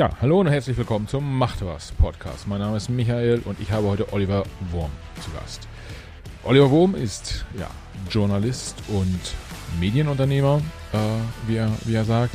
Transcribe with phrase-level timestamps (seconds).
[0.00, 2.48] Ja, hallo und herzlich willkommen zum Macht was Podcast.
[2.48, 5.68] Mein Name ist Michael und ich habe heute Oliver Wurm zu Gast.
[6.42, 7.68] Oliver Wurm ist ja,
[8.08, 9.20] Journalist und
[9.78, 10.62] Medienunternehmer,
[10.94, 10.96] äh,
[11.46, 12.34] wie, er, wie er sagt.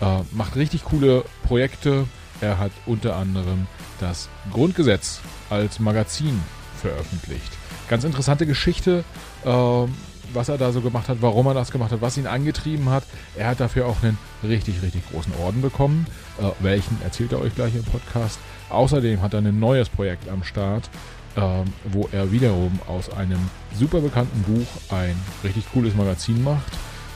[0.00, 2.08] Äh, macht richtig coole Projekte.
[2.40, 3.68] Er hat unter anderem
[4.00, 6.42] das Grundgesetz als Magazin
[6.80, 7.52] veröffentlicht.
[7.88, 9.04] Ganz interessante Geschichte,
[9.44, 9.84] äh,
[10.32, 13.04] was er da so gemacht hat, warum er das gemacht hat, was ihn angetrieben hat.
[13.36, 16.06] Er hat dafür auch einen richtig, richtig großen Orden bekommen.
[16.40, 18.38] Äh, welchen erzählt er euch gleich im Podcast.
[18.68, 20.88] Außerdem hat er ein neues Projekt am Start,
[21.36, 21.40] äh,
[21.84, 23.38] wo er wiederum aus einem
[23.78, 26.72] super bekannten Buch ein richtig cooles Magazin macht.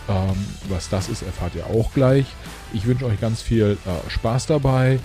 [0.09, 2.27] Ähm, was das ist, erfahrt ihr auch gleich.
[2.73, 4.99] Ich wünsche euch ganz viel äh, Spaß dabei.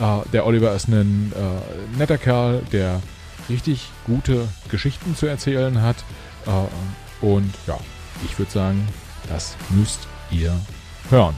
[0.00, 3.00] Äh, der Oliver ist ein äh, netter Kerl, der
[3.48, 5.96] richtig gute Geschichten zu erzählen hat.
[7.22, 7.78] Und ja,
[8.24, 8.86] ich würde sagen,
[9.28, 10.52] das müsst ihr
[11.08, 11.36] hören.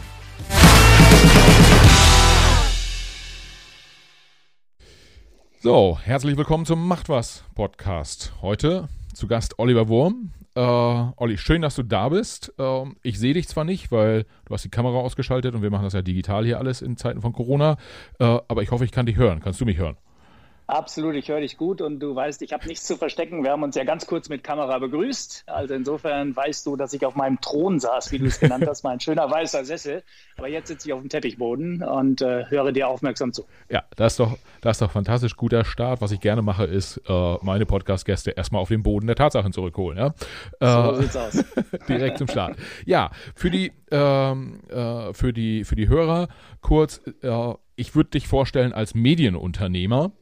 [5.61, 8.33] So, herzlich willkommen zum Macht was Podcast.
[8.41, 10.33] Heute zu Gast Oliver Wurm.
[10.55, 12.55] Äh, Olli, schön, dass du da bist.
[12.59, 15.85] Äh, ich sehe dich zwar nicht, weil du hast die Kamera ausgeschaltet und wir machen
[15.85, 17.77] das ja digital hier alles in Zeiten von Corona,
[18.21, 19.41] äh, aber ich hoffe, ich kann dich hören.
[19.41, 19.97] Kannst du mich hören?
[20.67, 23.45] Absolut, ich höre dich gut und du weißt, ich habe nichts zu verstecken.
[23.45, 25.45] Wir haben uns ja ganz kurz mit Kamera begrüßt.
[25.47, 28.83] Also insofern weißt du, dass ich auf meinem Thron saß, wie du es genannt hast,
[28.83, 30.03] mein schöner weißer Sessel.
[30.39, 33.45] Aber jetzt sitze ich auf dem Teppichboden und äh, höre dir aufmerksam zu.
[33.69, 36.01] Ja, das ist doch, das ist doch fantastisch guter Start.
[36.01, 39.99] Was ich gerne mache, ist äh, meine Podcast-Gäste erstmal auf den Boden der Tatsachen zurückholen.
[39.99, 40.15] Ja?
[40.61, 41.45] Äh, so sieht's aus.
[41.89, 42.57] direkt zum Start.
[42.87, 46.29] Ja, für die, ähm, äh, für die, für die Hörer
[46.63, 50.13] kurz, äh, ich würde dich vorstellen als Medienunternehmer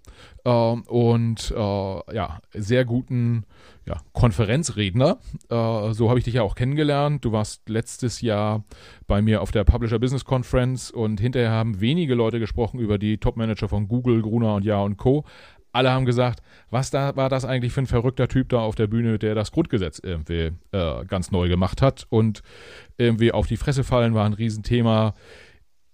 [0.44, 3.44] ähm, und äh, ja, sehr guten
[3.86, 5.18] ja, Konferenzredner.
[5.48, 7.24] Äh, so habe ich dich ja auch kennengelernt.
[7.24, 8.64] Du warst letztes Jahr
[9.06, 13.18] bei mir auf der Publisher Business Conference und hinterher haben wenige Leute gesprochen über die
[13.18, 15.24] Top-Manager von Google, Gruner und Ja und Co.
[15.72, 18.88] Alle haben gesagt, was da war das eigentlich für ein verrückter Typ da auf der
[18.88, 22.42] Bühne, der das Grundgesetz irgendwie äh, ganz neu gemacht hat und
[22.98, 25.14] irgendwie auf die Fresse fallen war ein Riesenthema.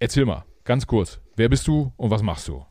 [0.01, 2.68] Erzähl mal, ganz kurz, wer bist du und was machst du?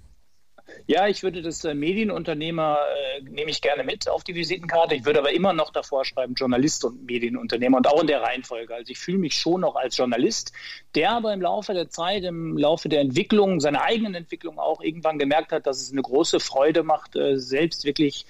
[0.86, 2.78] Ja, ich würde das äh, Medienunternehmer
[3.18, 4.96] äh, nehme ich gerne mit auf die Visitenkarte.
[4.96, 8.74] Ich würde aber immer noch davor schreiben Journalist und Medienunternehmer und auch in der Reihenfolge.
[8.74, 10.54] Also ich fühle mich schon noch als Journalist,
[10.96, 15.20] der aber im Laufe der Zeit, im Laufe der Entwicklung, seiner eigenen Entwicklung auch irgendwann
[15.20, 18.26] gemerkt hat, dass es eine große Freude macht, äh, selbst wirklich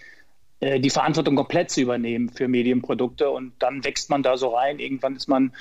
[0.60, 4.80] äh, die Verantwortung komplett zu übernehmen für Medienprodukte und dann wächst man da so rein.
[4.80, 5.54] Irgendwann ist man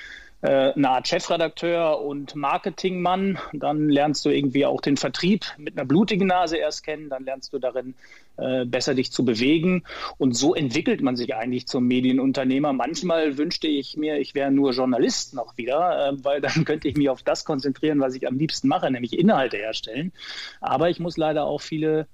[0.43, 3.39] äh, eine Art Chefredakteur und Marketingmann.
[3.53, 7.09] Dann lernst du irgendwie auch den Vertrieb mit einer blutigen Nase erst kennen.
[7.09, 7.95] Dann lernst du darin
[8.37, 9.85] äh, besser dich zu bewegen.
[10.19, 12.73] Und so entwickelt man sich eigentlich zum Medienunternehmer.
[12.73, 16.97] Manchmal wünschte ich mir, ich wäre nur Journalist noch wieder, äh, weil dann könnte ich
[16.97, 20.13] mich auf das konzentrieren, was ich am liebsten mache, nämlich Inhalte herstellen.
[20.61, 22.07] Aber ich muss leider auch viele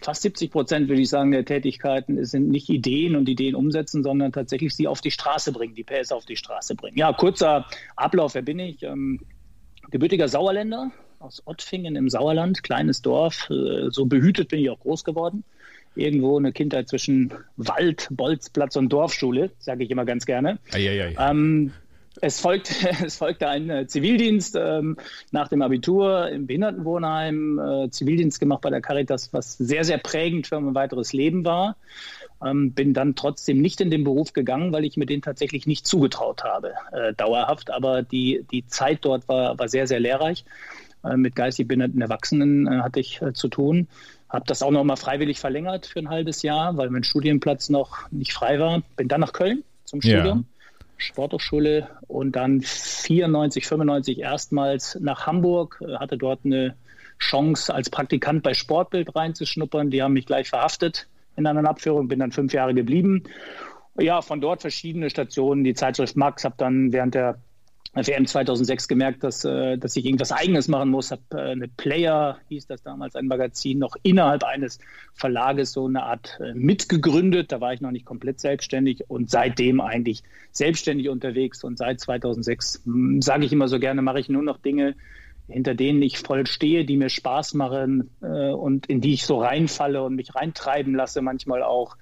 [0.00, 4.32] fast 70 Prozent, würde ich sagen, der Tätigkeiten sind nicht Ideen und Ideen umsetzen, sondern
[4.32, 6.96] tatsächlich sie auf die Straße bringen, die PS auf die Straße bringen.
[6.96, 7.66] Ja, kurzer
[7.96, 8.82] Ablauf, wer bin ich?
[8.82, 9.20] Ähm,
[9.90, 13.48] gebürtiger Sauerländer aus Ottfingen im Sauerland, kleines Dorf.
[13.50, 15.44] Äh, so behütet bin ich auch groß geworden.
[15.94, 20.58] Irgendwo eine Kindheit zwischen Wald, Bolzplatz und Dorfschule, sage ich immer ganz gerne.
[20.72, 21.30] Ei, ei, ei.
[21.30, 21.72] Ähm,
[22.20, 22.70] es folgt,
[23.04, 24.96] es folgte ein äh, Zivildienst ähm,
[25.30, 30.46] nach dem Abitur im Behindertenwohnheim, äh, Zivildienst gemacht bei der Caritas, was sehr, sehr prägend
[30.46, 31.76] für mein weiteres Leben war.
[32.44, 35.86] Ähm, bin dann trotzdem nicht in den Beruf gegangen, weil ich mir den tatsächlich nicht
[35.86, 37.70] zugetraut habe, äh, dauerhaft.
[37.70, 40.44] Aber die, die Zeit dort war, war sehr, sehr lehrreich.
[41.04, 43.88] Äh, mit geistig behinderten Erwachsenen äh, hatte ich äh, zu tun.
[44.28, 48.10] Habe das auch noch mal freiwillig verlängert für ein halbes Jahr, weil mein Studienplatz noch
[48.10, 48.82] nicht frei war.
[48.96, 50.38] Bin dann nach Köln zum Studium.
[50.38, 50.59] Ja
[51.02, 56.76] Sporthochschule und dann 94, 95 erstmals nach Hamburg, äh, hatte dort eine
[57.18, 59.90] Chance, als Praktikant bei Sportbild reinzuschnuppern.
[59.90, 61.06] Die haben mich gleich verhaftet
[61.36, 63.24] in einer Abführung, bin dann fünf Jahre geblieben.
[63.98, 65.64] Ja, von dort verschiedene Stationen.
[65.64, 67.38] Die Zeitschrift Max habe dann während der
[67.92, 71.10] WM 2006 gemerkt, dass, äh, dass ich irgendwas Eigenes machen muss.
[71.10, 74.78] Habe äh, eine Player, hieß das damals, ein Magazin, noch innerhalb eines
[75.14, 77.50] Verlages so eine Art äh, mitgegründet.
[77.50, 80.22] Da war ich noch nicht komplett selbstständig und seitdem eigentlich
[80.52, 81.64] selbstständig unterwegs.
[81.64, 84.94] Und seit 2006, hm, sage ich immer so gerne, mache ich nur noch Dinge,
[85.48, 90.00] hinter denen ich voll stehe, die mir Spaß machen und in die ich so reinfalle
[90.00, 91.96] und mich reintreiben lasse, manchmal auch,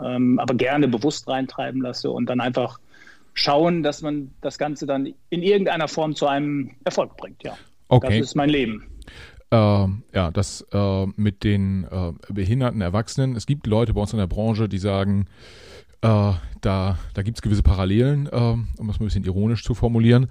[0.00, 2.78] ähm, aber gerne bewusst reintreiben lasse und dann einfach
[3.34, 7.42] schauen, dass man das Ganze dann in irgendeiner Form zu einem Erfolg bringt.
[7.42, 7.56] Ja,
[7.88, 8.20] okay.
[8.20, 8.84] das ist mein Leben.
[9.50, 13.36] Äh, ja, das äh, mit den äh, behinderten Erwachsenen.
[13.36, 15.26] Es gibt Leute bei uns in der Branche, die sagen,
[16.04, 19.72] Äh, da da gibt es gewisse Parallelen, äh, um das mal ein bisschen ironisch zu
[19.74, 20.26] formulieren.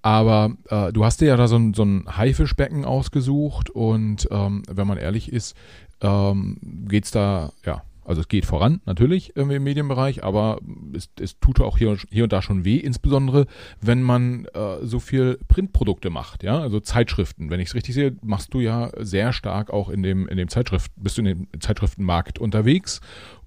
[0.00, 4.62] Aber äh, du hast dir ja da so ein, so ein Haifischbecken ausgesucht und ähm,
[4.70, 5.54] wenn man ehrlich ist,
[6.00, 6.56] ähm,
[6.88, 10.60] geht es da, ja, also es geht voran, natürlich im Medienbereich, aber
[10.94, 13.46] es, es tut auch hier, hier und da schon weh, insbesondere
[13.82, 17.50] wenn man äh, so viel Printprodukte macht, ja, also Zeitschriften.
[17.50, 20.48] Wenn ich es richtig sehe, machst du ja sehr stark auch in dem, in dem
[20.48, 23.00] Zeitschrift, bist du in dem Zeitschriftenmarkt unterwegs.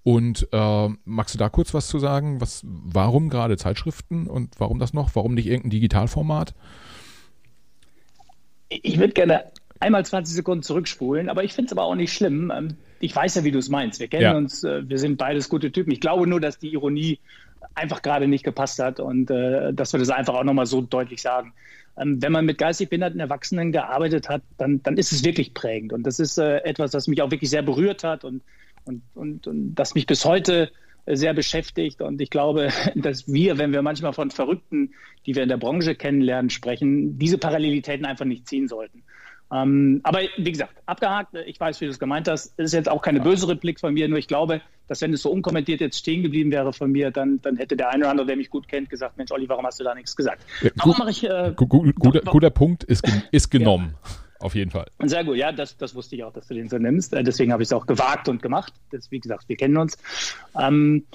[0.03, 2.39] Und äh, magst du da kurz was zu sagen?
[2.39, 5.15] Was, warum gerade Zeitschriften und warum das noch?
[5.15, 6.53] Warum nicht irgendein Digitalformat?
[8.69, 9.43] Ich würde gerne
[9.81, 12.51] einmal 20 Sekunden zurückspulen, aber ich finde es aber auch nicht schlimm.
[12.55, 13.99] Ähm, ich weiß ja, wie du es meinst.
[13.99, 14.37] Wir kennen ja.
[14.37, 15.91] uns, äh, wir sind beides gute Typen.
[15.91, 17.19] Ich glaube nur, dass die Ironie
[17.75, 21.21] einfach gerade nicht gepasst hat und äh, dass wir das einfach auch nochmal so deutlich
[21.21, 21.53] sagen.
[21.97, 25.93] Ähm, wenn man mit geistig behinderten Erwachsenen gearbeitet hat, dann, dann ist es wirklich prägend.
[25.93, 28.43] Und das ist äh, etwas, das mich auch wirklich sehr berührt hat und,
[28.85, 30.71] und, und, und das mich bis heute
[31.07, 32.01] sehr beschäftigt.
[32.01, 34.93] Und ich glaube, dass wir, wenn wir manchmal von Verrückten,
[35.25, 39.03] die wir in der Branche kennenlernen, sprechen, diese Parallelitäten einfach nicht ziehen sollten.
[39.51, 42.53] Ähm, aber wie gesagt, abgehakt, ich weiß, wie du es gemeint hast.
[42.57, 45.21] Es ist jetzt auch keine böse Replik von mir, nur ich glaube, dass wenn es
[45.21, 48.27] so unkommentiert jetzt stehen geblieben wäre von mir, dann, dann hätte der eine oder andere,
[48.27, 50.43] der mich gut kennt, gesagt, Mensch, Olli, warum hast du da nichts gesagt?
[50.61, 51.23] Ja, warum mache ich...
[51.23, 53.95] Äh, gut, guter, guter, Punkt ist, ist genommen.
[54.03, 54.09] Ja.
[54.41, 54.87] Auf jeden Fall.
[55.03, 57.13] Sehr gut, ja, das, das wusste ich auch, dass du den so nimmst.
[57.13, 58.73] Äh, deswegen habe ich es auch gewagt und gemacht.
[58.91, 59.97] Das, wie gesagt, wir kennen uns.
[60.59, 61.05] Ähm,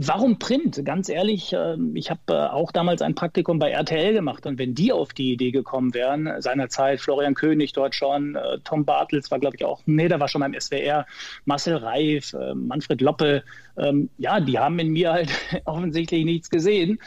[0.00, 0.84] Warum Print?
[0.84, 4.72] Ganz ehrlich, ähm, ich habe äh, auch damals ein Praktikum bei RTL gemacht und wenn
[4.72, 9.40] die auf die Idee gekommen wären, seinerzeit Florian König dort schon, äh, Tom Bartels war
[9.40, 11.04] glaube ich auch, nee, der war schon beim SWR,
[11.46, 13.42] Marcel Reif, äh, Manfred Loppe,
[13.76, 15.30] ähm, ja, die haben in mir halt
[15.64, 17.00] offensichtlich nichts gesehen,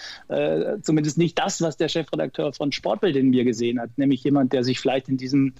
[0.81, 4.63] zumindest nicht das, was der Chefredakteur von Sportbild in mir gesehen hat, nämlich jemand, der
[4.63, 5.53] sich vielleicht in diesem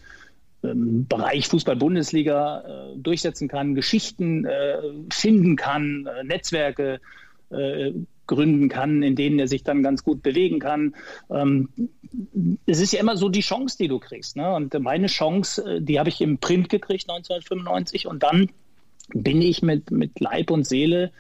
[0.62, 4.78] Bereich Fußball-Bundesliga äh, durchsetzen kann, Geschichten äh,
[5.12, 7.00] finden kann, äh, Netzwerke
[8.28, 10.96] gründen kann, in denen er sich dann ganz gut bewegen kann.
[11.30, 11.68] Ähm,
[12.66, 14.38] es ist ja immer so die Chance, die du kriegst.
[14.38, 14.54] Ne?
[14.54, 18.48] Und meine Chance, die habe ich im Print gekriegt 1995 und dann
[19.10, 21.12] bin ich mit, mit Leib und Seele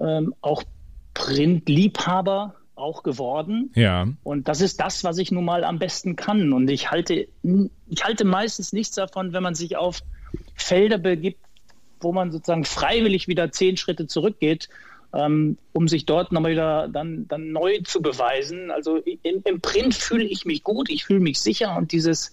[0.00, 0.64] ähm, auch
[1.14, 3.72] Printliebhaber auch geworden.
[3.74, 4.08] Ja.
[4.22, 6.52] Und das ist das, was ich nun mal am besten kann.
[6.52, 7.28] Und ich halte,
[7.88, 10.00] ich halte meistens nichts davon, wenn man sich auf
[10.54, 11.40] Felder begibt,
[12.00, 14.68] wo man sozusagen freiwillig wieder zehn Schritte zurückgeht,
[15.12, 18.70] ähm, um sich dort nochmal wieder dann, dann neu zu beweisen.
[18.70, 22.32] Also im, im Print fühle ich mich gut, ich fühle mich sicher und dieses,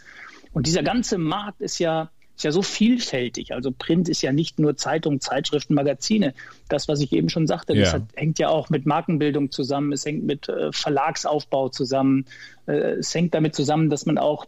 [0.53, 3.53] und dieser ganze Markt ist ja, ist ja so vielfältig.
[3.53, 6.33] Also Print ist ja nicht nur Zeitung, Zeitschriften, Magazine.
[6.67, 7.81] Das, was ich eben schon sagte, ja.
[7.81, 12.25] das hat, hängt ja auch mit Markenbildung zusammen, es hängt mit äh, Verlagsaufbau zusammen,
[12.67, 14.45] äh, es hängt damit zusammen, dass man auch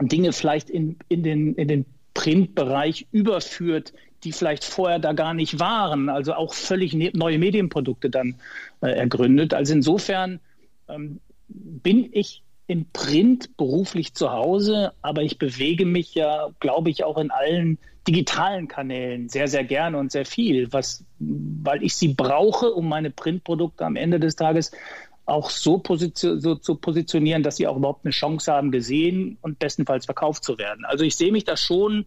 [0.00, 3.92] Dinge vielleicht in, in den, in den Printbereich überführt,
[4.24, 8.36] die vielleicht vorher da gar nicht waren, also auch völlig ne neue Medienprodukte dann
[8.80, 9.52] äh, ergründet.
[9.52, 10.40] Also insofern
[10.88, 17.04] ähm, bin ich im Print beruflich zu Hause, aber ich bewege mich ja, glaube ich,
[17.04, 22.08] auch in allen digitalen Kanälen sehr, sehr gerne und sehr viel, was, weil ich sie
[22.08, 24.70] brauche, um meine Printprodukte am Ende des Tages
[25.26, 29.58] auch so, position, so zu positionieren, dass sie auch überhaupt eine Chance haben, gesehen und
[29.58, 30.84] bestenfalls verkauft zu werden.
[30.84, 32.06] Also ich sehe mich da schon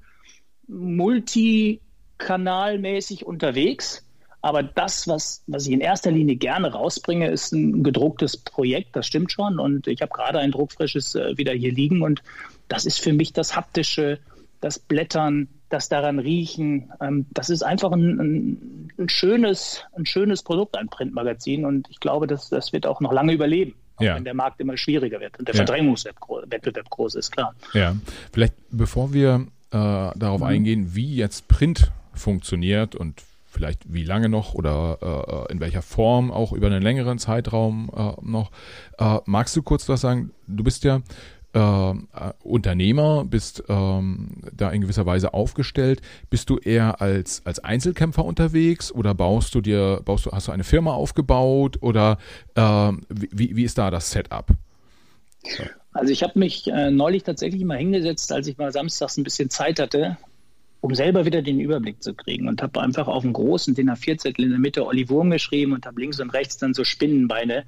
[0.67, 4.05] multikanalmäßig unterwegs
[4.41, 9.05] aber das, was, was ich in erster Linie gerne rausbringe, ist ein gedrucktes Projekt, das
[9.05, 9.59] stimmt schon.
[9.59, 12.01] Und ich habe gerade ein druckfrisches äh, wieder hier liegen.
[12.01, 12.23] Und
[12.69, 14.19] das ist für mich das Haptische,
[14.61, 16.89] das Blättern, das daran riechen.
[17.01, 21.65] Ähm, das ist einfach ein, ein, ein, schönes, ein schönes Produkt, ein Printmagazin.
[21.65, 23.75] Und ich glaube, das, das wird auch noch lange überleben.
[23.97, 24.15] Auch ja.
[24.15, 25.65] wenn der Markt immer schwieriger wird und der ja.
[25.65, 27.53] Verdrängungswettbewerb groß ist, klar.
[27.73, 27.93] Ja,
[28.31, 30.47] vielleicht bevor wir äh, darauf mhm.
[30.47, 36.31] eingehen, wie jetzt Print funktioniert und vielleicht wie lange noch oder äh, in welcher Form
[36.31, 38.51] auch über einen längeren Zeitraum äh, noch.
[38.97, 40.31] Äh, magst du kurz was sagen?
[40.47, 41.01] Du bist ja
[41.53, 41.93] äh,
[42.43, 46.01] Unternehmer, bist ähm, da in gewisser Weise aufgestellt.
[46.29, 50.51] Bist du eher als, als Einzelkämpfer unterwegs oder baust du dir, baust du, hast du
[50.51, 52.17] eine Firma aufgebaut oder
[52.55, 54.47] äh, wie, wie ist da das Setup?
[55.93, 59.49] Also ich habe mich äh, neulich tatsächlich mal hingesetzt, als ich mal samstags ein bisschen
[59.49, 60.17] Zeit hatte
[60.81, 62.47] um selber wieder den Überblick zu kriegen.
[62.47, 65.85] Und habe einfach auf dem großen DIN A4-Zettel in der Mitte Olli Wurm geschrieben und
[65.85, 67.65] habe links und rechts dann so Spinnenbeine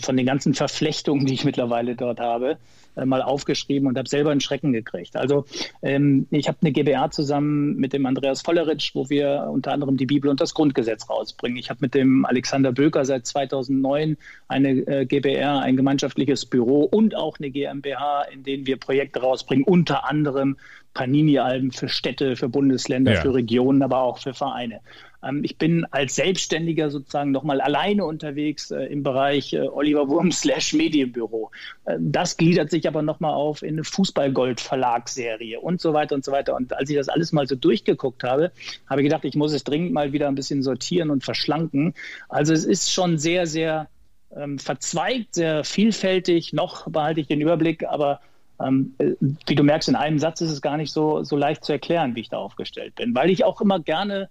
[0.00, 2.58] von den ganzen Verflechtungen, die ich mittlerweile dort habe,
[2.96, 5.16] äh, mal aufgeschrieben und habe selber einen Schrecken gekriegt.
[5.16, 5.46] Also
[5.82, 10.06] ähm, ich habe eine GBR zusammen mit dem Andreas Volleritsch, wo wir unter anderem die
[10.06, 11.58] Bibel und das Grundgesetz rausbringen.
[11.58, 14.16] Ich habe mit dem Alexander Böker seit 2009
[14.46, 19.64] eine äh, GBR, ein gemeinschaftliches Büro und auch eine GmbH, in denen wir Projekte rausbringen,
[19.64, 20.56] unter anderem
[20.94, 23.20] Panini-Alben für Städte, für Bundesländer, ja.
[23.20, 24.80] für Regionen, aber auch für Vereine.
[25.24, 30.32] Ähm, ich bin als Selbstständiger sozusagen nochmal alleine unterwegs äh, im Bereich äh, Oliver Wurm
[30.32, 31.50] slash Medienbüro.
[31.84, 36.32] Äh, das gliedert sich aber nochmal auf in eine Fußballgold-Verlagsserie und so weiter und so
[36.32, 36.54] weiter.
[36.54, 38.52] Und als ich das alles mal so durchgeguckt habe,
[38.88, 41.94] habe ich gedacht, ich muss es dringend mal wieder ein bisschen sortieren und verschlanken.
[42.28, 43.88] Also es ist schon sehr, sehr
[44.36, 46.52] ähm, verzweigt, sehr vielfältig.
[46.52, 48.20] Noch behalte ich den Überblick, aber
[48.60, 51.64] ähm, äh, wie du merkst, in einem Satz ist es gar nicht so, so leicht
[51.64, 54.28] zu erklären, wie ich da aufgestellt bin, weil ich auch immer gerne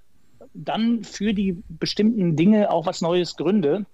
[0.53, 3.85] dann für die bestimmten Dinge auch was Neues gründe,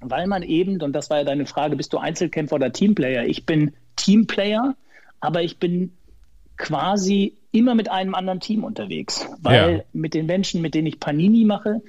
[0.00, 3.24] weil man eben, und das war ja deine Frage, bist du Einzelkämpfer oder Teamplayer?
[3.24, 4.74] Ich bin Teamplayer,
[5.20, 5.92] aber ich bin
[6.56, 9.84] quasi immer mit einem anderen Team unterwegs, weil ja.
[9.92, 11.82] mit den Menschen, mit denen ich Panini mache,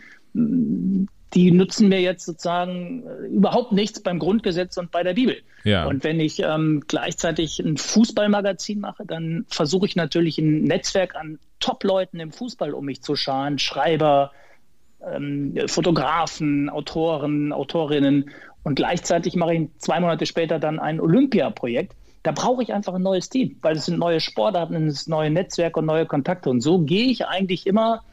[1.34, 5.38] die nutzen mir jetzt sozusagen äh, überhaupt nichts beim Grundgesetz und bei der Bibel.
[5.64, 5.86] Ja.
[5.86, 11.40] Und wenn ich ähm, gleichzeitig ein Fußballmagazin mache, dann versuche ich natürlich ein Netzwerk an
[11.60, 14.32] Top-Leuten im Fußball um mich zu scharen, Schreiber,
[15.06, 18.30] ähm, Fotografen, Autoren, Autorinnen.
[18.64, 21.96] Und gleichzeitig mache ich zwei Monate später dann ein Olympia-Projekt.
[22.24, 25.30] Da brauche ich einfach ein neues Team, weil es sind neue Sportarten, es sind neue
[25.30, 26.50] Netzwerke und neue Kontakte.
[26.50, 28.04] Und so gehe ich eigentlich immer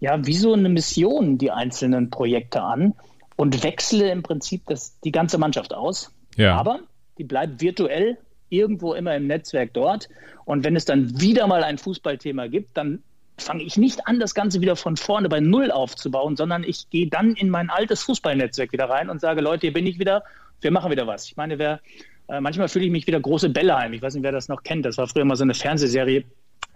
[0.00, 2.94] ja, wie so eine Mission die einzelnen Projekte an
[3.36, 6.12] und wechsle im Prinzip das, die ganze Mannschaft aus.
[6.36, 6.56] Ja.
[6.56, 6.80] Aber
[7.18, 10.08] die bleibt virtuell irgendwo immer im Netzwerk dort.
[10.44, 13.02] Und wenn es dann wieder mal ein Fußballthema gibt, dann
[13.38, 17.06] fange ich nicht an, das Ganze wieder von vorne bei Null aufzubauen, sondern ich gehe
[17.06, 20.24] dann in mein altes Fußballnetzwerk wieder rein und sage, Leute, hier bin ich wieder,
[20.60, 21.26] wir machen wieder was.
[21.26, 21.80] Ich meine, wer,
[22.28, 23.92] äh, manchmal fühle ich mich wieder große Bälle ein.
[23.92, 24.84] Ich weiß nicht, wer das noch kennt.
[24.84, 26.24] Das war früher mal so eine Fernsehserie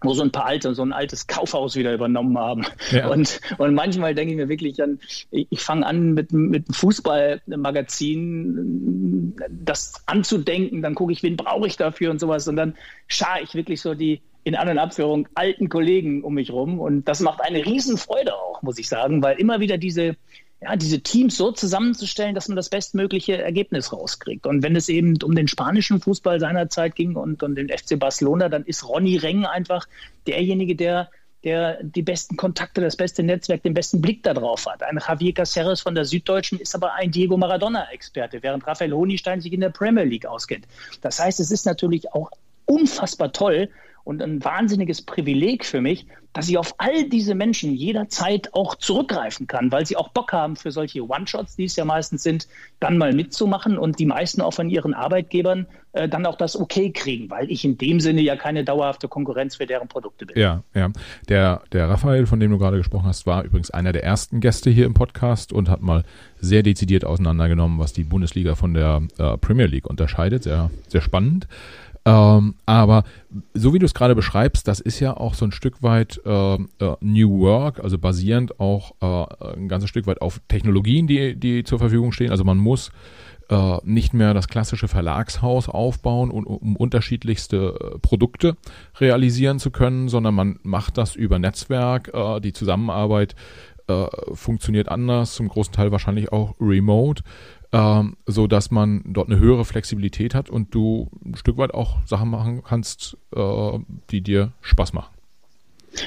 [0.04, 2.64] wo so ein paar alte, so ein altes Kaufhaus wieder übernommen haben.
[2.90, 3.08] Ja.
[3.08, 6.74] Und, und manchmal denke ich mir wirklich an, ich, ich fange an mit, mit einem
[6.74, 12.48] Fußballmagazin das anzudenken, dann gucke ich, wen brauche ich dafür und sowas.
[12.48, 12.74] Und dann
[13.08, 16.78] schaue ich wirklich so die in anderen Abführungen alten Kollegen um mich rum.
[16.78, 20.16] Und das macht eine Riesenfreude auch, muss ich sagen, weil immer wieder diese,
[20.64, 24.46] ja, diese Teams so zusammenzustellen, dass man das bestmögliche Ergebnis rauskriegt.
[24.46, 28.48] Und wenn es eben um den spanischen Fußball seinerzeit ging und um den FC Barcelona,
[28.48, 29.86] dann ist Ronny Reng einfach
[30.26, 31.10] derjenige, der
[31.44, 34.82] der die besten Kontakte, das beste Netzwerk, den besten Blick darauf hat.
[34.82, 39.52] Ein Javier Caceres von der Süddeutschen ist aber ein Diego Maradona-Experte, während Rafael Honigstein sich
[39.52, 40.66] in der Premier League auskennt.
[41.02, 42.30] Das heißt, es ist natürlich auch
[42.64, 43.68] unfassbar toll,
[44.04, 49.46] und ein wahnsinniges Privileg für mich, dass ich auf all diese Menschen jederzeit auch zurückgreifen
[49.46, 52.48] kann, weil sie auch Bock haben für solche One-Shots, die es ja meistens sind,
[52.80, 56.90] dann mal mitzumachen und die meisten auch von ihren Arbeitgebern äh, dann auch das Okay
[56.90, 60.36] kriegen, weil ich in dem Sinne ja keine dauerhafte Konkurrenz für deren Produkte bin.
[60.36, 60.90] Ja, ja.
[61.28, 64.70] Der, der Raphael, von dem du gerade gesprochen hast, war übrigens einer der ersten Gäste
[64.70, 66.02] hier im Podcast und hat mal
[66.40, 70.42] sehr dezidiert auseinandergenommen, was die Bundesliga von der äh, Premier League unterscheidet.
[70.42, 71.46] Sehr, sehr spannend.
[72.06, 73.04] Ähm, aber
[73.54, 76.54] so wie du es gerade beschreibst, das ist ja auch so ein Stück weit äh,
[76.54, 76.58] äh,
[77.00, 81.78] New Work, also basierend auch äh, ein ganzes Stück weit auf Technologien, die, die zur
[81.78, 82.30] Verfügung stehen.
[82.30, 82.90] Also man muss
[83.48, 88.56] äh, nicht mehr das klassische Verlagshaus aufbauen, um, um unterschiedlichste äh, Produkte
[89.00, 93.34] realisieren zu können, sondern man macht das über Netzwerk, äh, die Zusammenarbeit
[94.32, 97.22] funktioniert anders, zum großen Teil wahrscheinlich auch remote
[97.74, 101.96] ähm, so dass man dort eine höhere Flexibilität hat und du ein Stück weit auch
[102.06, 103.78] Sachen machen kannst, äh,
[104.10, 105.12] die dir Spaß machen.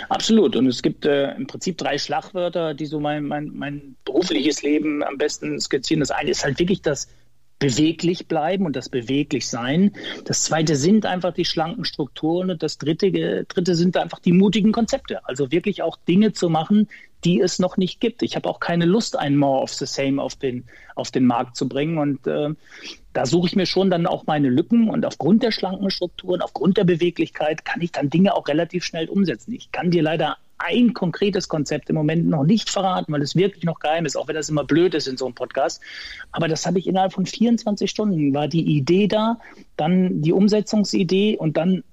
[0.08, 0.56] Absolut.
[0.56, 5.04] Und es gibt äh, im Prinzip drei Schlagwörter, die so mein, mein, mein berufliches Leben
[5.04, 6.00] am besten skizzieren.
[6.00, 7.10] Das eine ist halt wirklich das
[7.60, 9.92] beweglich bleiben und das beweglich sein.
[10.26, 13.12] Das zweite sind einfach die schlanken Strukturen und das dritte,
[13.46, 15.26] dritte sind einfach die mutigen Konzepte.
[15.26, 16.88] Also wirklich auch Dinge zu machen,
[17.24, 18.22] die es noch nicht gibt.
[18.24, 21.56] Ich habe auch keine Lust, ein More of the Same auf den, auf den Markt
[21.56, 21.98] zu bringen.
[21.98, 22.50] Und äh,
[23.14, 24.90] da suche ich mir schon dann auch meine Lücken.
[24.90, 29.10] Und aufgrund der schlanken Strukturen, aufgrund der Beweglichkeit kann ich dann Dinge auch relativ schnell
[29.10, 29.54] umsetzen.
[29.54, 33.64] Ich kann dir leider ein konkretes Konzept im Moment noch nicht verraten, weil es wirklich
[33.64, 35.82] noch geheim ist, auch wenn das immer blöd ist in so einem Podcast.
[36.32, 39.40] Aber das habe ich innerhalb von 24 Stunden, war die Idee da,
[39.76, 41.84] dann die Umsetzungsidee und dann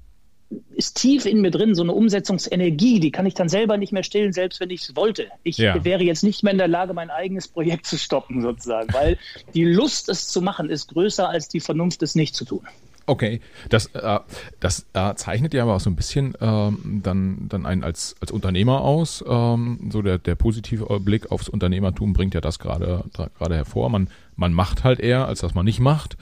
[0.75, 4.03] ist tief in mir drin so eine Umsetzungsenergie, die kann ich dann selber nicht mehr
[4.03, 5.27] stillen, selbst wenn ich es wollte.
[5.43, 5.85] Ich ja.
[5.85, 9.19] wäre jetzt nicht mehr in der Lage, mein eigenes Projekt zu stoppen, sozusagen, weil
[9.55, 12.67] die Lust, es zu machen, ist größer als die Vernunft, es nicht zu tun.
[13.07, 14.21] Okay, das, äh,
[14.61, 18.31] das äh, zeichnet ja aber auch so ein bisschen ähm, dann, dann einen als, als
[18.31, 19.23] Unternehmer aus.
[19.29, 23.91] Ähm, so der, der positive Blick aufs Unternehmertum bringt ja das gerade gerade hervor.
[23.91, 26.17] Man, man macht halt eher, als dass man nicht macht.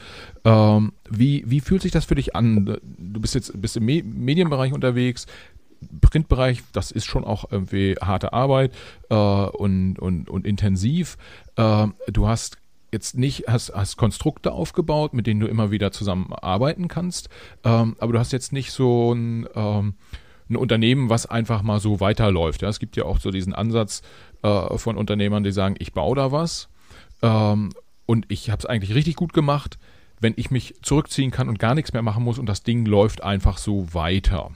[0.45, 2.79] Ähm, wie, wie fühlt sich das für dich an?
[2.83, 5.27] Du bist jetzt bist im Me Medienbereich unterwegs.
[6.01, 8.73] Printbereich, das ist schon auch irgendwie harte Arbeit
[9.11, 11.17] äh, und, und, und intensiv.
[11.57, 12.59] Äh, du hast
[12.93, 17.31] jetzt nicht, hast, hast Konstrukte aufgebaut, mit denen du immer wieder zusammenarbeiten kannst,
[17.65, 19.95] ähm, aber du hast jetzt nicht so ein, ähm,
[20.49, 22.63] ein Unternehmen, was einfach mal so weiterläuft.
[22.63, 24.03] Ja, es gibt ja auch so diesen Ansatz
[24.43, 26.69] äh, von Unternehmern, die sagen, ich baue da was
[27.23, 27.71] ähm,
[28.07, 29.79] und ich habe es eigentlich richtig gut gemacht,
[30.21, 33.23] wenn ich mich zurückziehen kann und gar nichts mehr machen muss und das Ding läuft
[33.23, 34.53] einfach so weiter.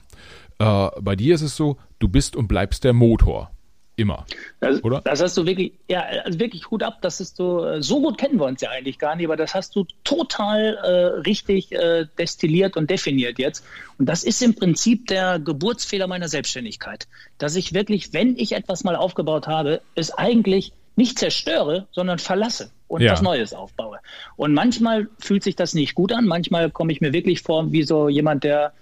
[0.59, 3.51] Äh, bei dir ist es so, du bist und bleibst der Motor.
[3.99, 4.27] Immer.
[4.59, 5.01] Das, oder?
[5.01, 6.99] Das hast du wirklich, ja, also wirklich gut ab.
[7.01, 9.55] Das ist so, äh, so gut kennen wir uns ja eigentlich gar nicht, aber das
[9.55, 10.89] hast du total äh,
[11.21, 13.65] richtig äh, destilliert und definiert jetzt.
[13.97, 17.07] Und das ist im Prinzip der Geburtsfehler meiner Selbstständigkeit.
[17.39, 22.71] Dass ich wirklich, wenn ich etwas mal aufgebaut habe, es eigentlich nicht zerstöre, sondern verlasse
[22.87, 23.13] und ja.
[23.13, 23.99] was Neues aufbaue.
[24.35, 26.25] Und manchmal fühlt sich das nicht gut an.
[26.25, 28.73] Manchmal komme ich mir wirklich vor wie so jemand, der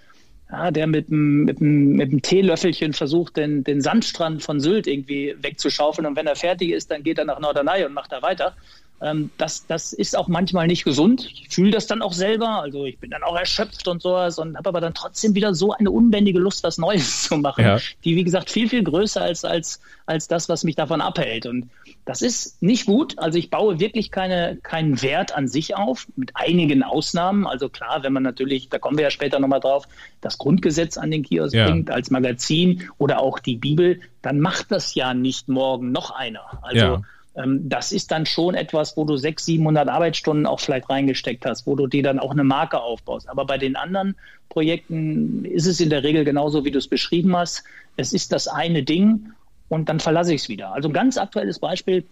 [0.50, 6.06] ja, der mit einem mit mit Teelöffelchen versucht, den, den Sandstrand von Sylt irgendwie wegzuschaufeln.
[6.06, 8.54] Und wenn er fertig ist, dann geht er nach Norderney und macht da weiter.
[9.02, 11.28] Ähm, das, das ist auch manchmal nicht gesund.
[11.30, 12.62] Ich fühle das dann auch selber.
[12.62, 15.72] Also ich bin dann auch erschöpft und sowas und habe aber dann trotzdem wieder so
[15.72, 17.78] eine unbändige Lust, was Neues zu machen, ja.
[18.04, 21.44] die, wie gesagt, viel, viel größer als, als, als das, was mich davon abhält.
[21.44, 21.68] Und
[22.06, 23.18] das ist nicht gut.
[23.18, 27.46] Also ich baue wirklich keine, keinen Wert an sich auf, mit einigen Ausnahmen.
[27.46, 29.86] Also klar, wenn man natürlich, da kommen wir ja später nochmal drauf,
[30.22, 31.68] das Grundgesetz an den Kiosk ja.
[31.68, 36.60] bringt als Magazin oder auch die Bibel, dann macht das ja nicht morgen noch einer.
[36.62, 37.02] Also ja
[37.44, 41.76] das ist dann schon etwas, wo du 600, 700 Arbeitsstunden auch vielleicht reingesteckt hast, wo
[41.76, 43.28] du dir dann auch eine Marke aufbaust.
[43.28, 44.16] Aber bei den anderen
[44.48, 47.64] Projekten ist es in der Regel genauso, wie du es beschrieben hast.
[47.96, 49.32] Es ist das eine Ding
[49.68, 50.72] und dann verlasse ich es wieder.
[50.72, 52.04] Also ein ganz aktuelles Beispiel.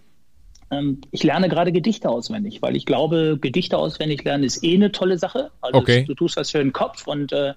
[0.70, 4.92] Ähm, ich lerne gerade Gedichte auswendig, weil ich glaube, Gedichte auswendig lernen ist eh eine
[4.92, 5.50] tolle Sache.
[5.62, 6.04] Also okay.
[6.06, 7.54] du tust das für den Kopf und äh,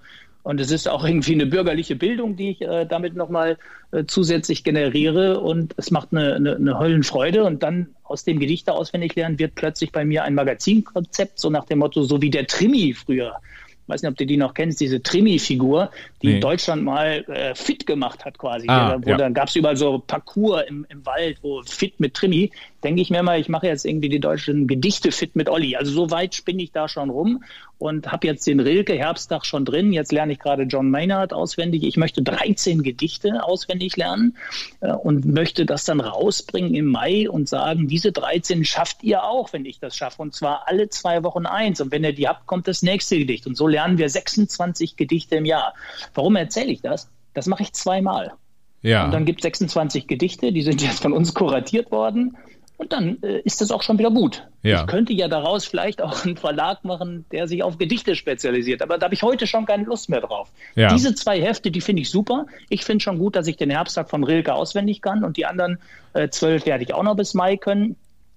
[0.48, 3.58] und es ist auch irgendwie eine bürgerliche Bildung, die ich äh, damit nochmal
[3.90, 5.40] äh, zusätzlich generiere.
[5.40, 7.44] Und es macht eine, eine, eine Höllenfreude.
[7.44, 11.66] Und dann aus dem Gedichte auswendig lernen wird plötzlich bei mir ein Magazinkonzept, so nach
[11.66, 13.40] dem Motto, so wie der Trimi früher
[13.88, 15.90] ich weiß nicht, ob du die noch kennst, diese Trimi-Figur,
[16.20, 16.40] die nee.
[16.40, 18.66] Deutschland mal äh, fit gemacht hat quasi.
[18.68, 19.16] Ah, wo ja.
[19.16, 22.52] dann gab es überall so Parcours im, im Wald, wo fit mit Trimi.
[22.84, 25.74] Denke ich mir mal, ich mache jetzt irgendwie die deutschen Gedichte fit mit Olli.
[25.74, 27.42] Also so weit spinne ich da schon rum
[27.78, 29.92] und habe jetzt den Rilke Herbsttag schon drin.
[29.92, 31.82] Jetzt lerne ich gerade John Maynard auswendig.
[31.82, 34.36] Ich möchte 13 Gedichte auswendig lernen
[34.80, 39.52] äh, und möchte das dann rausbringen im Mai und sagen, diese 13 schafft ihr auch,
[39.52, 40.22] wenn ich das schaffe.
[40.22, 41.80] Und zwar alle zwei Wochen eins.
[41.80, 43.48] Und wenn ihr die habt, kommt das nächste Gedicht.
[43.48, 45.74] Und so lernen wir 26 Gedichte im Jahr.
[46.14, 47.10] Warum erzähle ich das?
[47.34, 48.34] Das mache ich zweimal.
[48.82, 49.04] Ja.
[49.04, 52.36] Und dann gibt es 26 Gedichte, die sind jetzt von uns kuratiert worden.
[52.78, 54.46] Und dann äh, ist das auch schon wieder gut.
[54.62, 54.82] Ja.
[54.82, 58.82] Ich könnte ja daraus vielleicht auch einen Verlag machen, der sich auf Gedichte spezialisiert.
[58.82, 60.52] Aber da habe ich heute schon keine Lust mehr drauf.
[60.76, 60.88] Ja.
[60.88, 62.46] Diese zwei Hefte, die finde ich super.
[62.68, 65.78] Ich finde schon gut, dass ich den Herbsttag von Rilke auswendig kann und die anderen
[66.14, 67.96] äh, zwölf werde ich auch noch bis Mai können.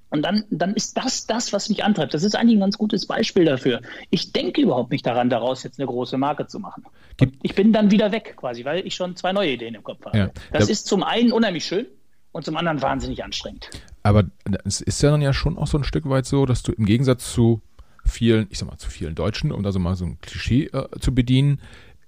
[0.10, 2.16] Und dann, dann ist das das, was mich antreibt.
[2.16, 3.80] Das ist eigentlich ein ganz gutes Beispiel dafür.
[4.10, 6.84] Ich denke überhaupt nicht daran, daraus jetzt eine große Marke zu machen.
[7.44, 10.18] ich bin dann wieder weg quasi, weil ich schon zwei neue Ideen im Kopf habe.
[10.18, 10.30] Ja.
[10.52, 11.86] Das da ist zum einen unheimlich schön
[12.32, 13.70] und zum anderen wahnsinnig anstrengend.
[14.04, 14.26] Aber
[14.64, 16.86] es ist ja dann ja schon auch so ein Stück weit so, dass du im
[16.86, 17.62] Gegensatz zu
[18.04, 20.88] vielen, ich sag mal, zu vielen Deutschen, um da so mal so ein Klischee äh,
[21.00, 21.60] zu bedienen,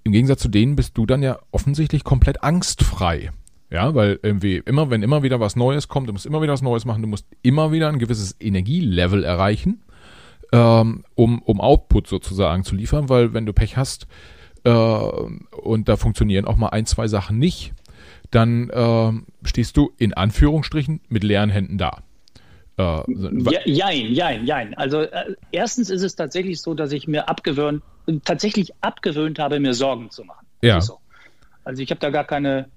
[0.04, 3.32] im Gegensatz zu denen bist du dann ja offensichtlich komplett angstfrei.
[3.70, 6.62] Ja, weil irgendwie immer, wenn immer wieder was Neues kommt, du musst immer wieder was
[6.62, 9.82] Neues machen, du musst immer wieder ein gewisses Energielevel erreichen,
[10.52, 14.06] ähm, um, um Output sozusagen zu liefern, weil wenn du Pech hast
[14.64, 17.74] äh, und da funktionieren auch mal ein, zwei Sachen nicht,
[18.36, 22.00] dann äh, stehst du in Anführungsstrichen mit leeren Händen da.
[22.78, 24.74] Äh, ja, jein, jein, jein.
[24.76, 27.84] Also äh, erstens ist es tatsächlich so, dass ich mir abgewöhnt,
[28.26, 30.46] tatsächlich abgewöhnt habe, mir Sorgen zu machen.
[30.62, 30.82] Ja.
[30.82, 31.00] So.
[31.64, 32.68] Also ich habe da gar keine,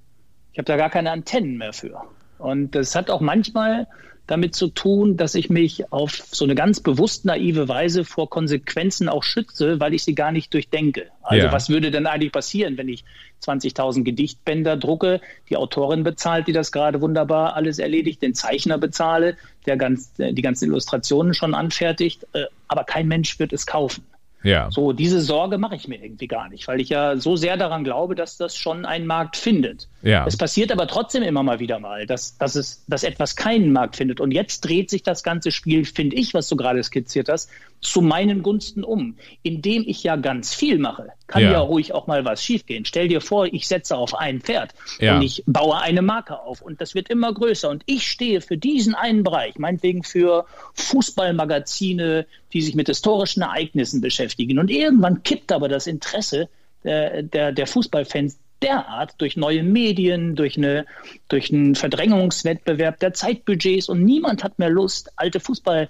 [0.52, 2.02] ich habe da gar keine Antennen mehr für.
[2.38, 3.86] Und das hat auch manchmal
[4.26, 9.08] damit zu tun, dass ich mich auf so eine ganz bewusst naive Weise vor Konsequenzen
[9.08, 11.06] auch schütze, weil ich sie gar nicht durchdenke.
[11.22, 11.52] Also ja.
[11.52, 13.04] was würde denn eigentlich passieren, wenn ich
[13.44, 19.36] 20.000 Gedichtbänder drucke, die Autorin bezahlt, die das gerade wunderbar alles erledigt, den Zeichner bezahle,
[19.66, 24.04] der ganz, die ganzen Illustrationen schon anfertigt, äh, aber kein Mensch wird es kaufen.
[24.46, 24.70] Ja.
[24.70, 27.82] So, diese Sorge mache ich mir irgendwie gar nicht, weil ich ja so sehr daran
[27.82, 29.88] glaube, dass das schon einen Markt findet.
[30.02, 30.24] Ja.
[30.24, 33.96] Es passiert aber trotzdem immer mal wieder mal, dass, dass, es, dass etwas keinen Markt
[33.96, 34.20] findet.
[34.20, 37.50] Und jetzt dreht sich das ganze Spiel, finde ich, was du gerade skizziert hast,
[37.80, 39.16] zu meinen Gunsten um.
[39.42, 42.84] Indem ich ja ganz viel mache, kann ja, ja ruhig auch mal was schiefgehen.
[42.84, 45.16] Stell dir vor, ich setze auf ein Pferd ja.
[45.16, 47.68] und ich baue eine Marke auf und das wird immer größer.
[47.68, 54.00] Und ich stehe für diesen einen Bereich, meinetwegen für Fußballmagazine, die sich mit historischen Ereignissen
[54.00, 54.58] beschäftigen.
[54.58, 56.48] Und irgendwann kippt aber das Interesse
[56.84, 60.86] der, der, der Fußballfans derart durch neue Medien, durch, eine,
[61.28, 65.88] durch einen Verdrängungswettbewerb der Zeitbudgets und niemand hat mehr Lust, alte Fußball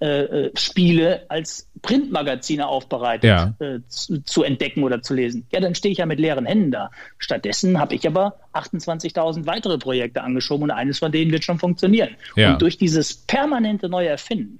[0.00, 3.54] äh, äh, Spiele als Printmagazine aufbereitet ja.
[3.60, 5.46] äh, zu, zu, entdecken oder zu lesen.
[5.52, 6.90] Ja, dann stehe ich ja mit leeren Händen da.
[7.18, 12.16] Stattdessen habe ich aber 28.000 weitere Projekte angeschoben und eines von denen wird schon funktionieren.
[12.34, 12.52] Ja.
[12.52, 14.58] Und durch dieses permanente neue Erfinden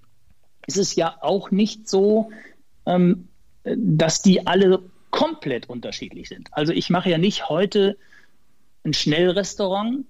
[0.67, 2.31] ist es ja auch nicht so,
[2.87, 3.29] ähm,
[3.65, 6.49] dass die alle komplett unterschiedlich sind.
[6.53, 7.97] Also ich mache ja nicht heute
[8.85, 10.07] ein Schnellrestaurant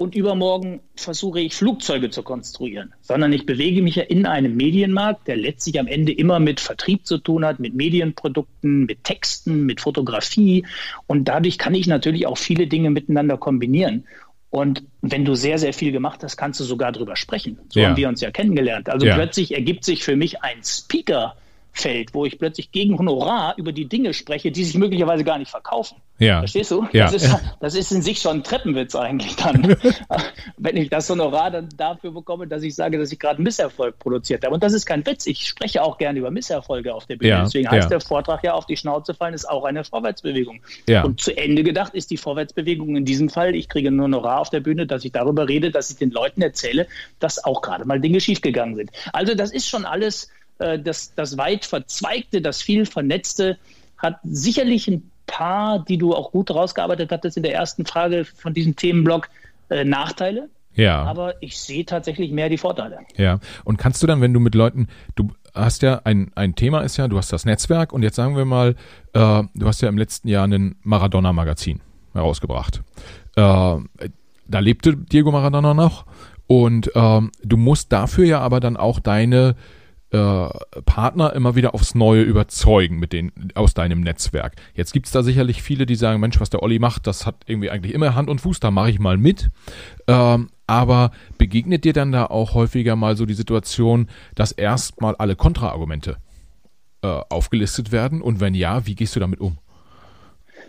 [0.00, 5.28] und übermorgen versuche ich Flugzeuge zu konstruieren, sondern ich bewege mich ja in einem Medienmarkt,
[5.28, 9.82] der letztlich am Ende immer mit Vertrieb zu tun hat, mit Medienprodukten, mit Texten, mit
[9.82, 10.64] Fotografie
[11.06, 14.06] und dadurch kann ich natürlich auch viele Dinge miteinander kombinieren.
[14.48, 17.58] Und wenn du sehr, sehr viel gemacht hast, kannst du sogar drüber sprechen.
[17.68, 17.88] So ja.
[17.88, 18.88] haben wir uns ja kennengelernt.
[18.88, 19.14] Also ja.
[19.14, 21.36] plötzlich ergibt sich für mich ein Speaker,
[21.72, 25.50] Feld, wo ich plötzlich gegen Honorar über die Dinge spreche, die sich möglicherweise gar nicht
[25.50, 25.96] verkaufen.
[26.18, 26.40] Ja.
[26.40, 26.86] Verstehst du?
[26.92, 27.04] Ja.
[27.04, 29.76] Das, ist, das ist in sich schon ein Treppenwitz eigentlich dann.
[30.58, 33.98] Wenn ich das Honorar dann dafür bekomme, dass ich sage, dass ich gerade einen Misserfolg
[33.98, 34.54] produziert habe.
[34.54, 35.26] Und das ist kein Witz.
[35.26, 37.30] Ich spreche auch gerne über Misserfolge auf der Bühne.
[37.30, 37.44] Ja.
[37.44, 37.98] Deswegen heißt ja.
[37.98, 40.60] der Vortrag ja auf die Schnauze fallen, ist auch eine Vorwärtsbewegung.
[40.86, 41.04] Ja.
[41.04, 44.50] Und zu Ende gedacht ist die Vorwärtsbewegung in diesem Fall, ich kriege ein Honorar auf
[44.50, 46.86] der Bühne, dass ich darüber rede, dass ich den Leuten erzähle,
[47.18, 48.90] dass auch gerade mal Dinge schiefgegangen sind.
[49.14, 50.28] Also das ist schon alles
[50.60, 53.58] das, das weit verzweigte, das viel vernetzte
[53.98, 58.54] hat sicherlich ein paar, die du auch gut rausgearbeitet hattest in der ersten Frage von
[58.54, 59.28] diesem Themenblock,
[59.68, 60.48] äh, Nachteile.
[60.74, 61.02] Ja.
[61.04, 62.98] Aber ich sehe tatsächlich mehr die Vorteile.
[63.16, 63.38] Ja.
[63.64, 66.96] Und kannst du dann, wenn du mit Leuten, du hast ja ein, ein Thema ist
[66.96, 68.76] ja, du hast das Netzwerk und jetzt sagen wir mal,
[69.12, 71.80] äh, du hast ja im letzten Jahr ein Maradona-Magazin
[72.12, 72.82] herausgebracht.
[73.36, 76.06] Äh, da lebte Diego Maradona noch
[76.46, 79.54] und ähm, du musst dafür ja aber dann auch deine
[80.12, 80.48] äh,
[80.84, 84.54] Partner immer wieder aufs Neue überzeugen mit den aus deinem Netzwerk.
[84.74, 87.70] Jetzt gibt's da sicherlich viele, die sagen, Mensch, was der Olli macht, das hat irgendwie
[87.70, 89.50] eigentlich immer Hand und Fuß, da mache ich mal mit.
[90.06, 95.36] Ähm, aber begegnet dir dann da auch häufiger mal so die Situation, dass erstmal alle
[95.36, 96.16] Kontraargumente
[97.02, 98.22] äh, aufgelistet werden?
[98.22, 99.58] Und wenn ja, wie gehst du damit um?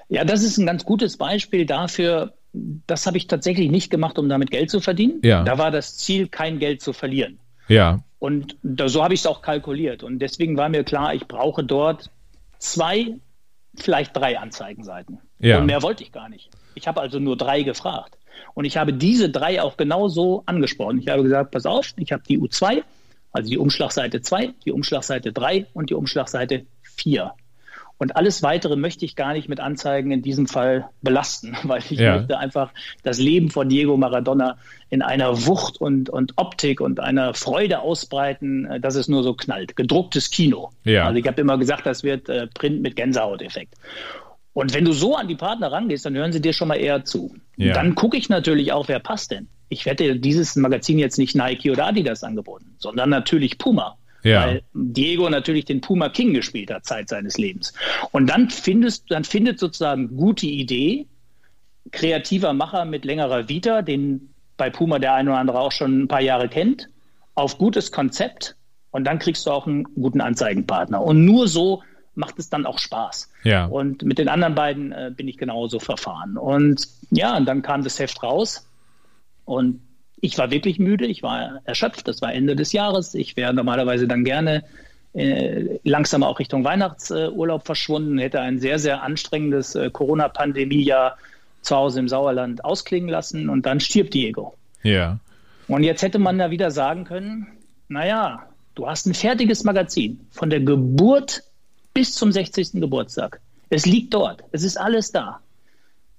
[0.09, 2.33] Ja, das ist ein ganz gutes Beispiel dafür.
[2.53, 5.19] Das habe ich tatsächlich nicht gemacht, um damit Geld zu verdienen.
[5.23, 5.43] Ja.
[5.43, 7.39] Da war das Ziel, kein Geld zu verlieren.
[7.71, 8.03] Ja.
[8.19, 10.03] Und da, so habe ich es auch kalkuliert.
[10.03, 12.09] Und deswegen war mir klar, ich brauche dort
[12.59, 13.15] zwei,
[13.75, 15.19] vielleicht drei Anzeigenseiten.
[15.39, 15.59] Ja.
[15.59, 16.49] Und mehr wollte ich gar nicht.
[16.75, 18.17] Ich habe also nur drei gefragt.
[18.53, 20.99] Und ich habe diese drei auch genauso angesprochen.
[20.99, 22.83] Ich habe gesagt, pass auf, ich habe die U2,
[23.31, 27.33] also die Umschlagseite 2, die Umschlagseite 3 und die Umschlagseite 4.
[28.01, 31.99] Und alles weitere möchte ich gar nicht mit Anzeigen in diesem Fall belasten, weil ich
[31.99, 32.17] ja.
[32.17, 32.71] möchte einfach
[33.03, 34.57] das Leben von Diego Maradona
[34.89, 39.35] in einer Wucht und, und Optik und einer Freude ausbreiten, äh, dass es nur so
[39.35, 39.75] knallt.
[39.75, 40.71] Gedrucktes Kino.
[40.83, 41.05] Ja.
[41.05, 43.75] Also ich habe immer gesagt, das wird äh, Print mit Gänsehauteffekt.
[44.53, 47.05] Und wenn du so an die Partner rangehst, dann hören sie dir schon mal eher
[47.05, 47.35] zu.
[47.55, 47.73] Ja.
[47.73, 49.47] Dann gucke ich natürlich auch, wer passt denn.
[49.69, 53.95] Ich werde dieses Magazin jetzt nicht Nike oder Adidas angeboten, sondern natürlich Puma.
[54.23, 54.45] Ja.
[54.45, 57.73] Weil Diego natürlich den Puma King gespielt hat, Zeit seines Lebens.
[58.11, 61.07] Und dann findest, dann findet sozusagen gute Idee,
[61.91, 66.07] kreativer Macher mit längerer Vita, den bei Puma der eine oder andere auch schon ein
[66.07, 66.87] paar Jahre kennt,
[67.33, 68.55] auf gutes Konzept
[68.91, 71.01] und dann kriegst du auch einen guten Anzeigenpartner.
[71.01, 71.81] Und nur so
[72.13, 73.31] macht es dann auch Spaß.
[73.43, 73.65] Ja.
[73.65, 76.37] Und mit den anderen beiden äh, bin ich genauso verfahren.
[76.37, 78.67] Und ja, und dann kam das Heft raus
[79.45, 79.81] und
[80.21, 83.15] ich war wirklich müde, ich war erschöpft, das war Ende des Jahres.
[83.15, 84.63] Ich wäre normalerweise dann gerne
[85.13, 91.17] äh, langsam auch Richtung Weihnachtsurlaub verschwunden, hätte ein sehr, sehr anstrengendes äh, Corona-Pandemie-Jahr
[91.61, 94.53] zu Hause im Sauerland ausklingen lassen und dann stirbt Diego.
[94.83, 95.19] Ja.
[95.67, 97.47] Und jetzt hätte man da wieder sagen können,
[97.87, 101.43] naja, du hast ein fertiges Magazin von der Geburt
[101.93, 102.73] bis zum 60.
[102.73, 103.41] Geburtstag.
[103.69, 105.39] Es liegt dort, es ist alles da.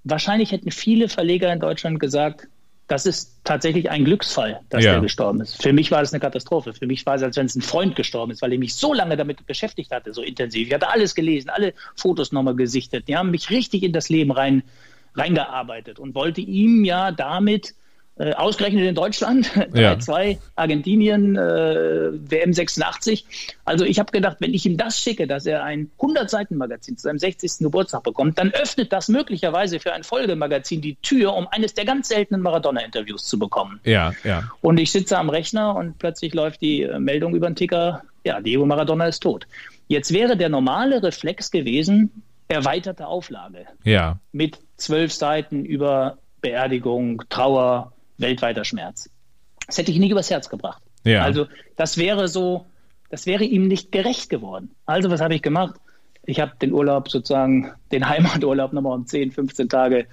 [0.05, 2.49] Wahrscheinlich hätten viele Verleger in Deutschland gesagt,
[2.93, 4.93] das ist tatsächlich ein Glücksfall, dass ja.
[4.93, 5.63] der gestorben ist.
[5.63, 6.75] Für mich war das eine Katastrophe.
[6.75, 8.93] Für mich war es, als wenn es ein Freund gestorben ist, weil ich mich so
[8.93, 10.69] lange damit beschäftigt hatte, so intensiv.
[10.69, 13.09] Ich hatte alles gelesen, alle Fotos nochmal gesichtet.
[13.09, 14.63] Die haben mich richtig in das Leben rein,
[15.15, 17.75] reingearbeitet und wollte ihm ja damit
[18.17, 20.39] äh, ausgerechnet in Deutschland, 3-2, ja.
[20.55, 23.25] Argentinien, äh, WM 86.
[23.65, 27.19] Also ich habe gedacht, wenn ich ihm das schicke, dass er ein 100-Seiten-Magazin zu seinem
[27.19, 27.59] 60.
[27.61, 32.09] Geburtstag bekommt, dann öffnet das möglicherweise für ein Folgemagazin die Tür, um eines der ganz
[32.09, 33.81] seltenen Maradona-Interviews zu bekommen.
[33.85, 34.45] Ja, ja.
[34.61, 38.41] Und ich sitze am Rechner und plötzlich läuft die äh, Meldung über den Ticker, ja,
[38.41, 39.47] Diego Maradona ist tot.
[39.89, 43.67] Jetzt wäre der normale Reflex gewesen, erweiterte Auflage.
[43.85, 44.19] Ja.
[44.33, 49.11] Mit zwölf Seiten über Beerdigung, Trauer, weltweiter Schmerz.
[49.67, 50.83] Das hätte ich nicht übers Herz gebracht.
[51.05, 51.23] Ja.
[51.23, 51.47] Also
[51.77, 52.67] das wäre so,
[53.11, 54.71] das wäre ihm nicht gerecht geworden.
[54.87, 55.75] Also was habe ich gemacht?
[56.25, 60.07] Ich habe den Urlaub sozusagen, den Heimaturlaub nochmal um 10, 15 Tage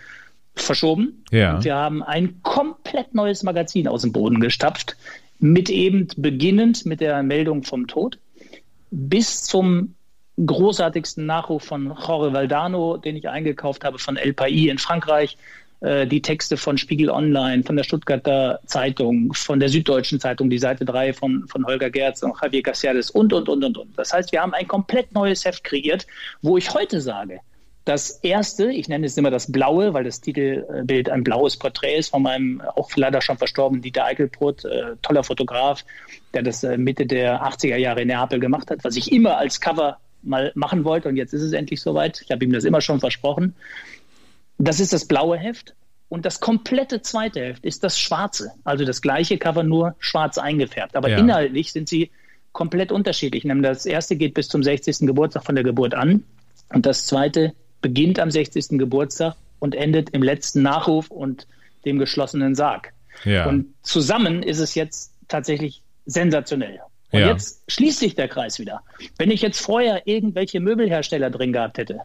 [0.56, 1.24] verschoben.
[1.32, 1.56] Ja.
[1.56, 4.98] Und wir haben ein komplett neues Magazin aus dem Boden gestapft
[5.40, 8.20] mit eben beginnend mit der Meldung vom Tod
[8.92, 9.96] bis zum
[10.44, 15.38] großartigsten Nachruf von Jorge Valdano, den ich eingekauft habe von El País in Frankreich,
[15.82, 20.58] äh, die Texte von Spiegel Online, von der Stuttgarter Zeitung, von der Süddeutschen Zeitung, die
[20.58, 23.98] Seite 3 von, von Holger Gerz und Javier Cassiales und, und, und, und, und.
[23.98, 26.06] Das heißt, wir haben ein komplett neues Heft kreiert,
[26.42, 27.40] wo ich heute sage,
[27.86, 32.10] das erste, ich nenne es immer das Blaue, weil das Titelbild ein blaues Porträt ist
[32.10, 35.84] von meinem auch leider schon verstorbenen Dieter Eichelbrot, äh, toller Fotograf,
[36.34, 39.60] der das äh, Mitte der 80er Jahre in Neapel gemacht hat, was ich immer als
[39.60, 42.22] Cover mal machen wollte und jetzt ist es endlich soweit.
[42.22, 43.56] Ich habe ihm das immer schon versprochen.
[44.60, 45.74] Das ist das blaue Heft.
[46.10, 48.52] Und das komplette zweite Heft ist das schwarze.
[48.64, 50.96] Also das gleiche Cover, nur schwarz eingefärbt.
[50.96, 51.18] Aber ja.
[51.18, 52.12] inhaltlich sind sie
[52.52, 53.46] komplett unterschiedlich.
[53.62, 55.00] Das erste geht bis zum 60.
[55.00, 56.24] Geburtstag von der Geburt an.
[56.74, 58.80] Und das zweite beginnt am 60.
[58.80, 61.48] Geburtstag und endet im letzten Nachruf und
[61.86, 62.94] dem geschlossenen Sarg.
[63.24, 63.48] Ja.
[63.48, 66.80] Und zusammen ist es jetzt tatsächlich sensationell.
[67.12, 67.32] Und ja.
[67.32, 68.82] jetzt schließt sich der Kreis wieder.
[69.18, 72.02] Wenn ich jetzt vorher irgendwelche Möbelhersteller drin gehabt hätte,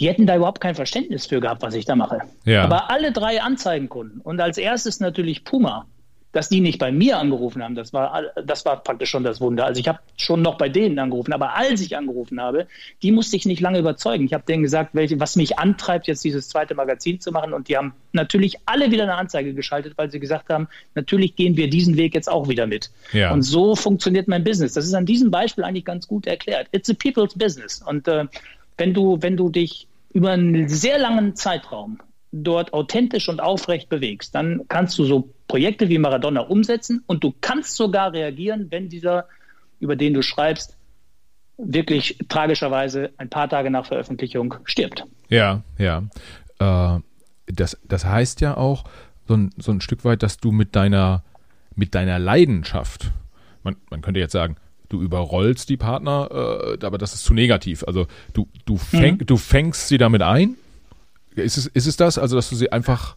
[0.00, 2.22] die hätten da überhaupt kein Verständnis für gehabt, was ich da mache.
[2.44, 2.64] Ja.
[2.64, 5.86] Aber alle drei Anzeigenkunden und als erstes natürlich Puma,
[6.32, 9.66] dass die nicht bei mir angerufen haben, das war, das war praktisch schon das Wunder.
[9.66, 12.66] Also ich habe schon noch bei denen angerufen, aber als ich angerufen habe,
[13.02, 14.24] die musste ich nicht lange überzeugen.
[14.24, 17.68] Ich habe denen gesagt, welche, was mich antreibt, jetzt dieses zweite Magazin zu machen und
[17.68, 21.68] die haben natürlich alle wieder eine Anzeige geschaltet, weil sie gesagt haben, natürlich gehen wir
[21.68, 22.90] diesen Weg jetzt auch wieder mit.
[23.12, 23.32] Ja.
[23.32, 24.72] Und so funktioniert mein Business.
[24.72, 26.68] Das ist an diesem Beispiel eigentlich ganz gut erklärt.
[26.70, 27.82] It's a people's business.
[27.82, 28.26] Und äh,
[28.78, 32.00] wenn du, wenn du dich über einen sehr langen Zeitraum
[32.32, 37.34] dort authentisch und aufrecht bewegst, dann kannst du so Projekte wie Maradona umsetzen und du
[37.40, 39.26] kannst sogar reagieren, wenn dieser,
[39.80, 40.76] über den du schreibst,
[41.58, 45.04] wirklich tragischerweise ein paar Tage nach Veröffentlichung stirbt.
[45.28, 46.04] Ja, ja.
[46.58, 47.00] Äh,
[47.46, 48.84] das, das heißt ja auch
[49.26, 51.24] so ein, so ein Stück weit, dass du mit deiner,
[51.74, 53.10] mit deiner Leidenschaft,
[53.62, 54.56] man, man könnte jetzt sagen,
[54.90, 57.84] du überrollst die Partner, äh, aber das ist zu negativ.
[57.86, 59.26] Also du, du, fäng, mhm.
[59.26, 60.56] du fängst sie damit ein.
[61.34, 62.18] Ist es, ist es das?
[62.18, 63.16] Also, dass du sie einfach,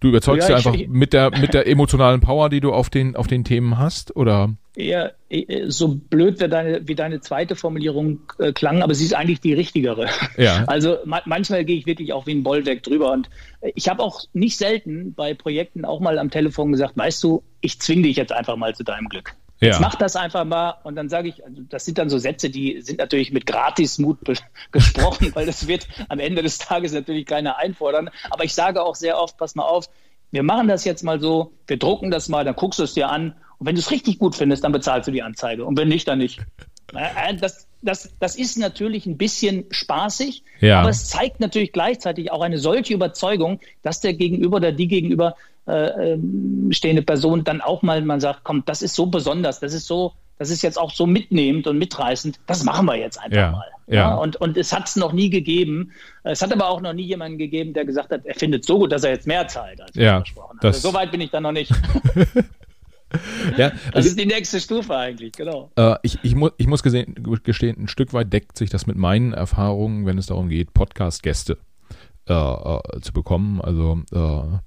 [0.00, 2.88] du überzeugst ja, sie einfach ich, mit der, mit der emotionalen Power, die du auf
[2.88, 4.14] den, auf den Themen hast?
[4.14, 4.54] Oder?
[4.76, 5.10] Ja,
[5.66, 9.54] so blöd wie deine, wie deine zweite Formulierung äh, klang, aber sie ist eigentlich die
[9.54, 10.08] richtigere.
[10.36, 10.64] Ja.
[10.66, 13.28] Also ma manchmal gehe ich wirklich auch wie ein Bollwerk drüber und
[13.60, 17.42] äh, ich habe auch nicht selten bei Projekten auch mal am Telefon gesagt, weißt du,
[17.60, 19.34] ich zwinge dich jetzt einfach mal zu deinem Glück.
[19.60, 19.68] Ja.
[19.68, 22.50] Jetzt mach das einfach mal und dann sage ich, also das sind dann so Sätze,
[22.50, 24.18] die sind natürlich mit Gratismut
[24.72, 28.10] gesprochen, weil das wird am Ende des Tages natürlich keiner einfordern.
[28.30, 29.88] Aber ich sage auch sehr oft, pass mal auf,
[30.30, 33.08] wir machen das jetzt mal so, wir drucken das mal, dann guckst du es dir
[33.08, 35.88] an und wenn du es richtig gut findest, dann bezahlst du die Anzeige und wenn
[35.88, 36.40] nicht, dann nicht.
[37.40, 40.80] Das, das, das ist natürlich ein bisschen spaßig, ja.
[40.80, 45.34] aber es zeigt natürlich gleichzeitig auch eine solche Überzeugung, dass der Gegenüber oder die Gegenüber
[45.66, 49.72] äh, ähm, stehende Person dann auch mal man sagt, komm, das ist so besonders, das
[49.72, 53.36] ist so, das ist jetzt auch so mitnehmend und mitreißend, das machen wir jetzt einfach
[53.36, 53.66] ja, mal.
[53.88, 53.94] Ja.
[53.94, 54.14] ja.
[54.16, 55.92] und, und es hat es noch nie gegeben.
[56.24, 58.78] Es hat aber auch noch nie jemanden gegeben, der gesagt hat, er findet es so
[58.78, 60.64] gut, dass er jetzt mehr zahlt, als ja, versprochen hat.
[60.64, 61.72] Also, so weit bin ich dann noch nicht.
[63.56, 65.70] ja, das also, ist die nächste Stufe eigentlich, genau.
[65.76, 68.96] Äh, ich, ich, mu ich muss gesehen, gestehen, ein Stück weit deckt sich das mit
[68.96, 71.58] meinen Erfahrungen, wenn es darum geht, Podcast-Gäste
[72.28, 73.60] äh, äh, zu bekommen.
[73.60, 74.58] Also äh,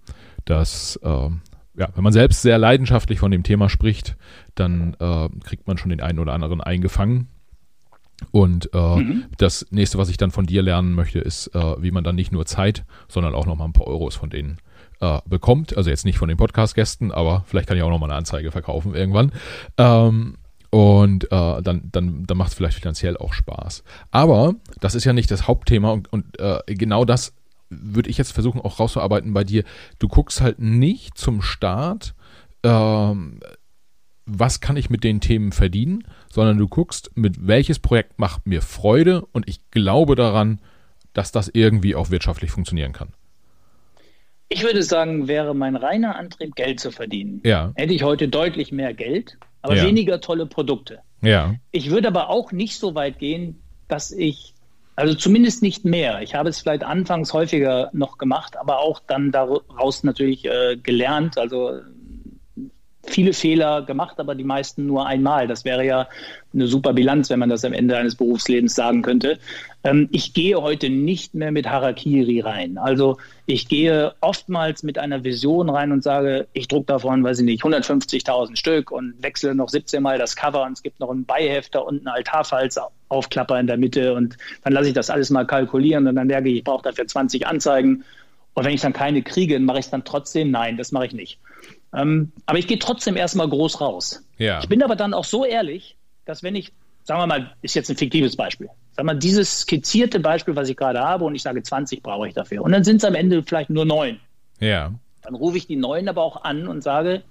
[0.50, 4.18] dass, äh, ja, wenn man selbst sehr leidenschaftlich von dem Thema spricht,
[4.56, 7.28] dann äh, kriegt man schon den einen oder anderen eingefangen.
[8.32, 9.26] Und äh, mhm.
[9.38, 12.34] das nächste, was ich dann von dir lernen möchte, ist, äh, wie man dann nicht
[12.34, 14.58] nur Zeit, sondern auch nochmal ein paar Euros von denen
[15.00, 15.78] äh, bekommt.
[15.78, 18.94] Also jetzt nicht von den Podcast-Gästen, aber vielleicht kann ich auch nochmal eine Anzeige verkaufen
[18.94, 19.32] irgendwann.
[19.78, 20.36] Ähm,
[20.72, 23.84] und äh, dann, dann, dann macht es vielleicht finanziell auch Spaß.
[24.12, 27.34] Aber das ist ja nicht das Hauptthema und, und äh, genau das
[27.70, 29.64] würde ich jetzt versuchen auch rauszuarbeiten bei dir.
[30.00, 32.14] Du guckst halt nicht zum Start,
[32.64, 33.40] ähm,
[34.26, 38.62] was kann ich mit den Themen verdienen, sondern du guckst, mit welches Projekt macht mir
[38.62, 40.60] Freude und ich glaube daran,
[41.14, 43.10] dass das irgendwie auch wirtschaftlich funktionieren kann.
[44.50, 47.72] Ich würde sagen, wäre mein reiner Antrieb, Geld zu verdienen, ja.
[47.76, 49.86] hätte ich heute deutlich mehr Geld, aber ja.
[49.86, 51.00] weniger tolle Produkte.
[51.22, 51.56] Ja.
[51.72, 54.56] Ich würde aber auch nicht so weit gehen, dass ich
[55.00, 56.22] also zumindest nicht mehr.
[56.22, 61.38] Ich habe es vielleicht anfangs häufiger noch gemacht, aber auch dann daraus natürlich äh, gelernt.
[61.38, 61.80] Also
[63.10, 65.48] viele Fehler gemacht, aber die meisten nur einmal.
[65.48, 66.08] Das wäre ja
[66.54, 69.40] eine super Bilanz, wenn man das am Ende eines Berufslebens sagen könnte.
[69.84, 72.78] Ähm, ich gehe heute nicht mehr mit Harakiri rein.
[72.78, 77.46] Also ich gehe oftmals mit einer Vision rein und sage, ich druck davon, weiß ich
[77.46, 81.26] nicht, 150.000 Stück und wechsle noch 17 Mal das Cover und es gibt noch einen
[81.26, 86.08] Beihefter und einen Altarfalzaufklapper in der Mitte und dann lasse ich das alles mal kalkulieren
[86.08, 88.04] und dann merke ich, ich brauche dafür 20 Anzeigen.
[88.56, 90.52] Und wenn ich dann keine kriege, mache ich es dann trotzdem?
[90.52, 91.40] Nein, das mache ich nicht.
[91.94, 94.24] Ähm, aber ich gehe trotzdem erstmal groß raus.
[94.38, 94.60] Ja.
[94.60, 96.72] Ich bin aber dann auch so ehrlich, dass wenn ich,
[97.04, 100.70] sagen wir mal, ist jetzt ein fiktives Beispiel, sagen wir mal, dieses skizzierte Beispiel, was
[100.70, 102.62] ich gerade habe, und ich sage 20 brauche ich dafür.
[102.62, 104.20] Und dann sind es am Ende vielleicht nur neun.
[104.60, 104.94] Ja.
[105.22, 107.24] Dann rufe ich die neuen aber auch an und sage,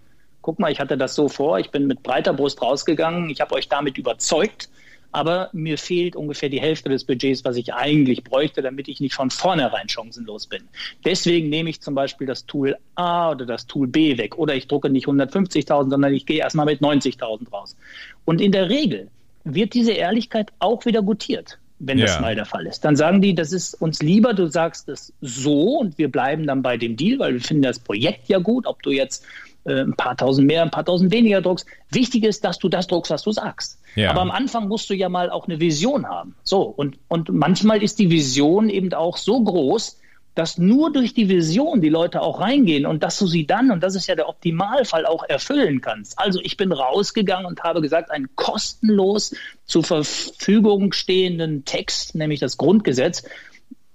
[0.42, 3.54] guck mal, ich hatte das so vor, ich bin mit breiter Brust rausgegangen, ich habe
[3.54, 4.68] euch damit überzeugt
[5.12, 9.14] aber mir fehlt ungefähr die Hälfte des Budgets, was ich eigentlich bräuchte, damit ich nicht
[9.14, 10.62] von vornherein chancenlos bin.
[11.04, 14.68] Deswegen nehme ich zum Beispiel das Tool A oder das Tool B weg oder ich
[14.68, 17.76] drucke nicht 150.000, sondern ich gehe erstmal mit 90.000 raus.
[18.24, 19.08] Und in der Regel
[19.44, 22.06] wird diese Ehrlichkeit auch wieder gutiert wenn ja.
[22.06, 22.84] das mal der Fall ist.
[22.84, 26.62] Dann sagen die, das ist uns lieber, du sagst es so und wir bleiben dann
[26.62, 29.24] bei dem Deal, weil wir finden das Projekt ja gut, ob du jetzt
[29.64, 31.66] äh, ein paar tausend mehr, ein paar tausend weniger druckst.
[31.90, 33.78] Wichtig ist, dass du das druckst, was du sagst.
[33.98, 34.10] Ja.
[34.12, 36.36] Aber am Anfang musst du ja mal auch eine Vision haben.
[36.44, 39.98] So, und, und manchmal ist die Vision eben auch so groß,
[40.36, 43.82] dass nur durch die Vision die Leute auch reingehen und dass du sie dann, und
[43.82, 46.16] das ist ja der Optimalfall, auch erfüllen kannst.
[46.16, 49.34] Also ich bin rausgegangen und habe gesagt, einen kostenlos
[49.64, 53.24] zur Verfügung stehenden Text, nämlich das Grundgesetz,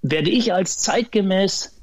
[0.02, 1.80] werde ich als zeitgemäß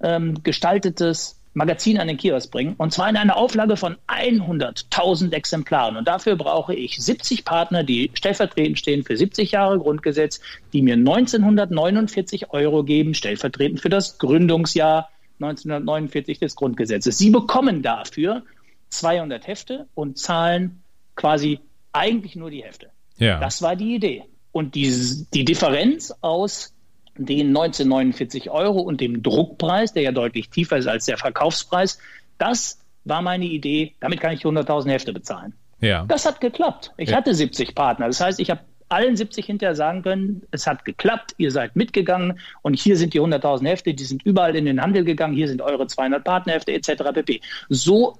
[0.00, 2.74] ähm, gestaltetes Magazin an den Kiosk bringen.
[2.76, 5.96] Und zwar in einer Auflage von 100.000 Exemplaren.
[5.96, 10.40] Und dafür brauche ich 70 Partner, die stellvertretend stehen für 70 Jahre Grundgesetz,
[10.72, 15.08] die mir 1949 Euro geben, stellvertretend für das Gründungsjahr
[15.40, 17.18] 1949 des Grundgesetzes.
[17.18, 18.42] Sie bekommen dafür
[18.90, 20.82] 200 Hefte und zahlen
[21.16, 21.60] quasi
[21.92, 22.90] eigentlich nur die Hälfte.
[23.16, 23.38] Ja.
[23.38, 24.24] Das war die Idee.
[24.52, 26.73] Und die, die Differenz aus
[27.16, 31.98] den 1949 Euro und dem Druckpreis, der ja deutlich tiefer ist als der Verkaufspreis,
[32.38, 33.94] das war meine Idee.
[34.00, 35.54] Damit kann ich 100.000 Hefte bezahlen.
[35.80, 36.04] Ja.
[36.06, 36.92] Das hat geklappt.
[36.96, 37.16] Ich ja.
[37.16, 38.06] hatte 70 Partner.
[38.06, 42.38] Das heißt, ich habe allen 70 hinterher sagen können, es hat geklappt, ihr seid mitgegangen
[42.62, 45.62] und hier sind die 100.000 Hefte, die sind überall in den Handel gegangen, hier sind
[45.62, 47.12] eure 200 Partnerhefte etc.
[47.12, 47.40] pp.
[47.68, 48.18] So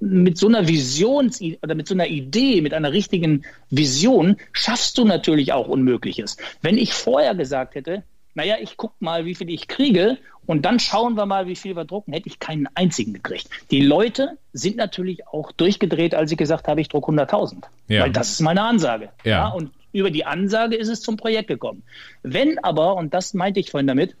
[0.00, 1.30] mit so einer Vision
[1.62, 6.36] oder mit so einer Idee, mit einer richtigen Vision schaffst du natürlich auch Unmögliches.
[6.62, 8.02] Wenn ich vorher gesagt hätte,
[8.34, 11.76] naja, ich gucke mal, wie viel ich kriege und dann schauen wir mal, wie viel
[11.76, 13.48] wir drucken, hätte ich keinen einzigen gekriegt.
[13.70, 17.64] Die Leute sind natürlich auch durchgedreht, als ich gesagt habe, ich drucke 100.000.
[17.88, 18.02] Ja.
[18.02, 19.10] Weil das ist meine Ansage.
[19.24, 19.30] Ja.
[19.30, 19.48] ja.
[19.48, 21.82] Und über die Ansage ist es zum Projekt gekommen.
[22.22, 24.16] Wenn aber, und das meinte ich vorhin damit,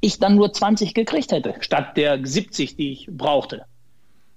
[0.00, 3.64] ich dann nur 20 gekriegt hätte, statt der 70, die ich brauchte,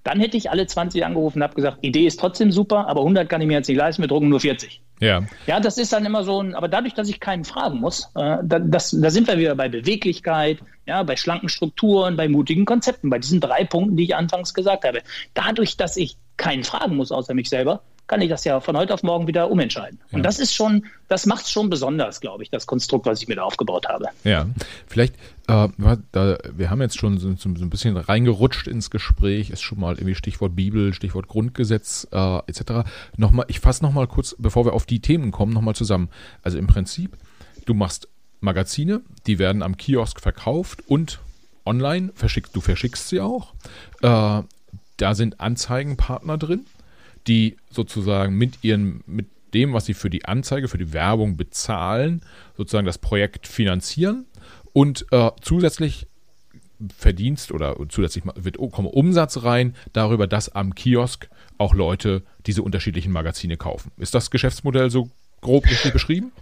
[0.03, 3.29] dann hätte ich alle 20 angerufen und habe gesagt, Idee ist trotzdem super, aber 100
[3.29, 4.81] kann ich mir jetzt nicht leisten, wir drucken nur 40.
[4.99, 5.23] Ja.
[5.47, 8.37] Ja, das ist dann immer so ein, aber dadurch, dass ich keinen fragen muss, äh,
[8.43, 13.09] da, das, da sind wir wieder bei Beweglichkeit, ja, bei schlanken Strukturen, bei mutigen Konzepten,
[13.09, 15.01] bei diesen drei Punkten, die ich anfangs gesagt habe.
[15.33, 18.93] Dadurch, dass ich keinen fragen muss außer mich selber, kann ich das ja von heute
[18.93, 19.99] auf morgen wieder umentscheiden.
[20.11, 20.17] Ja.
[20.17, 23.27] Und das ist schon, das macht es schon besonders, glaube ich, das Konstrukt, was ich
[23.27, 24.07] mir da aufgebaut habe.
[24.23, 24.47] Ja,
[24.87, 25.15] vielleicht,
[25.47, 29.95] äh, wir haben jetzt schon so, so, ein bisschen reingerutscht ins Gespräch, ist schon mal
[29.95, 32.89] irgendwie Stichwort Bibel, Stichwort Grundgesetz äh, etc.
[33.15, 36.09] Nochmal, ich fasse nochmal kurz, bevor wir auf die Themen kommen, nochmal zusammen.
[36.41, 37.17] Also im Prinzip,
[37.65, 38.09] du machst
[38.41, 41.19] Magazine, die werden am Kiosk verkauft und
[41.65, 43.53] online verschickt, du verschickst sie auch.
[44.01, 44.41] Äh,
[44.97, 46.65] da sind Anzeigenpartner drin
[47.27, 52.21] die sozusagen mit ihren, mit dem, was sie für die Anzeige, für die Werbung bezahlen,
[52.57, 54.25] sozusagen das Projekt finanzieren
[54.73, 56.07] und äh, zusätzlich
[56.97, 63.13] Verdienst oder zusätzlich wird kommen Umsatz rein darüber, dass am Kiosk auch Leute diese unterschiedlichen
[63.13, 63.91] Magazine kaufen.
[63.97, 65.09] Ist das Geschäftsmodell so
[65.39, 66.33] grob richtig beschrieben?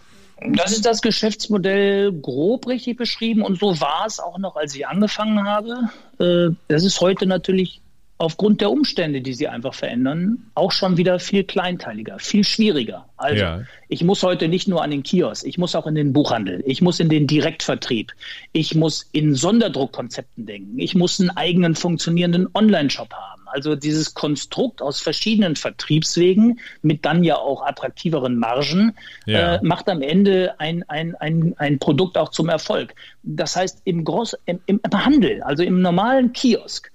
[0.54, 4.88] Das ist das Geschäftsmodell grob richtig beschrieben und so war es auch noch, als ich
[4.88, 5.90] angefangen habe.
[6.18, 7.81] Äh, das ist heute natürlich
[8.22, 13.10] aufgrund der Umstände, die sie einfach verändern, auch schon wieder viel kleinteiliger, viel schwieriger.
[13.18, 13.62] Also ja.
[13.90, 16.84] ich muss heute nicht nur an den Kiosk, ich muss auch in den Buchhandel, ich
[16.84, 18.12] muss in den Direktvertrieb,
[18.52, 23.42] ich muss in Sonderdruckkonzepten denken, ich muss einen eigenen funktionierenden Online-Shop haben.
[23.48, 28.94] Also dieses Konstrukt aus verschiedenen Vertriebswegen mit dann ja auch attraktiveren Margen
[29.26, 29.56] ja.
[29.56, 32.94] äh, macht am Ende ein, ein, ein, ein Produkt auch zum Erfolg.
[33.24, 36.92] Das heißt, im, Groß, im, im Handel, also im normalen Kiosk,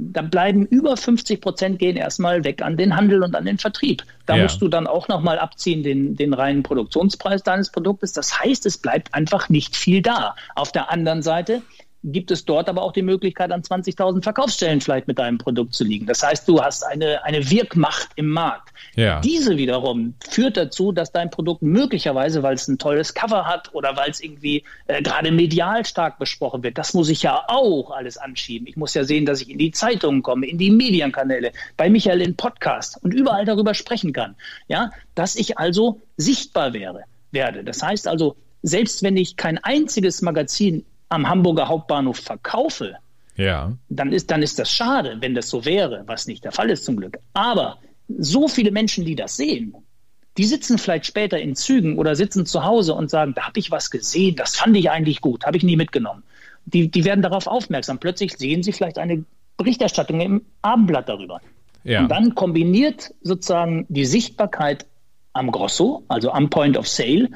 [0.00, 4.02] da bleiben über 50 Prozent gehen erstmal weg an den Handel und an den Vertrieb.
[4.26, 4.42] Da ja.
[4.42, 8.12] musst du dann auch nochmal abziehen den, den reinen Produktionspreis deines Produktes.
[8.12, 10.36] Das heißt, es bleibt einfach nicht viel da.
[10.54, 11.62] Auf der anderen Seite
[12.04, 15.84] gibt es dort aber auch die Möglichkeit, an 20.000 Verkaufsstellen vielleicht mit deinem Produkt zu
[15.84, 16.06] liegen.
[16.06, 18.72] Das heißt, du hast eine, eine Wirkmacht im Markt.
[18.94, 19.20] Ja.
[19.20, 23.96] Diese wiederum führt dazu, dass dein Produkt möglicherweise, weil es ein tolles Cover hat oder
[23.96, 28.16] weil es irgendwie äh, gerade medial stark besprochen wird, das muss ich ja auch alles
[28.16, 28.68] anschieben.
[28.68, 32.22] Ich muss ja sehen, dass ich in die Zeitungen komme, in die Medienkanäle, bei Michael
[32.22, 34.36] in Podcast und überall darüber sprechen kann.
[34.68, 37.64] Ja, dass ich also sichtbar wäre, werde.
[37.64, 42.96] Das heißt also, selbst wenn ich kein einziges Magazin am Hamburger Hauptbahnhof verkaufe,
[43.36, 43.72] ja.
[43.88, 46.84] dann, ist, dann ist das schade, wenn das so wäre, was nicht der Fall ist
[46.84, 47.18] zum Glück.
[47.32, 47.78] Aber
[48.18, 49.74] so viele Menschen, die das sehen,
[50.36, 53.70] die sitzen vielleicht später in Zügen oder sitzen zu Hause und sagen, da habe ich
[53.70, 56.22] was gesehen, das fand ich eigentlich gut, habe ich nie mitgenommen.
[56.64, 57.98] Die, die werden darauf aufmerksam.
[57.98, 59.24] Plötzlich sehen sie vielleicht eine
[59.56, 61.40] Berichterstattung im Abendblatt darüber.
[61.82, 62.00] Ja.
[62.00, 64.86] Und dann kombiniert sozusagen die Sichtbarkeit
[65.32, 67.30] am Grosso, also am Point of Sale,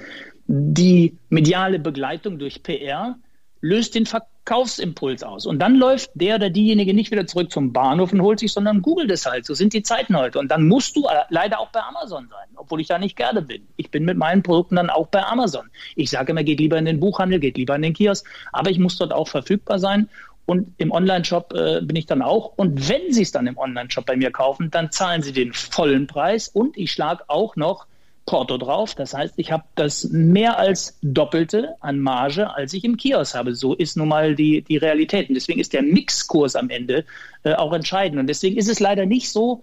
[0.46, 3.16] die mediale Begleitung durch PR
[3.62, 5.46] löst den Verkaufsimpuls aus.
[5.46, 8.82] Und dann läuft der oder diejenige nicht wieder zurück zum Bahnhof und holt sich, sondern
[8.82, 9.46] googelt es halt.
[9.46, 10.40] So sind die Zeiten heute.
[10.40, 13.66] Und dann musst du leider auch bei Amazon sein, obwohl ich da nicht gerne bin.
[13.76, 15.70] Ich bin mit meinen Produkten dann auch bei Amazon.
[15.94, 18.80] Ich sage immer, geht lieber in den Buchhandel, geht lieber in den Kiosk, aber ich
[18.80, 20.08] muss dort auch verfügbar sein.
[20.44, 22.54] Und im Online-Shop äh, bin ich dann auch.
[22.56, 26.08] Und wenn Sie es dann im Online-Shop bei mir kaufen, dann zahlen Sie den vollen
[26.08, 27.86] Preis und ich schlage auch noch
[28.26, 28.94] Porto drauf.
[28.94, 33.54] Das heißt, ich habe das mehr als Doppelte an Marge, als ich im Kiosk habe.
[33.54, 35.28] So ist nun mal die, die Realität.
[35.28, 37.04] Und deswegen ist der Mixkurs am Ende
[37.42, 38.20] äh, auch entscheidend.
[38.20, 39.62] Und deswegen ist es leider nicht so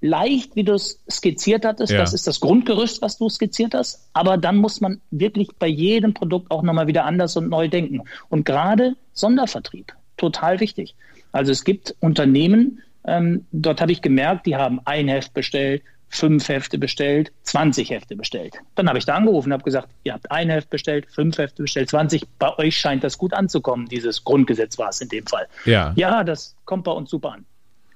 [0.00, 1.92] leicht, wie du es skizziert hattest.
[1.92, 1.98] Ja.
[1.98, 4.08] Das ist das Grundgerüst, was du skizziert hast.
[4.12, 8.02] Aber dann muss man wirklich bei jedem Produkt auch nochmal wieder anders und neu denken.
[8.28, 10.94] Und gerade Sondervertrieb, total wichtig.
[11.32, 16.48] Also es gibt Unternehmen, ähm, dort habe ich gemerkt, die haben ein Heft bestellt, fünf
[16.48, 18.56] Hefte bestellt, 20 Hefte bestellt.
[18.74, 21.62] Dann habe ich da angerufen und habe gesagt, ihr habt ein Heft bestellt, fünf Hefte
[21.62, 22.24] bestellt, 20.
[22.38, 23.86] Bei euch scheint das gut anzukommen.
[23.86, 25.46] Dieses Grundgesetz war es in dem Fall.
[25.64, 25.92] Ja.
[25.96, 27.46] ja, das kommt bei uns super an.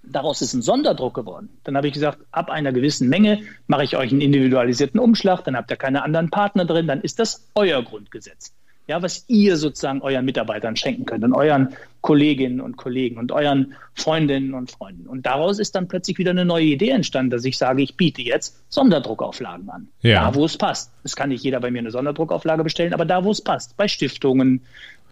[0.04, 1.48] Daraus ist ein Sonderdruck geworden.
[1.64, 5.56] Dann habe ich gesagt, ab einer gewissen Menge mache ich euch einen individualisierten Umschlag, dann
[5.56, 8.52] habt ihr keine anderen Partner drin, dann ist das euer Grundgesetz
[8.86, 13.74] ja, was ihr sozusagen euren Mitarbeitern schenken könnt und euren Kolleginnen und Kollegen und euren
[13.94, 15.06] Freundinnen und Freunden.
[15.06, 18.20] Und daraus ist dann plötzlich wieder eine neue Idee entstanden, dass ich sage, ich biete
[18.20, 19.88] jetzt Sonderdruckauflagen an.
[20.02, 20.30] Ja.
[20.30, 20.92] Da, wo es passt.
[21.02, 23.76] Es kann nicht jeder bei mir eine Sonderdruckauflage bestellen, aber da, wo es passt.
[23.78, 24.60] Bei Stiftungen,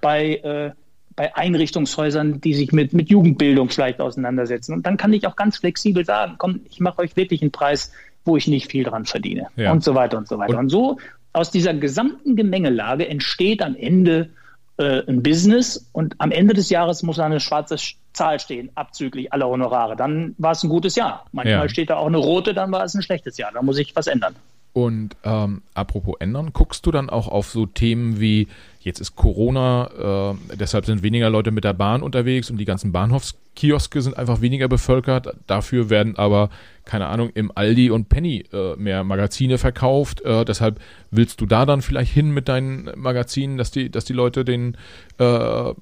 [0.02, 0.72] bei, äh,
[1.16, 4.74] bei Einrichtungshäusern, die sich mit, mit Jugendbildung vielleicht auseinandersetzen.
[4.74, 7.90] Und dann kann ich auch ganz flexibel sagen, komm, ich mache euch wirklich einen Preis,
[8.26, 9.46] wo ich nicht viel dran verdiene.
[9.56, 9.72] Ja.
[9.72, 10.58] Und so weiter und so weiter.
[10.58, 10.98] Und, und so
[11.32, 14.30] aus dieser gesamten Gemengelage entsteht am Ende
[14.76, 17.76] äh, ein Business und am Ende des Jahres muss eine schwarze
[18.12, 19.96] Zahl stehen, abzüglich aller Honorare.
[19.96, 21.26] Dann war es ein gutes Jahr.
[21.32, 21.68] Manchmal ja.
[21.68, 23.50] steht da auch eine rote, dann war es ein schlechtes Jahr.
[23.52, 24.34] Da muss ich was ändern.
[24.74, 28.48] Und ähm, apropos ändern, guckst du dann auch auf so Themen wie,
[28.84, 32.92] jetzt ist Corona, äh, deshalb sind weniger Leute mit der Bahn unterwegs und die ganzen
[32.92, 35.34] Bahnhofskioske sind einfach weniger bevölkert.
[35.46, 36.50] Dafür werden aber,
[36.84, 40.22] keine Ahnung, im Aldi und Penny äh, mehr Magazine verkauft.
[40.22, 40.80] Äh, deshalb
[41.10, 44.76] willst du da dann vielleicht hin mit deinen Magazinen, dass die, dass die Leute den
[45.18, 45.74] äh,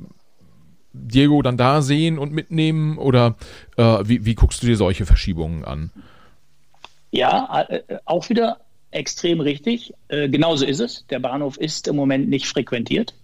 [0.93, 2.99] Diego dann da sehen und mitnehmen?
[2.99, 3.37] Oder
[3.77, 5.91] äh, wie, wie guckst du dir solche Verschiebungen an?
[7.11, 8.59] Ja, äh, auch wieder
[8.91, 9.95] extrem richtig.
[10.09, 11.07] Äh, genauso ist es.
[11.09, 13.15] Der Bahnhof ist im Moment nicht frequentiert.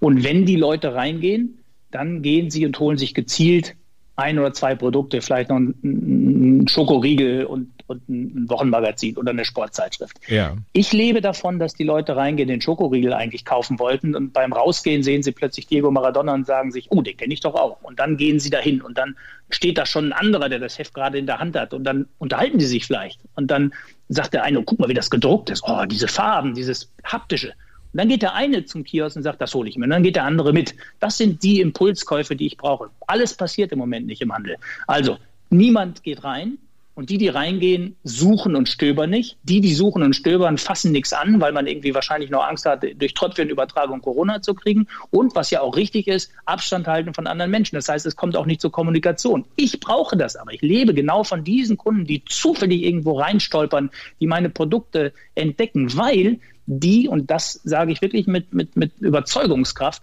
[0.00, 1.58] Und wenn die Leute reingehen,
[1.90, 3.74] dann gehen sie und holen sich gezielt
[4.18, 10.18] ein oder zwei Produkte, vielleicht noch ein, Schokoriegel und, und, ein Wochenmagazin oder eine Sportzeitschrift.
[10.28, 10.56] Ja.
[10.72, 15.04] Ich lebe davon, dass die Leute reingehen, den Schokoriegel eigentlich kaufen wollten und beim Rausgehen
[15.04, 17.80] sehen sie plötzlich Diego Maradona und sagen sich, oh, den kenne ich doch auch.
[17.82, 19.16] Und dann gehen sie dahin und dann
[19.50, 22.08] steht da schon ein anderer, der das Heft gerade in der Hand hat und dann
[22.18, 23.20] unterhalten sie sich vielleicht.
[23.36, 23.72] Und dann
[24.08, 25.62] sagt der eine, guck mal, wie das gedruckt ist.
[25.66, 27.48] Oh, diese Farben, dieses haptische.
[27.92, 29.84] Und dann geht der eine zum Kiosk und sagt, das hole ich mir.
[29.84, 30.74] Und dann geht der andere mit.
[31.00, 32.90] Das sind die Impulskäufe, die ich brauche.
[33.06, 34.56] Alles passiert im Moment nicht im Handel.
[34.86, 35.18] Also,
[35.50, 36.58] niemand geht rein.
[36.98, 39.38] Und die, die reingehen, suchen und stöbern nicht.
[39.44, 42.84] Die, die suchen und stöbern, fassen nichts an, weil man irgendwie wahrscheinlich noch Angst hat,
[42.96, 44.88] durch Tröpfchenübertragung Corona zu kriegen.
[45.10, 47.76] Und was ja auch richtig ist, Abstand halten von anderen Menschen.
[47.76, 49.44] Das heißt, es kommt auch nicht zur Kommunikation.
[49.54, 50.52] Ich brauche das aber.
[50.52, 56.40] Ich lebe genau von diesen Kunden, die zufällig irgendwo reinstolpern, die meine Produkte entdecken, weil
[56.66, 60.02] die, und das sage ich wirklich mit, mit, mit Überzeugungskraft,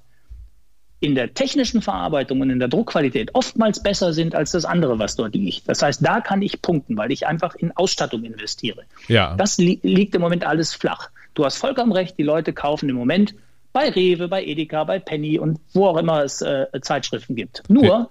[1.06, 5.16] in der technischen Verarbeitung und in der Druckqualität oftmals besser sind als das andere, was
[5.16, 5.70] dort liegt.
[5.70, 8.82] Das heißt, da kann ich punkten, weil ich einfach in Ausstattung investiere.
[9.08, 9.36] Ja.
[9.36, 11.12] Das li liegt im Moment alles flach.
[11.36, 13.36] Du hast vollkommen recht, die Leute kaufen im Moment
[13.72, 17.62] bei Rewe, bei Edeka, bei Penny und wo auch immer es äh, Zeitschriften gibt.
[17.70, 18.10] Nur ja.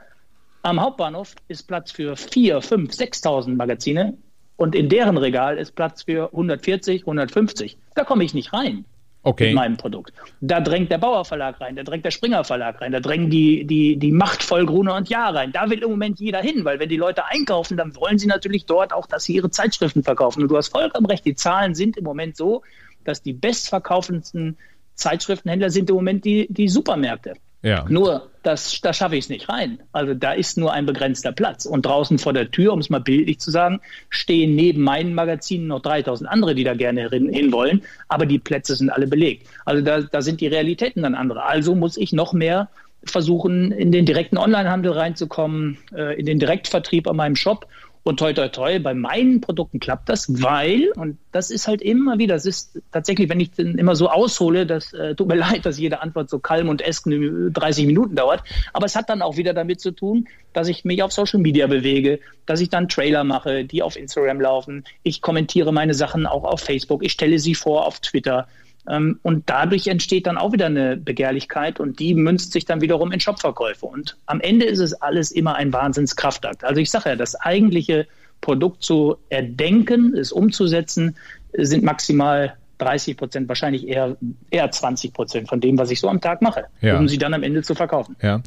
[0.63, 4.17] am Hauptbahnhof ist Platz für 4, 5, 6.000 Magazine
[4.57, 7.77] und in deren Regal ist Platz für 140, 150.
[7.97, 8.85] Da komme ich nicht rein.
[9.25, 9.47] Okay.
[9.47, 10.13] Mit meinem Produkt.
[10.43, 13.65] Da drängt der Bauer Verlag rein, da drängt der Springer Verlag rein, da drängen die,
[13.65, 15.51] die, die machtvoll Gruner und Jahr rein.
[15.51, 18.67] Da will im Moment jeder hin, weil wenn die Leute einkaufen, dann wollen sie natürlich
[18.67, 20.43] dort auch, dass sie ihre Zeitschriften verkaufen.
[20.43, 22.63] Und du hast vollkommen recht, die Zahlen sind im Moment so,
[23.05, 24.59] dass die bestverkaufendsten
[24.95, 27.35] Zeitschriftenhändler sind im Moment die, die Supermärkte.
[27.65, 27.87] Ja.
[27.89, 29.79] Nur, das, da schaffe ich es nicht rein.
[29.93, 31.65] Also da ist nur ein begrenzter Platz.
[31.65, 35.69] Und draußen vor der Tür, um es mal bildlich zu sagen, stehen neben meinen Magazinen
[35.69, 37.83] noch 3000 andere, die da gerne hin, hin wollen.
[38.09, 39.49] Aber die Plätze sind alle belegt.
[39.65, 41.45] Also da, da sind die Realitäten dann andere.
[41.45, 42.69] Also muss ich noch mehr
[43.05, 47.67] versuchen, in den direkten Onlinehandel reinzukommen, äh, in den Direktvertrieb an meinem Shop.
[48.07, 52.19] Und toi, toi, toi, bei meinen Produkten klappt das, weil, und das ist halt immer
[52.19, 55.65] wieder, das ist tatsächlich, wenn ich dann immer so aushole, das äh, tut mir leid,
[55.65, 58.43] dass jede Antwort so kalm und esken 30 Minuten dauert,
[58.75, 61.67] aber es hat dann auch wieder damit zu tun, dass ich mich auf Social Media
[61.67, 66.45] bewege, dass ich dann Trailer mache, die auf Instagram laufen, ich kommentiere meine Sachen auch
[66.45, 68.49] auf Facebook, ich stelle sie vor auf Twitter,
[68.87, 73.21] und dadurch entsteht dann auch wieder eine Begehrlichkeit und die münzt sich dann wiederum in
[73.21, 73.87] Shopverkäufe.
[73.87, 76.65] Und am Ende ist es alles immer ein Wahnsinnskraftakt.
[76.65, 78.07] Also ich sage ja, das eigentliche
[78.43, 81.17] Produkt zu erdenken, es umzusetzen,
[81.57, 84.17] sind maximal 30 Prozent, wahrscheinlich eher,
[84.51, 86.99] eher 20 Prozent von dem, was ich so am Tag mache, ja.
[86.99, 88.17] um sie dann am Ende zu verkaufen.
[88.21, 88.43] Ja,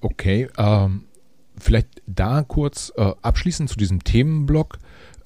[0.00, 0.48] okay.
[0.56, 1.04] Ähm,
[1.58, 4.78] vielleicht da kurz äh, abschließend zu diesem Themenblock.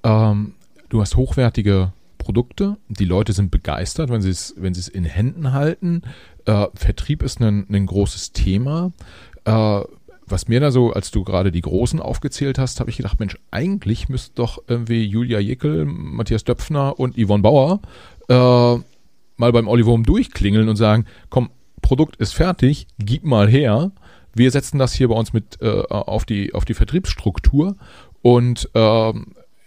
[0.04, 0.54] Ähm,
[0.88, 1.92] du hast hochwertige
[2.24, 2.78] Produkte.
[2.88, 6.02] Die Leute sind begeistert, wenn sie es, wenn sie es in Händen halten.
[6.46, 8.92] Äh, Vertrieb ist ein, ein großes Thema.
[9.44, 9.80] Äh,
[10.26, 13.36] was mir da so, als du gerade die Großen aufgezählt hast, habe ich gedacht, Mensch,
[13.50, 17.80] eigentlich müsste doch irgendwie Julia Jeckel, Matthias Döpfner und Yvonne Bauer
[18.28, 18.34] äh,
[19.36, 21.50] mal beim Olivum durchklingeln und sagen, komm,
[21.82, 23.92] Produkt ist fertig, gib mal her.
[24.34, 27.76] Wir setzen das hier bei uns mit äh, auf, die, auf die Vertriebsstruktur
[28.22, 29.12] und äh,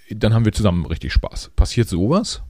[0.09, 1.51] dann haben wir zusammen richtig Spaß.
[1.55, 2.41] Passiert sowas?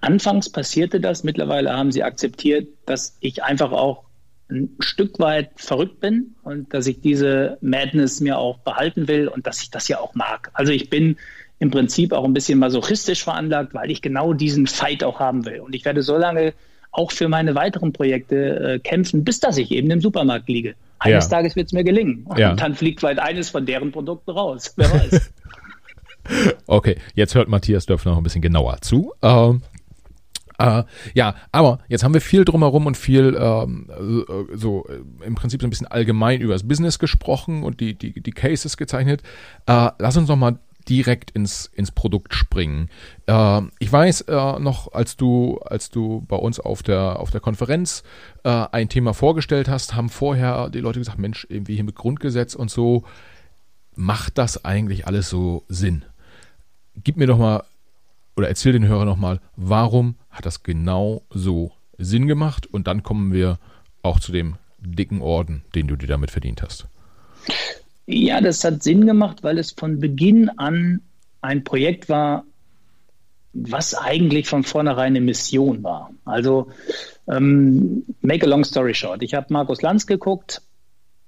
[0.00, 4.04] Anfangs passierte das, mittlerweile haben sie akzeptiert, dass ich einfach auch
[4.50, 9.46] ein Stück weit verrückt bin und dass ich diese Madness mir auch behalten will und
[9.46, 10.50] dass ich das ja auch mag.
[10.54, 11.16] Also ich bin
[11.60, 15.60] im Prinzip auch ein bisschen masochistisch veranlagt, weil ich genau diesen Fight auch haben will.
[15.60, 16.54] Und ich werde so lange
[16.90, 20.74] auch für meine weiteren Projekte äh, kämpfen, bis dass ich eben im Supermarkt liege.
[20.98, 21.30] Eines ja.
[21.30, 22.24] Tages wird es mir gelingen.
[22.24, 22.54] Und ja.
[22.54, 24.72] dann fliegt weit eines von deren Produkten raus.
[24.76, 25.32] Wer weiß.
[26.66, 29.12] okay, jetzt hört Matthias Dörfner noch ein bisschen genauer zu.
[29.22, 29.62] Ähm,
[30.60, 30.84] äh,
[31.14, 35.62] ja, aber jetzt haben wir viel drumherum und viel ähm, äh, so äh, im Prinzip
[35.62, 39.22] so ein bisschen allgemein über das Business gesprochen und die, die, die Cases gezeichnet.
[39.66, 40.58] Äh, lass uns noch mal
[40.88, 42.90] direkt ins, ins Produkt springen.
[43.26, 47.40] Äh, ich weiß äh, noch, als du, als du bei uns auf der, auf der
[47.40, 48.02] Konferenz
[48.44, 52.54] äh, ein Thema vorgestellt hast, haben vorher die Leute gesagt, Mensch, irgendwie hier mit Grundgesetz
[52.54, 53.04] und so,
[53.94, 56.04] macht das eigentlich alles so Sinn?
[56.96, 57.62] Gib mir doch mal
[58.36, 62.66] oder erzähl den Hörer nochmal, warum hat das genau so Sinn gemacht?
[62.66, 63.58] Und dann kommen wir
[64.02, 66.86] auch zu dem dicken Orden, den du dir damit verdient hast.
[68.06, 71.00] Ja, das hat Sinn gemacht, weil es von Beginn an
[71.42, 72.44] ein Projekt war,
[73.52, 76.10] was eigentlich von vornherein eine Mission war.
[76.24, 76.68] Also,
[77.28, 79.22] ähm, make a long story short.
[79.22, 80.62] Ich habe Markus Lanz geguckt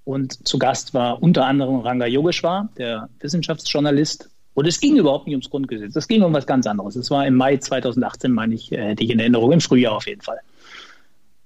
[0.05, 5.35] und zu Gast war unter anderem Ranga Yogeshwar, der Wissenschaftsjournalist und es ging überhaupt nicht
[5.35, 5.97] ums Grundgesetz.
[5.97, 6.97] Es ging um was ganz anderes.
[6.97, 10.07] Es war im Mai 2018, meine ich, äh, hätte ich in Erinnerung, im Frühjahr auf
[10.07, 10.41] jeden Fall.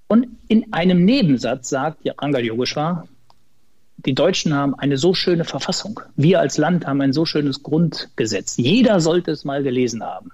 [0.08, 3.08] Und in einem Nebensatz sagt ja, Rangal Yogeshwar,
[3.98, 6.00] die Deutschen haben eine so schöne Verfassung.
[6.16, 8.56] Wir als Land haben ein so schönes Grundgesetz.
[8.56, 10.30] Jeder sollte es mal gelesen haben.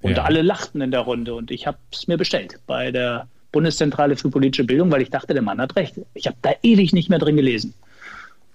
[0.00, 0.24] Und ja.
[0.24, 4.30] alle lachten in der Runde und ich habe es mir bestellt bei der Bundeszentrale für
[4.30, 5.94] politische Bildung, weil ich dachte, der Mann hat recht.
[6.14, 7.74] Ich habe da ewig nicht mehr drin gelesen.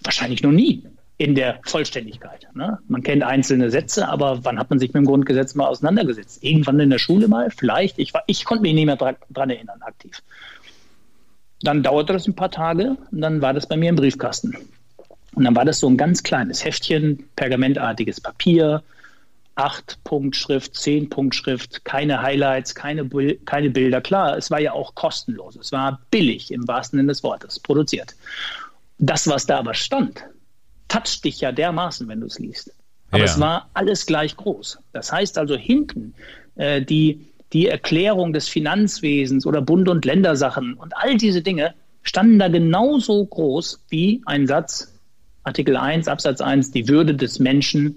[0.04, 0.84] Wahrscheinlich noch nie
[1.18, 2.48] in der Vollständigkeit.
[2.54, 2.78] Ne?
[2.88, 6.44] Man kennt einzelne Sätze, aber wann hat man sich mit dem Grundgesetz mal auseinandergesetzt?
[6.44, 7.50] Irgendwann in der Schule mal?
[7.50, 7.98] Vielleicht.
[7.98, 10.22] Ich, war, ich konnte mich nicht mehr dran, dran erinnern, aktiv.
[11.62, 14.56] Dann dauerte das ein paar Tage und dann war das bei mir im Briefkasten.
[15.34, 18.84] Und dann war das so ein ganz kleines Heftchen, pergamentartiges Papier,
[19.56, 23.10] 8-Punkt-Schrift, 10-Punkt-Schrift, keine Highlights, keine,
[23.46, 24.02] keine Bilder.
[24.02, 25.56] Klar, es war ja auch kostenlos.
[25.56, 28.16] Es war billig im wahrsten Sinne des Wortes produziert.
[29.00, 30.24] Das, was da aber stand,
[30.88, 32.74] toucht dich ja dermaßen, wenn du es liest.
[33.10, 33.26] Aber ja.
[33.26, 34.80] es war alles gleich groß.
[34.94, 36.14] Das heißt also hinten
[36.56, 41.74] äh, die, die Erklärung des Finanzwesens oder Bund- und Ländersachen und all diese Dinge
[42.04, 44.94] standen da genauso groß wie ein Satz,
[45.44, 47.96] Artikel 1, Absatz 1, die Würde des Menschen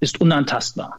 [0.00, 0.98] ist unantastbar.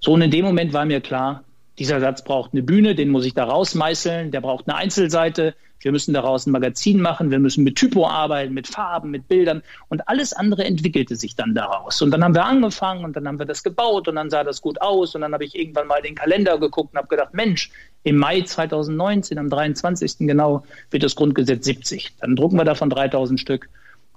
[0.00, 1.44] So und in dem Moment war mir klar,
[1.78, 5.90] dieser Satz braucht eine Bühne, den muss ich da rausmeißeln, der braucht eine Einzelseite, wir
[5.90, 10.08] müssen daraus ein Magazin machen, wir müssen mit Typo arbeiten, mit Farben, mit Bildern und
[10.08, 12.00] alles andere entwickelte sich dann daraus.
[12.02, 14.60] Und dann haben wir angefangen und dann haben wir das gebaut und dann sah das
[14.60, 17.70] gut aus und dann habe ich irgendwann mal den Kalender geguckt und habe gedacht, Mensch,
[18.04, 20.18] im Mai 2019, am 23.
[20.20, 22.16] genau, wird das Grundgesetz 70.
[22.20, 23.68] Dann drucken wir davon 3000 Stück,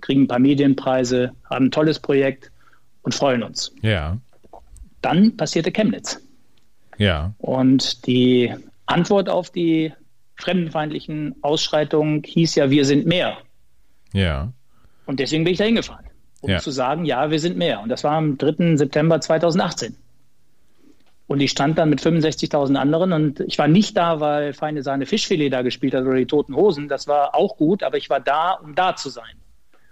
[0.01, 2.51] kriegen ein paar Medienpreise, haben ein tolles Projekt
[3.01, 3.73] und freuen uns.
[3.81, 4.17] Ja.
[5.01, 6.19] Dann passierte Chemnitz.
[6.97, 7.33] Ja.
[7.37, 8.53] Und die
[8.85, 9.93] Antwort auf die
[10.35, 13.37] fremdenfeindlichen Ausschreitungen hieß ja, wir sind mehr.
[14.13, 14.51] Ja.
[15.05, 16.05] Und deswegen bin ich da hingefahren,
[16.41, 16.59] um ja.
[16.59, 17.81] zu sagen, ja, wir sind mehr.
[17.81, 18.77] Und das war am 3.
[18.77, 19.95] September 2018.
[21.27, 25.07] Und ich stand dann mit 65.000 anderen und ich war nicht da, weil Feine Sahne
[25.07, 26.87] Fischfilet da gespielt hat oder die Toten Hosen.
[26.87, 29.35] Das war auch gut, aber ich war da, um da zu sein.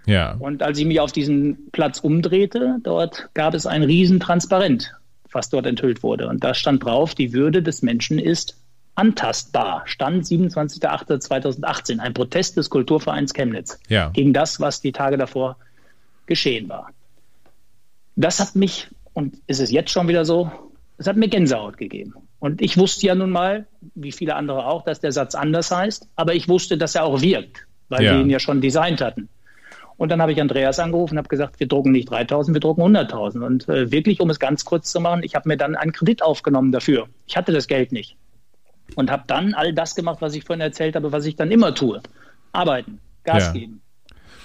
[0.06, 0.36] Ja.
[0.38, 4.94] Und als ich mich auf diesen Platz umdrehte, dort gab es ein Riesentransparent,
[5.34, 6.28] was dort enthüllt wurde.
[6.28, 8.58] Und da stand drauf, die Würde des Menschen ist
[8.96, 9.84] antastbar.
[9.86, 14.10] Stand 27.08.2018, ein Protest des Kulturvereins Chemnitz ja.
[14.10, 15.58] gegen das, was die Tage davor
[16.26, 16.92] geschehen war.
[18.16, 20.52] Das hat mich, und ist es jetzt schon wieder so,
[20.98, 22.14] es hat mir Gänsehaut gegeben.
[22.40, 23.66] Und ich wusste ja nun mal,
[23.96, 27.22] wie viele andere auch, dass der Satz anders heißt, aber ich wusste, dass er auch
[27.22, 28.14] wirkt, weil ja.
[28.14, 29.30] wir ihn ja schon designt hatten.
[29.98, 32.82] Und dann habe ich Andreas angerufen und habe gesagt, wir drucken nicht 3000, wir drucken
[32.82, 33.46] 100.000.
[33.46, 36.24] Und äh, wirklich, um es ganz kurz zu machen, ich habe mir dann einen Kredit
[36.24, 37.08] aufgenommen dafür.
[37.28, 38.18] Ich hatte das Geld nicht.
[38.96, 41.74] Und habe dann all das gemacht, was ich vorhin erzählt habe, was ich dann immer
[41.74, 42.02] tue.
[42.52, 43.52] Arbeiten, Gas ja.
[43.54, 43.82] geben,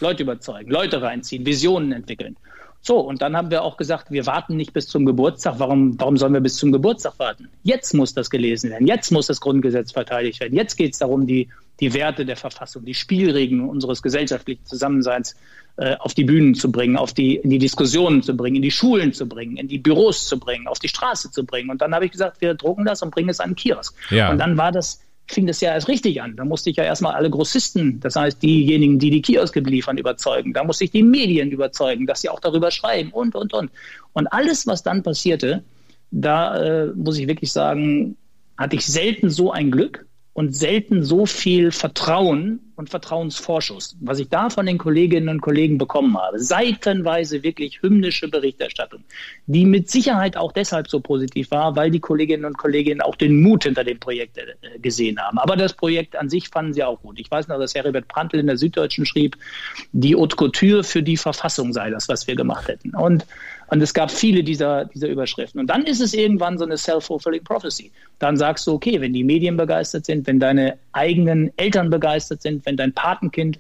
[0.00, 2.36] Leute überzeugen, Leute reinziehen, Visionen entwickeln.
[2.80, 5.56] So, und dann haben wir auch gesagt, wir warten nicht bis zum Geburtstag.
[5.58, 7.48] Warum, warum sollen wir bis zum Geburtstag warten?
[7.64, 8.86] Jetzt muss das gelesen werden.
[8.86, 10.54] Jetzt muss das Grundgesetz verteidigt werden.
[10.54, 11.48] Jetzt geht es darum, die,
[11.80, 15.36] die Werte der Verfassung, die Spielregeln unseres gesellschaftlichen Zusammenseins
[15.76, 18.70] äh, auf die Bühnen zu bringen, auf die, in die Diskussionen zu bringen, in die
[18.70, 21.70] Schulen zu bringen, in die Büros zu bringen, auf die Straße zu bringen.
[21.70, 23.94] Und dann habe ich gesagt, wir drucken das und bringen es an den Kiosk.
[24.10, 24.30] Ja.
[24.30, 25.00] Und dann war das
[25.30, 26.36] fing das ja erst richtig an.
[26.36, 30.54] Da musste ich ja erstmal alle Grossisten, das heißt diejenigen, die die Kioske beliefern, überzeugen.
[30.54, 33.70] Da musste ich die Medien überzeugen, dass sie auch darüber schreiben und, und, und.
[34.14, 35.62] Und alles, was dann passierte,
[36.10, 38.16] da äh, muss ich wirklich sagen,
[38.56, 40.06] hatte ich selten so ein Glück
[40.38, 45.78] und selten so viel Vertrauen und Vertrauensvorschuss, was ich da von den Kolleginnen und Kollegen
[45.78, 46.38] bekommen habe.
[46.38, 49.02] Seitenweise wirklich hymnische Berichterstattung,
[49.48, 53.42] die mit Sicherheit auch deshalb so positiv war, weil die Kolleginnen und Kollegen auch den
[53.42, 55.40] Mut hinter dem Projekt äh, gesehen haben.
[55.40, 57.18] Aber das Projekt an sich fanden sie auch gut.
[57.18, 59.36] Ich weiß noch, dass Heribert Prantl in der Süddeutschen schrieb,
[59.90, 62.94] die Haute Couture für die Verfassung sei das, was wir gemacht hätten.
[62.94, 63.26] Und
[63.70, 65.60] und es gab viele dieser, dieser Überschriften.
[65.60, 67.90] Und dann ist es irgendwann so eine self-fulfilling prophecy.
[68.18, 72.64] Dann sagst du, okay, wenn die Medien begeistert sind, wenn deine eigenen Eltern begeistert sind,
[72.66, 73.58] wenn dein Patenkind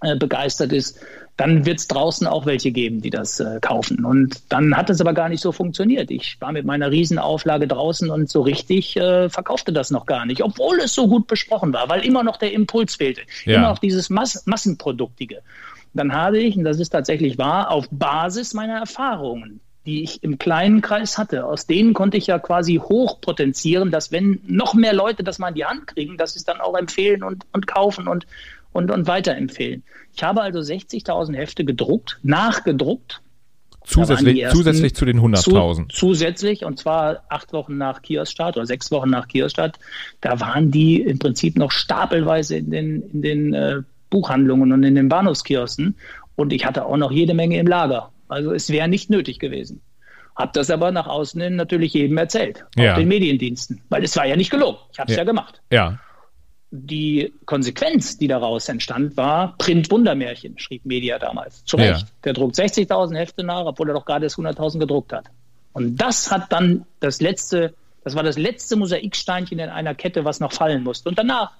[0.00, 1.00] äh, begeistert ist,
[1.36, 4.04] dann wird es draußen auch welche geben, die das äh, kaufen.
[4.04, 6.10] Und dann hat es aber gar nicht so funktioniert.
[6.10, 10.42] Ich war mit meiner Riesenauflage draußen und so richtig äh, verkaufte das noch gar nicht,
[10.42, 13.22] obwohl es so gut besprochen war, weil immer noch der Impuls fehlte.
[13.44, 13.56] Ja.
[13.56, 15.42] Immer noch dieses Mas Massenproduktige.
[15.98, 20.38] Dann habe ich, und das ist tatsächlich wahr, auf Basis meiner Erfahrungen, die ich im
[20.38, 21.44] kleinen Kreis hatte.
[21.44, 25.56] Aus denen konnte ich ja quasi hochpotenzieren, dass wenn noch mehr Leute das mal in
[25.56, 28.28] die Hand kriegen, dass sie es dann auch empfehlen und, und kaufen und,
[28.72, 29.82] und, und weiterempfehlen.
[30.14, 33.20] Ich habe also 60.000 Hefte gedruckt, nachgedruckt.
[33.84, 35.88] Zusätzlich, zusätzlich zu den 100.000.
[35.88, 39.80] Zu, zusätzlich, und zwar acht Wochen nach Kioskstart oder sechs Wochen nach Kioskstart,
[40.20, 44.94] da waren die im Prinzip noch stapelweise in den, in den äh, Buchhandlungen und in
[44.94, 45.96] den Bahnhofskiosken.
[46.36, 48.10] Und ich hatte auch noch jede Menge im Lager.
[48.28, 49.80] Also es wäre nicht nötig gewesen.
[50.36, 52.94] Hab das aber nach außen hin natürlich jedem erzählt, ja.
[52.94, 54.78] den Mediendiensten, weil es war ja nicht gelogen.
[54.92, 55.22] Ich habe es ja.
[55.22, 55.60] ja gemacht.
[55.72, 55.98] Ja.
[56.70, 61.64] Die Konsequenz, die daraus entstand, war Print-Wundermärchen, schrieb Media damals.
[61.64, 62.02] Zu Recht.
[62.02, 62.06] Ja.
[62.24, 65.24] Der druckt 60.000 Hefte nach, obwohl er doch gerade 100.000 gedruckt hat.
[65.72, 70.38] Und das hat dann das letzte, das war das letzte Mosaiksteinchen in einer Kette, was
[70.38, 71.08] noch fallen musste.
[71.08, 71.52] Und danach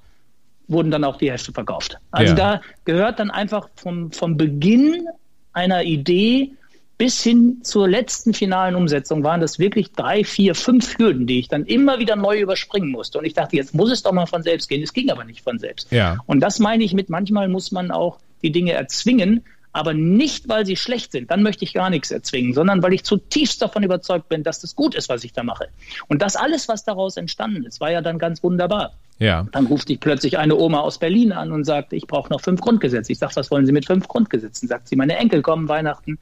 [0.69, 1.99] wurden dann auch die Hefte verkauft.
[2.11, 2.37] Also ja.
[2.37, 5.07] da gehört dann einfach vom, vom Beginn
[5.53, 6.53] einer Idee
[6.99, 11.49] bis hin zur letzten finalen Umsetzung waren das wirklich drei, vier, fünf Hürden, die ich
[11.49, 13.19] dann immer wieder neu überspringen musste.
[13.19, 14.83] Und ich dachte, jetzt muss es doch mal von selbst gehen.
[14.83, 15.93] Es ging aber nicht von selbst.
[15.93, 16.19] Ja.
[16.27, 20.67] Und das meine ich mit, manchmal muss man auch die Dinge erzwingen, aber nicht, weil
[20.67, 21.31] sie schlecht sind.
[21.31, 24.75] Dann möchte ich gar nichts erzwingen, sondern weil ich zutiefst davon überzeugt bin, dass das
[24.75, 25.69] gut ist, was ich da mache.
[26.09, 28.93] Und das alles, was daraus entstanden ist, war ja dann ganz wunderbar.
[29.19, 29.47] Ja.
[29.53, 32.61] Dann ruft dich plötzlich eine Oma aus Berlin an und sagt, ich brauche noch fünf
[32.61, 33.13] Grundgesetze.
[33.13, 34.69] Ich sage, was wollen Sie mit fünf Grundgesetzen?
[34.69, 36.19] Sagt sie, meine Enkel kommen Weihnachten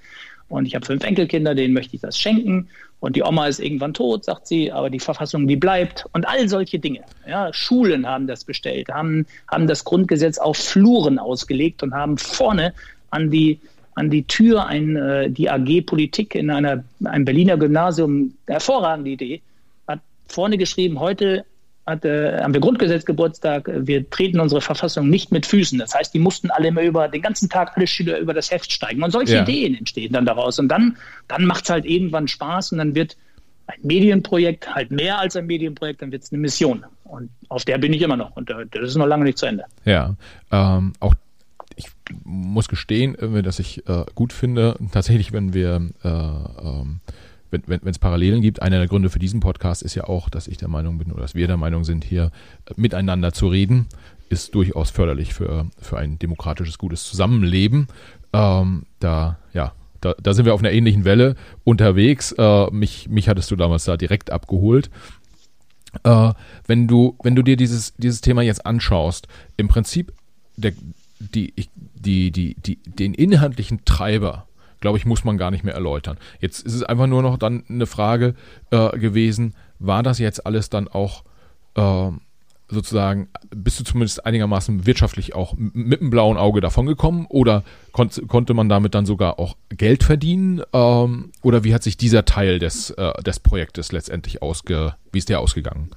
[0.49, 2.68] und ich habe fünf Enkelkinder, denen möchte ich das schenken.
[3.01, 6.07] Und die Oma ist irgendwann tot, sagt sie, aber die Verfassung, die bleibt.
[6.12, 7.03] Und all solche Dinge.
[7.28, 12.72] Ja, Schulen haben das bestellt, haben, haben das Grundgesetz auf Fluren ausgelegt und haben vorne
[13.11, 13.61] an die,
[13.94, 19.42] an die Tür ein, äh, die AG Politik in einer, einem Berliner Gymnasium, hervorragende Idee,
[19.86, 21.44] hat vorne geschrieben, heute
[21.86, 25.78] hat, äh, haben wir Grundgesetzgeburtstag, wir treten unsere Verfassung nicht mit Füßen.
[25.78, 28.72] Das heißt, die mussten alle immer über den ganzen Tag alle Schüler über das Heft
[28.72, 29.02] steigen.
[29.02, 29.42] Und solche ja.
[29.42, 30.59] Ideen entstehen dann daraus.
[30.59, 30.96] Und dann,
[31.28, 33.16] dann macht es halt irgendwann Spaß und dann wird
[33.68, 36.84] ein Medienprojekt halt mehr als ein Medienprojekt, dann wird es eine Mission.
[37.04, 38.36] Und auf der bin ich immer noch.
[38.36, 39.64] Und äh, das ist noch lange nicht zu Ende.
[39.84, 40.14] Ja,
[40.50, 41.14] ähm, auch
[42.24, 47.00] muss gestehen, dass ich äh, gut finde, tatsächlich, wenn wir äh, ähm,
[47.50, 50.48] wenn es wenn, Parallelen gibt, einer der Gründe für diesen Podcast ist ja auch, dass
[50.48, 52.30] ich der Meinung bin oder dass wir der Meinung sind, hier
[52.66, 53.86] äh, miteinander zu reden,
[54.28, 57.86] ist durchaus förderlich für, für ein demokratisches, gutes Zusammenleben.
[58.32, 62.32] Ähm, da, ja, da, da sind wir auf einer ähnlichen Welle unterwegs.
[62.32, 64.90] Äh, mich, mich hattest du damals da direkt abgeholt.
[66.02, 66.32] Äh,
[66.66, 70.12] wenn du, wenn du dir dieses, dieses Thema jetzt anschaust, im Prinzip
[70.57, 70.72] der,
[71.20, 71.54] die,
[72.07, 74.46] die, die, die, den inhaltlichen Treiber,
[74.80, 76.16] glaube ich, muss man gar nicht mehr erläutern.
[76.40, 78.34] Jetzt ist es einfach nur noch dann eine Frage
[78.70, 81.24] äh, gewesen, war das jetzt alles dann auch
[81.74, 82.11] äh,
[82.68, 88.54] sozusagen, bist du zumindest einigermaßen wirtschaftlich auch mit einem blauen Auge davongekommen oder kon konnte
[88.54, 90.62] man damit dann sogar auch Geld verdienen?
[90.72, 95.28] Ähm, oder wie hat sich dieser Teil des, äh, des Projektes letztendlich ausge, wie ist
[95.28, 95.90] der ausgegangen?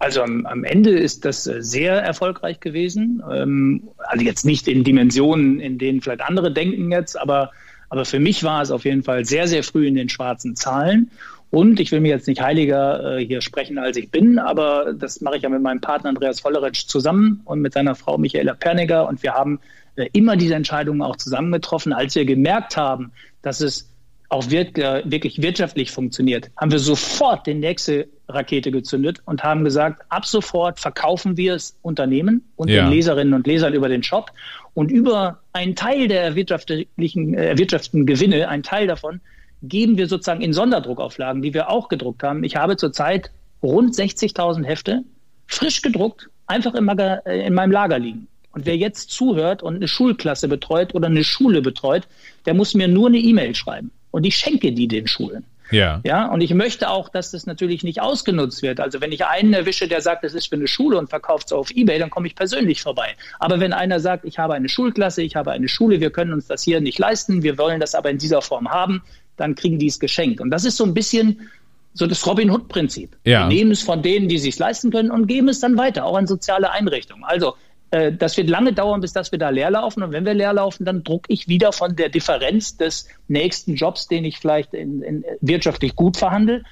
[0.00, 3.22] Also am, am, Ende ist das äh, sehr erfolgreich gewesen.
[3.30, 7.52] Ähm, also jetzt nicht in Dimensionen, in denen vielleicht andere denken jetzt, aber,
[7.90, 11.10] aber für mich war es auf jeden Fall sehr, sehr früh in den schwarzen Zahlen.
[11.50, 15.20] Und ich will mir jetzt nicht heiliger äh, hier sprechen, als ich bin, aber das
[15.20, 19.06] mache ich ja mit meinem Partner Andreas Volleritsch zusammen und mit seiner Frau Michaela Perniger.
[19.06, 19.60] Und wir haben
[19.96, 21.92] äh, immer diese Entscheidungen auch zusammen getroffen.
[21.92, 23.90] Als wir gemerkt haben, dass es
[24.30, 30.26] auch wirklich wirtschaftlich funktioniert, haben wir sofort die nächste Rakete gezündet und haben gesagt, ab
[30.26, 32.84] sofort verkaufen wir es Unternehmen und ja.
[32.84, 34.30] den Leserinnen und Lesern über den Shop.
[34.74, 39.20] Und über einen Teil der erwirtschaftlichen, äh, erwirtschafteten Gewinne, einen Teil davon,
[39.62, 42.44] geben wir sozusagen in Sonderdruckauflagen, die wir auch gedruckt haben.
[42.44, 43.30] Ich habe zurzeit
[43.62, 45.04] rund 60.000 Hefte
[45.46, 48.28] frisch gedruckt, einfach im Maga äh, in meinem Lager liegen.
[48.52, 52.08] Und wer jetzt zuhört und eine Schulklasse betreut oder eine Schule betreut,
[52.46, 53.90] der muss mir nur eine E-Mail schreiben.
[54.10, 55.44] Und ich schenke die den Schulen.
[55.70, 56.00] Ja.
[56.04, 58.80] Ja, und ich möchte auch, dass das natürlich nicht ausgenutzt wird.
[58.80, 61.52] Also wenn ich einen erwische, der sagt, das ist für eine Schule und verkauft es
[61.52, 63.14] auf Ebay, dann komme ich persönlich vorbei.
[63.38, 66.46] Aber wenn einer sagt, ich habe eine Schulklasse, ich habe eine Schule, wir können uns
[66.46, 69.02] das hier nicht leisten, wir wollen das aber in dieser Form haben,
[69.36, 70.40] dann kriegen die es geschenkt.
[70.40, 71.48] Und das ist so ein bisschen
[71.92, 73.16] so das Robin Hood-Prinzip.
[73.24, 73.48] Ja.
[73.48, 76.04] Wir nehmen es von denen, die es sich leisten können und geben es dann weiter,
[76.04, 77.24] auch an soziale Einrichtungen.
[77.24, 77.54] Also
[77.90, 80.02] äh, das wird lange dauern, bis dass wir da leer laufen.
[80.02, 84.06] Und wenn wir leer laufen, dann drucke ich wieder von der Differenz des nächsten Jobs,
[84.08, 86.62] den ich vielleicht in, in wirtschaftlich gut verhandle,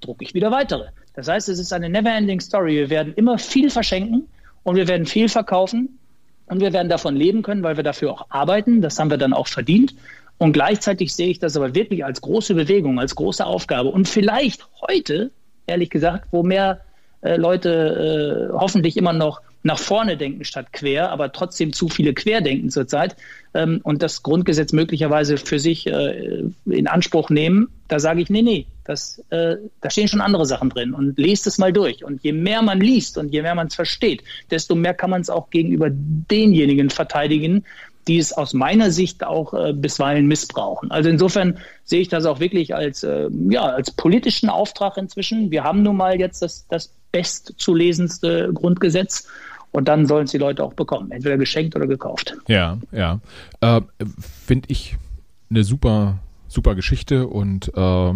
[0.00, 0.88] drucke ich wieder weitere.
[1.14, 2.76] Das heißt, es ist eine never-ending Story.
[2.76, 4.28] Wir werden immer viel verschenken
[4.62, 5.98] und wir werden viel verkaufen
[6.46, 8.80] und wir werden davon leben können, weil wir dafür auch arbeiten.
[8.80, 9.94] Das haben wir dann auch verdient.
[10.38, 13.90] Und gleichzeitig sehe ich das aber wirklich als große Bewegung, als große Aufgabe.
[13.90, 15.32] Und vielleicht heute,
[15.66, 16.80] ehrlich gesagt, wo mehr
[17.20, 22.14] äh, Leute äh, hoffentlich immer noch nach vorne denken statt quer, aber trotzdem zu viele
[22.14, 23.16] querdenken zurzeit
[23.52, 28.42] ähm, und das Grundgesetz möglicherweise für sich äh, in Anspruch nehmen, da sage ich, nee,
[28.42, 32.04] nee, das, äh, da stehen schon andere Sachen drin und lest es mal durch.
[32.04, 35.20] Und je mehr man liest und je mehr man es versteht, desto mehr kann man
[35.20, 37.64] es auch gegenüber denjenigen verteidigen,
[38.08, 40.90] die es aus meiner Sicht auch äh, bisweilen missbrauchen.
[40.90, 45.50] Also insofern sehe ich das auch wirklich als, äh, ja, als politischen Auftrag inzwischen.
[45.50, 49.28] Wir haben nun mal jetzt das, das bestzulesendste Grundgesetz.
[49.72, 52.36] Und dann sollen es die Leute auch bekommen, entweder geschenkt oder gekauft.
[52.48, 53.20] Ja, ja.
[53.60, 53.82] Äh,
[54.44, 54.96] Finde ich
[55.48, 56.18] eine super,
[56.48, 58.14] super Geschichte und äh, äh,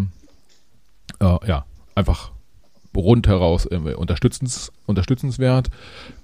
[1.20, 2.32] ja, einfach
[2.96, 5.68] rundheraus unterstützens, unterstützenswert.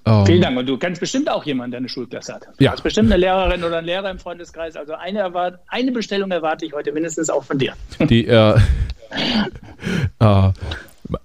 [0.07, 0.57] Ähm, Vielen Dank.
[0.57, 2.47] Und du kennst bestimmt auch jemanden, der eine Schulklasse hat.
[2.59, 2.73] Du ja.
[2.73, 4.77] hast bestimmt eine Lehrerin oder einen Lehrer im Freundeskreis.
[4.77, 7.75] Also eine, erwart eine Bestellung erwarte ich heute mindestens auch von dir.
[7.99, 8.55] Die, äh,
[10.21, 10.53] äh,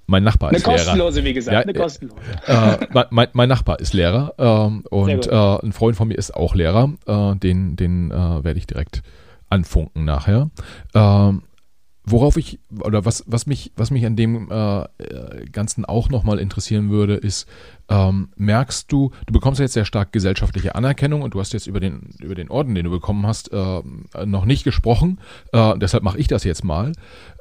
[0.08, 0.74] mein Nachbar ist Lehrer.
[0.74, 2.22] Eine kostenlose, wie gesagt, ja, eine kostenlose.
[2.48, 6.56] Äh, mein, mein, Nachbar ist Lehrer ähm, und äh, ein Freund von mir ist auch
[6.56, 6.92] Lehrer.
[7.06, 9.04] Äh, den den äh, werde ich direkt
[9.50, 10.50] anfunken nachher.
[10.94, 11.44] Ähm,
[12.06, 14.86] worauf ich oder was was mich was mich an dem äh,
[15.52, 17.48] Ganzen auch nochmal interessieren würde, ist
[17.90, 21.80] ähm, merkst du, du bekommst jetzt sehr stark gesellschaftliche Anerkennung und du hast jetzt über
[21.80, 23.82] den über den Orden, den du bekommen hast, äh,
[24.26, 25.20] noch nicht gesprochen.
[25.52, 26.94] Äh, deshalb mache ich das jetzt mal.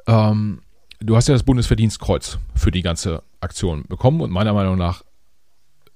[0.07, 0.61] Ähm,
[1.05, 5.03] du hast ja das Bundesverdienstkreuz für die ganze Aktion bekommen und meiner Meinung nach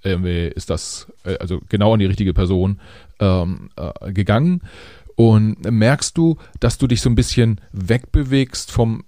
[0.02, 2.80] ist das äh, also genau an die richtige Person
[3.20, 4.62] ähm, äh, gegangen.
[5.18, 9.04] Und merkst du, dass du dich so ein bisschen wegbewegst vom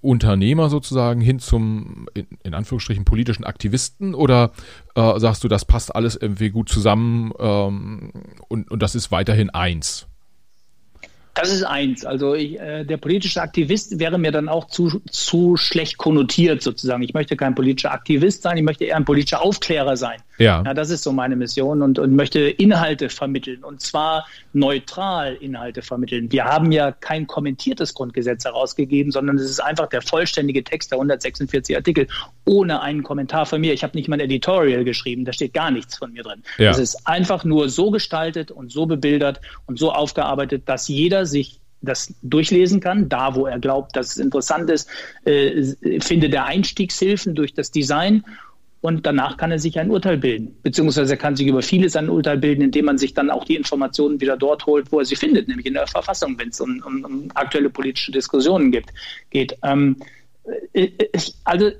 [0.00, 4.14] Unternehmer sozusagen hin zum, in, in Anführungsstrichen, politischen Aktivisten?
[4.14, 4.52] Oder
[4.94, 8.12] äh, sagst du, das passt alles irgendwie gut zusammen ähm,
[8.46, 10.06] und, und das ist weiterhin eins?
[11.36, 12.04] Das ist eins.
[12.06, 17.02] Also ich, äh, der politische Aktivist wäre mir dann auch zu, zu schlecht konnotiert sozusagen.
[17.02, 20.22] Ich möchte kein politischer Aktivist sein, ich möchte eher ein politischer Aufklärer sein.
[20.38, 20.62] Ja.
[20.64, 25.82] ja das ist so meine Mission und, und möchte Inhalte vermitteln und zwar neutral Inhalte
[25.82, 26.32] vermitteln.
[26.32, 30.96] Wir haben ja kein kommentiertes Grundgesetz herausgegeben, sondern es ist einfach der vollständige Text der
[30.96, 32.06] 146 Artikel
[32.46, 33.74] ohne einen Kommentar von mir.
[33.74, 36.42] Ich habe nicht mal ein Editorial geschrieben, da steht gar nichts von mir drin.
[36.56, 36.70] Ja.
[36.70, 41.60] Es ist einfach nur so gestaltet und so bebildert und so aufgearbeitet, dass jeder sich
[41.82, 44.88] das durchlesen kann, da wo er glaubt, dass es interessant ist,
[45.24, 48.24] äh, findet er Einstiegshilfen durch das Design
[48.80, 50.56] und danach kann er sich ein Urteil bilden.
[50.62, 53.56] Beziehungsweise er kann sich über vieles ein Urteil bilden, indem man sich dann auch die
[53.56, 56.82] Informationen wieder dort holt, wo er sie findet, nämlich in der Verfassung, wenn es um,
[56.86, 58.90] um, um, aktuelle politische Diskussionen gibt,
[59.30, 59.56] geht.
[59.62, 59.96] Ähm,
[60.72, 61.70] äh, ich, also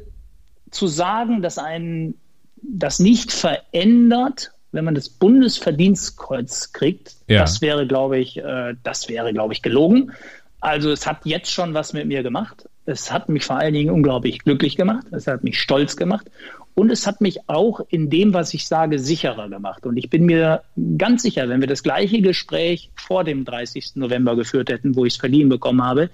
[0.70, 2.14] zu sagen, dass ein
[2.62, 7.40] das nicht verändert, wenn man das Bundesverdienstkreuz kriegt, ja.
[7.40, 10.12] das wäre, glaube ich, äh, das wäre, glaube ich, gelogen.
[10.60, 12.68] Also es hat jetzt schon was mit mir gemacht.
[12.86, 15.06] Es hat mich vor allen Dingen unglaublich glücklich gemacht.
[15.10, 16.30] Es hat mich stolz gemacht.
[16.74, 19.86] Und es hat mich auch in dem, was ich sage, sicherer gemacht.
[19.86, 20.62] Und ich bin mir
[20.98, 23.92] ganz sicher, wenn wir das gleiche Gespräch vor dem 30.
[23.96, 26.10] November geführt hätten, wo ich es verliehen bekommen habe,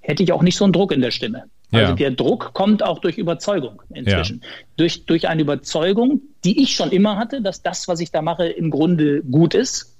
[0.00, 1.44] hätte ich auch nicht so einen Druck in der Stimme.
[1.72, 1.94] Also ja.
[1.94, 4.40] der Druck kommt auch durch Überzeugung inzwischen.
[4.42, 4.48] Ja.
[4.76, 8.46] Durch, durch eine Überzeugung, die ich schon immer hatte, dass das, was ich da mache,
[8.46, 9.96] im Grunde gut ist.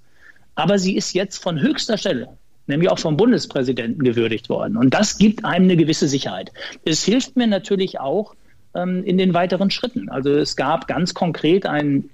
[0.56, 2.28] Aber sie ist jetzt von höchster Stelle,
[2.66, 4.76] nämlich auch vom Bundespräsidenten gewürdigt worden.
[4.76, 6.52] Und das gibt einem eine gewisse Sicherheit.
[6.84, 8.34] Es hilft mir natürlich auch
[8.74, 10.08] ähm, in den weiteren Schritten.
[10.08, 12.10] Also es gab ganz konkret einen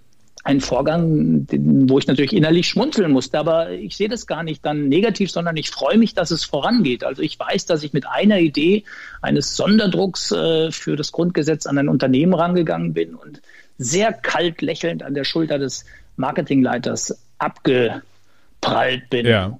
[0.47, 3.37] ein Vorgang, wo ich natürlich innerlich schmunzeln musste.
[3.37, 7.03] Aber ich sehe das gar nicht dann negativ, sondern ich freue mich, dass es vorangeht.
[7.03, 8.85] Also ich weiß, dass ich mit einer Idee
[9.23, 13.43] eines Sonderdrucks äh, für das Grundgesetz an ein Unternehmen rangegangen bin und
[13.77, 15.85] sehr kalt lächelnd an der Schulter des
[16.15, 19.27] Marketingleiters abgeprallt bin.
[19.27, 19.59] Ja.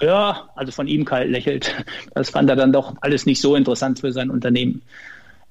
[0.00, 1.74] Ja, also von ihm kalt lächelt.
[2.14, 4.80] Das fand er dann doch alles nicht so interessant für sein Unternehmen.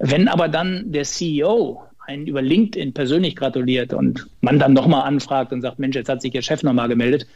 [0.00, 5.52] Wenn aber dann der CEO einen über LinkedIn persönlich gratuliert und man dann nochmal anfragt
[5.52, 7.26] und sagt, Mensch, jetzt hat sich Ihr Chef nochmal gemeldet,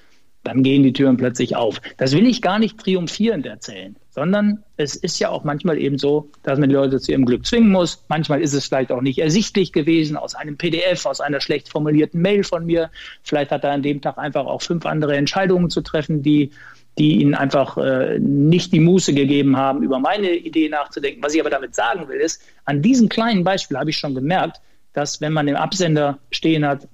[0.44, 1.80] dann gehen die Türen plötzlich auf.
[1.96, 6.30] Das will ich gar nicht triumphierend erzählen, sondern es ist ja auch manchmal eben so,
[6.42, 8.04] dass man die Leute zu ihrem Glück zwingen muss.
[8.08, 12.22] Manchmal ist es vielleicht auch nicht ersichtlich gewesen aus einem PDF, aus einer schlecht formulierten
[12.22, 12.90] Mail von mir.
[13.22, 16.50] Vielleicht hat er an dem Tag einfach auch fünf andere Entscheidungen zu treffen, die
[16.98, 21.22] die ihnen einfach äh, nicht die Muße gegeben haben, über meine Idee nachzudenken.
[21.22, 24.60] Was ich aber damit sagen will, ist, an diesem kleinen Beispiel habe ich schon gemerkt,
[24.92, 26.88] dass wenn man den Absender stehen hat,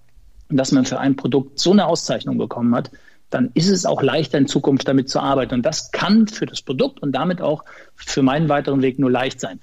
[0.51, 2.91] dass man für ein Produkt so eine Auszeichnung bekommen hat,
[3.31, 5.55] dann ist es auch leichter in Zukunft damit zu arbeiten.
[5.55, 7.65] Und das kann für das Produkt und damit auch
[7.97, 9.59] für meinen weiteren Weg nur leicht sein.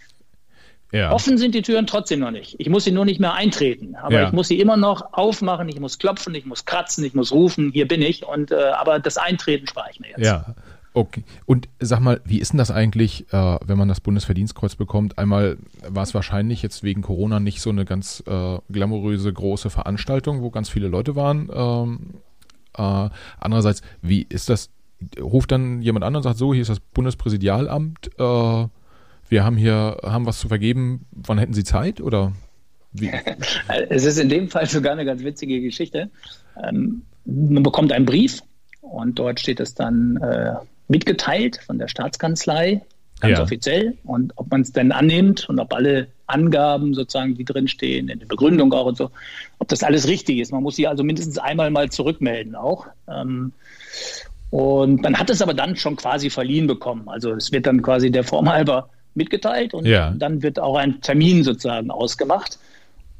[0.92, 1.12] Ja.
[1.12, 2.56] Offen sind die Türen trotzdem noch nicht.
[2.60, 4.28] Ich muss sie nur nicht mehr eintreten, aber ja.
[4.28, 7.72] ich muss sie immer noch aufmachen, ich muss klopfen, ich muss kratzen, ich muss rufen,
[7.72, 8.26] hier bin ich.
[8.26, 10.26] Und äh, aber das Eintreten spare ich mir jetzt.
[10.26, 10.54] Ja.
[10.94, 11.24] Okay.
[11.46, 15.18] Und sag mal, wie ist denn das eigentlich, äh, wenn man das Bundesverdienstkreuz bekommt?
[15.18, 20.42] Einmal war es wahrscheinlich jetzt wegen Corona nicht so eine ganz äh, glamouröse große Veranstaltung,
[20.42, 21.50] wo ganz viele Leute waren.
[21.54, 22.00] Ähm,
[22.78, 24.70] äh, andererseits, wie ist das?
[25.20, 28.12] Ruft dann jemand an und sagt, so, hier ist das Bundespräsidialamt.
[28.20, 28.68] Äh,
[29.32, 32.34] wir haben hier, haben was zu vergeben, wann hätten Sie Zeit oder
[32.92, 33.10] wie?
[33.90, 36.10] Es ist in dem Fall sogar eine ganz witzige Geschichte.
[36.62, 38.42] Ähm, man bekommt einen Brief
[38.82, 40.56] und dort steht es dann äh,
[40.90, 42.82] mitgeteilt von der Staatskanzlei,
[43.22, 43.44] ganz ja.
[43.44, 43.98] offiziell.
[44.04, 48.26] Und ob man es denn annimmt und ob alle Angaben sozusagen, die drinstehen, in der
[48.26, 49.12] Begründung auch und so,
[49.60, 50.52] ob das alles richtig ist.
[50.52, 52.86] Man muss sie also mindestens einmal mal zurückmelden auch.
[53.08, 53.54] Ähm,
[54.50, 57.08] und man hat es aber dann schon quasi verliehen bekommen.
[57.08, 60.12] Also es wird dann quasi der Form halber mitgeteilt und ja.
[60.18, 62.60] dann wird auch ein Termin sozusagen ausgemacht.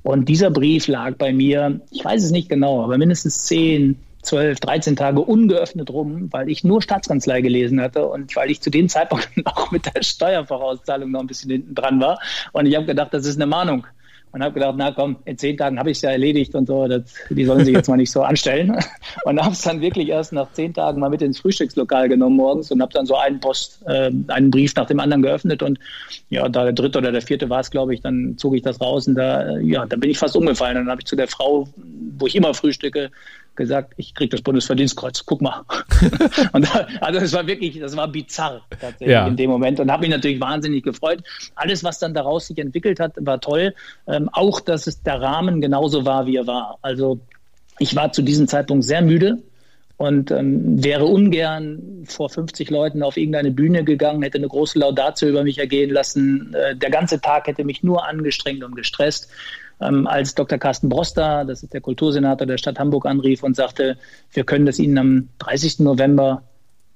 [0.04, 4.60] Und dieser Brief lag bei mir, ich weiß es nicht genau, aber mindestens 10, 12,
[4.60, 8.90] 13 Tage ungeöffnet rum, weil ich nur Staatskanzlei gelesen hatte und weil ich zu dem
[8.90, 12.20] Zeitpunkt auch mit der Steuervorauszahlung noch ein bisschen hinten dran war.
[12.52, 13.86] Und ich habe gedacht, das ist eine Mahnung
[14.32, 16.88] und habe gedacht, na komm, in zehn Tagen habe ich es ja erledigt und so,
[16.88, 18.78] das, die sollen sich jetzt mal nicht so anstellen.
[19.26, 22.72] Und habe es dann wirklich erst nach zehn Tagen mal mit ins Frühstückslokal genommen morgens
[22.72, 25.80] und habe dann so einen Post, äh, einen Brief nach dem anderen geöffnet und
[26.30, 28.80] ja, da der dritte oder der vierte war es, glaube ich, dann zog ich das
[28.80, 30.78] raus und da, ja, da bin ich fast umgefallen.
[30.78, 31.68] Und dann habe ich zu der Frau,
[32.18, 33.12] wo ich immer frühstücke,
[33.56, 35.64] gesagt, ich kriege das Bundesverdienstkreuz, guck mal.
[36.54, 39.28] und da, also es war wirklich, das war bizarr tatsächlich ja.
[39.28, 41.24] in dem Moment und habe mich natürlich wahnsinnig gefreut.
[41.56, 43.74] Alles, was dann daraus sich entwickelt hat, war toll.
[44.08, 46.80] Ähm, auch, dass es der Rahmen genauso war, wie er war.
[46.82, 47.20] Also
[47.80, 49.42] ich war zu diesem Zeitpunkt sehr müde
[49.98, 55.30] und ähm, wäre ungern vor 50 Leuten auf irgendeine Bühne gegangen, hätte eine große Laudatio
[55.30, 56.56] über mich ergehen lassen.
[56.56, 59.30] Äh, der ganze Tag hätte mich nur angestrengt und gestresst
[59.82, 60.58] ähm, als Dr.
[60.58, 63.98] Carsten Broster, das ist der Kultursenator der Stadt Hamburg, anrief und sagte,
[64.32, 65.80] wir können das Ihnen am 30.
[65.80, 66.44] November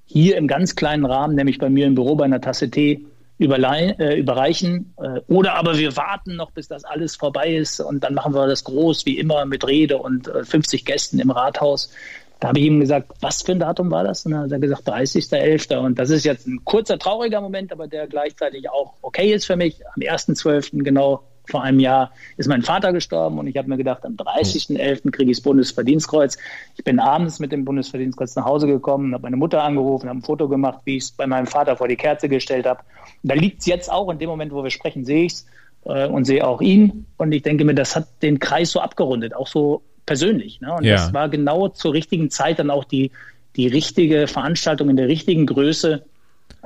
[0.06, 3.06] hier im ganz kleinen Rahmen, nämlich bei mir im Büro bei einer Tasse Tee,
[3.38, 4.94] äh, überreichen.
[4.98, 8.46] Äh, oder aber wir warten noch, bis das alles vorbei ist und dann machen wir
[8.46, 11.90] das groß wie immer mit Rede und äh, 50 Gästen im Rathaus.
[12.40, 14.26] Da habe ich ihm gesagt, was für ein Datum war das?
[14.26, 15.78] Und dann hat er gesagt, 30.11.
[15.78, 19.56] Und das ist jetzt ein kurzer, trauriger Moment, aber der gleichzeitig auch okay ist für
[19.56, 19.80] mich.
[19.86, 20.82] Am 1.12.
[20.82, 25.10] genau vor einem Jahr ist mein Vater gestorben und ich habe mir gedacht, am 30.11.
[25.10, 26.36] kriege ich das Bundesverdienstkreuz.
[26.76, 30.22] Ich bin abends mit dem Bundesverdienstkreuz nach Hause gekommen, habe meine Mutter angerufen, habe ein
[30.22, 32.80] Foto gemacht, wie ich es bei meinem Vater vor die Kerze gestellt habe.
[33.22, 35.46] Da liegt es jetzt auch, in dem Moment, wo wir sprechen, sehe ich es.
[35.84, 37.06] äh, und sehe auch ihn.
[37.16, 40.60] Und ich denke mir, das hat den Kreis so abgerundet, auch so persönlich.
[40.60, 40.72] Ne?
[40.72, 40.94] Und ja.
[40.94, 43.10] das war genau zur richtigen Zeit dann auch die,
[43.56, 46.04] die richtige Veranstaltung in der richtigen Größe.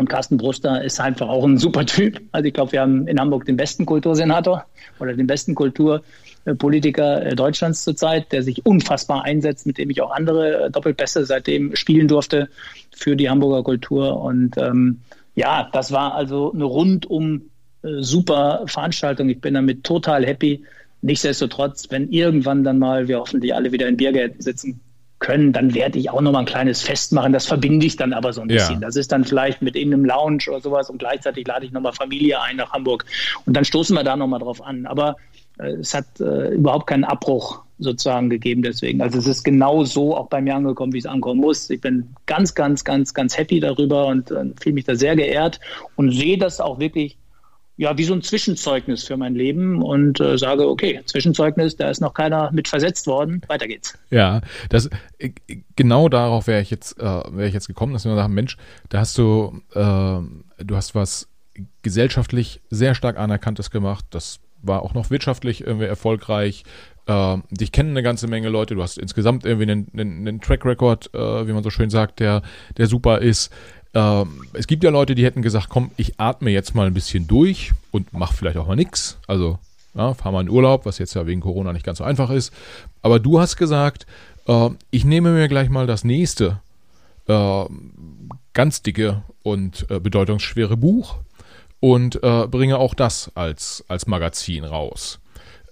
[0.01, 2.23] Und Carsten Bruster ist einfach auch ein super Typ.
[2.33, 4.65] Also ich glaube, wir haben in Hamburg den besten Kultursenator
[4.99, 10.11] oder den besten Kulturpolitiker äh, Deutschlands zurzeit, der sich unfassbar einsetzt, mit dem ich auch
[10.11, 12.49] andere äh, Doppelpässe seitdem spielen durfte
[12.93, 14.23] für die Hamburger Kultur.
[14.23, 15.03] Und ähm,
[15.35, 17.51] ja, das war also eine rundum
[17.83, 19.29] äh, super Veranstaltung.
[19.29, 20.65] Ich bin damit total happy.
[21.03, 24.81] Nichtsdestotrotz, wenn irgendwann dann mal wir hoffentlich alle wieder in Biergärten sitzen
[25.21, 27.33] können, dann werde ich auch noch mal ein kleines Fest machen.
[27.33, 28.77] Das verbinde ich dann aber so ein bisschen.
[28.77, 28.81] Ja.
[28.81, 31.83] Das ist dann vielleicht mit in einem Lounge oder sowas und gleichzeitig lade ich noch
[31.83, 33.05] mal Familie ein nach Hamburg
[33.47, 34.87] und dann stoßen wir da noch mal drauf an.
[34.87, 35.17] Aber
[35.59, 39.01] äh, es hat äh, überhaupt keinen Abbruch sozusagen gegeben deswegen.
[39.01, 41.71] Also es ist genau so auch bei mir angekommen, wie es ankommen muss.
[41.71, 45.61] Ich bin ganz, ganz, ganz, ganz happy darüber und äh, fühle mich da sehr geehrt
[45.97, 47.17] und sehe das auch wirklich
[47.81, 52.03] ja, wie so ein Zwischenzeugnis für mein Leben und äh, sage, okay, Zwischenzeugnis, da ist
[52.03, 53.99] noch keiner mit versetzt worden, weiter geht's.
[54.11, 55.31] Ja, das äh,
[55.77, 58.59] genau darauf wäre ich jetzt, äh, wäre ich jetzt gekommen, dass wir sagen, Mensch,
[58.91, 59.81] da hast du, äh,
[60.63, 61.31] du hast was
[61.81, 66.65] gesellschaftlich sehr stark anerkanntes gemacht, das war auch noch wirtschaftlich irgendwie erfolgreich.
[67.07, 70.67] Äh, dich kennen eine ganze Menge Leute, du hast insgesamt irgendwie einen, einen, einen Track
[70.67, 72.43] Record, äh, wie man so schön sagt, der,
[72.77, 73.51] der super ist.
[73.95, 77.27] Ähm, es gibt ja Leute, die hätten gesagt, komm, ich atme jetzt mal ein bisschen
[77.27, 79.19] durch und mach vielleicht auch mal nichts.
[79.27, 79.59] Also
[79.95, 82.53] ja, fahr mal in Urlaub, was jetzt ja wegen Corona nicht ganz so einfach ist.
[83.03, 84.07] Aber du hast gesagt,
[84.47, 86.61] äh, ich nehme mir gleich mal das nächste
[87.27, 87.65] äh,
[88.53, 91.17] ganz dicke und äh, bedeutungsschwere Buch
[91.81, 95.19] und äh, bringe auch das als, als Magazin raus.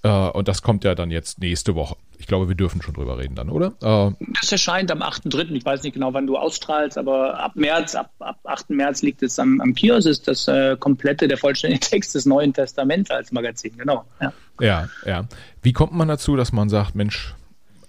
[0.03, 1.97] Äh, und das kommt ja dann jetzt nächste Woche.
[2.19, 3.69] Ich glaube, wir dürfen schon drüber reden dann, oder?
[3.81, 5.53] Äh, das erscheint am 8.3.
[5.53, 8.71] Ich weiß nicht genau, wann du ausstrahlst, aber ab März, ab, ab 8.
[8.71, 12.53] März liegt es am, am Kiosk, ist das äh, komplette, der vollständige Text des Neuen
[12.53, 14.05] Testaments als Magazin, genau.
[14.21, 14.33] Ja.
[14.61, 15.25] ja, ja.
[15.63, 17.35] Wie kommt man dazu, dass man sagt, Mensch,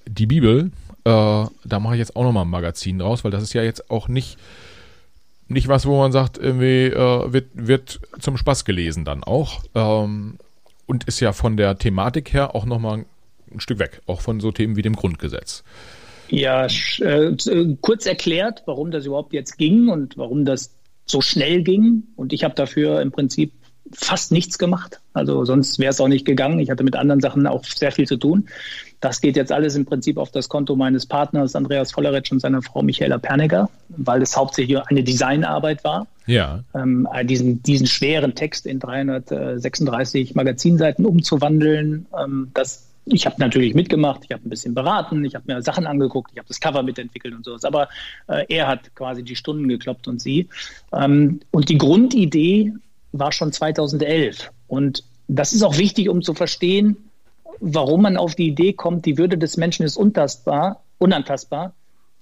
[0.08, 0.72] die Bibel,
[1.06, 3.90] äh, da mache ich jetzt auch nochmal ein Magazin draus, weil das ist ja jetzt
[3.90, 4.38] auch nicht
[5.52, 9.64] nicht was, wo man sagt, irgendwie äh, wird, wird zum Spaß gelesen dann auch.
[9.74, 10.38] Ähm,
[10.86, 13.06] und ist ja von der Thematik her auch nochmal
[13.52, 15.64] ein Stück weg, auch von so Themen wie dem Grundgesetz.
[16.30, 16.68] Ja,
[17.00, 17.36] äh,
[17.82, 20.76] kurz erklärt, warum das überhaupt jetzt ging und warum das
[21.06, 22.04] so schnell ging.
[22.16, 23.52] Und ich habe dafür im Prinzip
[23.92, 25.00] fast nichts gemacht.
[25.14, 26.60] Also sonst wäre es auch nicht gegangen.
[26.60, 28.48] Ich hatte mit anderen Sachen auch sehr viel zu tun.
[29.00, 32.62] Das geht jetzt alles im Prinzip auf das Konto meines Partners Andreas Volleritsch und seiner
[32.62, 36.08] Frau Michaela Pernegger, weil es hauptsächlich eine Designarbeit war.
[36.28, 36.64] Ja.
[36.76, 44.22] Ähm, diesen, diesen schweren Text in 336 Magazinseiten umzuwandeln, ähm, das ich habe natürlich mitgemacht,
[44.26, 47.34] ich habe ein bisschen beraten, ich habe mir Sachen angeguckt, ich habe das Cover mitentwickelt
[47.36, 47.64] und sowas.
[47.64, 47.90] Aber
[48.28, 50.48] äh, er hat quasi die Stunden gekloppt und sie.
[50.94, 52.74] Ähm, und die Grundidee
[53.12, 54.52] war schon 2011.
[54.68, 56.98] Und das ist auch wichtig, um zu verstehen,
[57.60, 61.74] warum man auf die Idee kommt, die Würde des Menschen ist untastbar, unantastbar.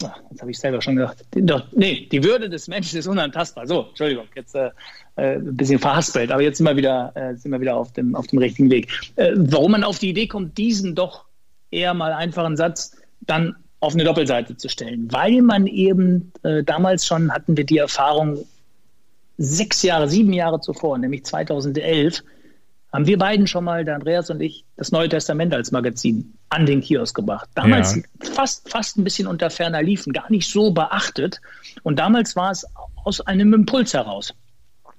[0.04, 1.26] Ach, jetzt habe ich selber schon gedacht.
[1.72, 3.66] Nee, die Würde des Menschen ist unantastbar.
[3.66, 4.70] So, Entschuldigung, jetzt äh,
[5.16, 8.16] äh, ein bisschen verhaspelt, aber jetzt sind wir wieder, äh, sind wir wieder auf, dem,
[8.16, 8.90] auf dem richtigen Weg.
[9.16, 11.26] Äh, warum man auf die Idee kommt, diesen doch
[11.72, 17.06] eher mal einfachen Satz dann auf eine Doppelseite zu stellen, weil man eben äh, damals
[17.06, 18.46] schon hatten wir die Erfahrung
[19.38, 22.24] sechs Jahre, sieben Jahre zuvor, nämlich 2011,
[22.98, 26.66] haben wir beiden schon mal, der Andreas und ich, das Neue Testament als Magazin an
[26.66, 27.48] den Kiosk gebracht.
[27.54, 28.02] Damals ja.
[28.34, 31.40] fast, fast ein bisschen unter ferner Liefen, gar nicht so beachtet.
[31.84, 32.66] Und damals war es
[33.06, 34.34] aus einem Impuls heraus.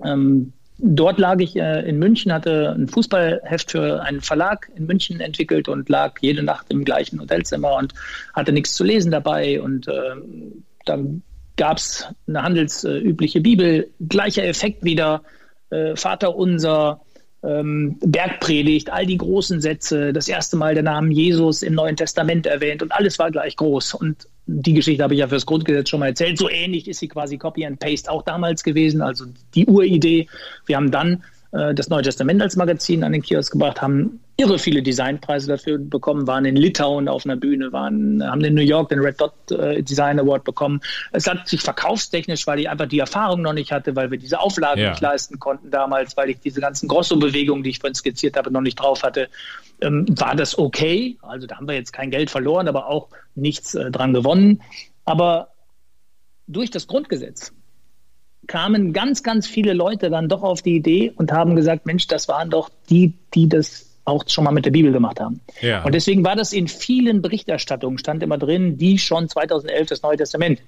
[0.05, 5.19] Ähm, dort lag ich äh, in München, hatte ein Fußballheft für einen Verlag in München
[5.19, 7.95] entwickelt und lag jede Nacht im gleichen Hotelzimmer und
[8.33, 9.61] hatte nichts zu lesen dabei.
[9.61, 10.15] Und äh,
[10.85, 11.23] dann
[11.57, 15.23] gab es eine handelsübliche Bibel, gleicher Effekt wieder,
[15.71, 17.01] äh, Vater unser,
[17.43, 22.47] ähm, Bergpredigt, all die großen Sätze, das erste Mal der Name Jesus im Neuen Testament
[22.47, 23.95] erwähnt und alles war gleich groß.
[23.95, 26.39] Und die Geschichte habe ich ja fürs Grundgesetz schon mal erzählt.
[26.39, 30.27] So ähnlich ist sie quasi Copy and Paste auch damals gewesen, also die Uridee.
[30.67, 34.83] Wir haben dann das Neue Testament als Magazin an den Kiosk gebracht, haben irre viele
[34.83, 39.01] Designpreise dafür bekommen, waren in Litauen auf einer Bühne, waren, haben in New York den
[39.01, 40.81] Red Dot äh, Design Award bekommen.
[41.11, 44.39] Es hat sich verkaufstechnisch, weil ich einfach die Erfahrung noch nicht hatte, weil wir diese
[44.39, 44.91] Auflagen ja.
[44.91, 48.61] nicht leisten konnten damals, weil ich diese ganzen Grosso-Bewegungen, die ich vorhin skizziert habe, noch
[48.61, 49.29] nicht drauf hatte,
[49.81, 51.19] ähm, war das okay.
[51.23, 54.63] Also da haben wir jetzt kein Geld verloren, aber auch nichts äh, dran gewonnen.
[55.05, 55.49] Aber
[56.47, 57.53] durch das Grundgesetz
[58.49, 62.27] kamen ganz, ganz viele Leute dann doch auf die Idee und haben gesagt, Mensch, das
[62.27, 65.41] waren doch die, die das auch schon mal mit der Bibel gemacht haben.
[65.61, 65.85] Ja.
[65.85, 70.17] Und deswegen war das in vielen Berichterstattungen, stand immer drin, die schon 2011 das Neue
[70.17, 70.61] Testament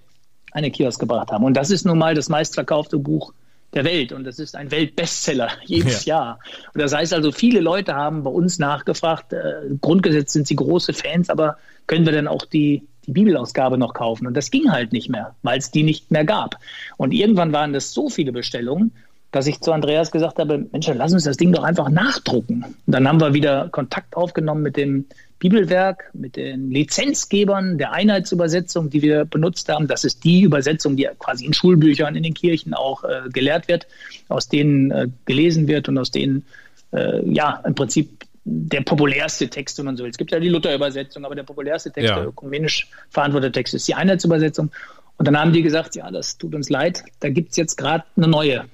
[0.53, 1.45] an den Kiosk gebracht haben.
[1.45, 3.33] Und das ist nun mal das meistverkaufte Buch
[3.73, 6.17] der Welt und das ist ein Weltbestseller jedes ja.
[6.17, 6.39] Jahr.
[6.75, 9.39] Und das heißt also, viele Leute haben bei uns nachgefragt, äh,
[9.81, 11.57] Grundgesetz sind sie große Fans, aber
[11.87, 14.27] können wir denn auch die, die Bibelausgabe noch kaufen?
[14.27, 16.57] Und das ging halt nicht mehr, weil es die nicht mehr gab.
[16.97, 18.93] Und irgendwann waren das so viele Bestellungen,
[19.33, 22.65] dass ich zu Andreas gesagt habe, Mensch, lass uns das Ding doch einfach nachdrucken.
[22.65, 25.07] Und dann haben wir wieder Kontakt aufgenommen mit dem
[25.39, 29.87] Bibelwerk, mit den Lizenzgebern der Einheitsübersetzung, die wir benutzt haben.
[29.87, 33.87] Das ist die Übersetzung, die quasi in Schulbüchern in den Kirchen auch äh, gelehrt wird,
[34.29, 36.45] aus denen äh, gelesen wird und aus denen
[36.93, 40.11] äh, ja im Prinzip der populärste Text, wenn man so will.
[40.11, 42.17] Es gibt ja die Luther-Übersetzung, aber der populärste Text, ja.
[42.17, 44.71] der ökumenisch verantwortete Text, ist die Einheitsübersetzung.
[45.19, 48.05] Und dann haben die gesagt, ja, das tut uns leid, da gibt es jetzt gerade
[48.17, 48.65] eine neue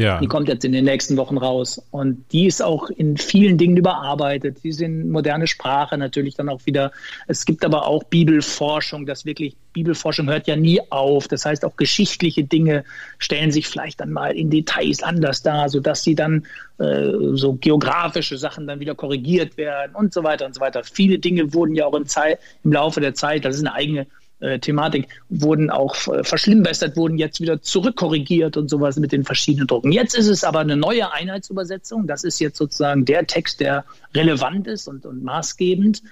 [0.00, 0.18] ja.
[0.18, 1.82] Die kommt jetzt in den nächsten Wochen raus.
[1.90, 4.64] Und die ist auch in vielen Dingen überarbeitet.
[4.64, 6.90] Die sind moderne Sprache natürlich dann auch wieder.
[7.26, 11.28] Es gibt aber auch Bibelforschung, das wirklich, Bibelforschung hört ja nie auf.
[11.28, 12.84] Das heißt, auch geschichtliche Dinge
[13.18, 16.46] stellen sich vielleicht dann mal in Details anders dar, sodass sie dann
[16.78, 20.82] äh, so geografische Sachen dann wieder korrigiert werden und so weiter und so weiter.
[20.82, 24.06] Viele Dinge wurden ja auch im, Zeit, im Laufe der Zeit, das ist eine eigene
[24.40, 29.66] äh, Thematik, wurden auch äh, verschlimmbessert, wurden jetzt wieder zurückkorrigiert und sowas mit den verschiedenen
[29.66, 29.92] Drucken.
[29.92, 32.06] Jetzt ist es aber eine neue Einheitsübersetzung.
[32.06, 33.84] Das ist jetzt sozusagen der Text, der
[34.14, 36.02] relevant ist und, und maßgebend.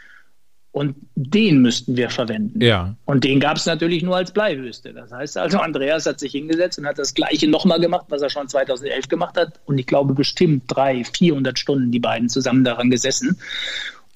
[0.71, 2.61] Und den müssten wir verwenden.
[2.61, 2.95] Ja.
[3.05, 4.93] Und den gab es natürlich nur als Bleihöste.
[4.93, 8.31] Das heißt also, Andreas hat sich hingesetzt und hat das Gleiche nochmal gemacht, was er
[8.31, 9.61] schon 2011 gemacht hat.
[9.65, 13.39] Und ich glaube, bestimmt drei, 400 Stunden die beiden zusammen daran gesessen.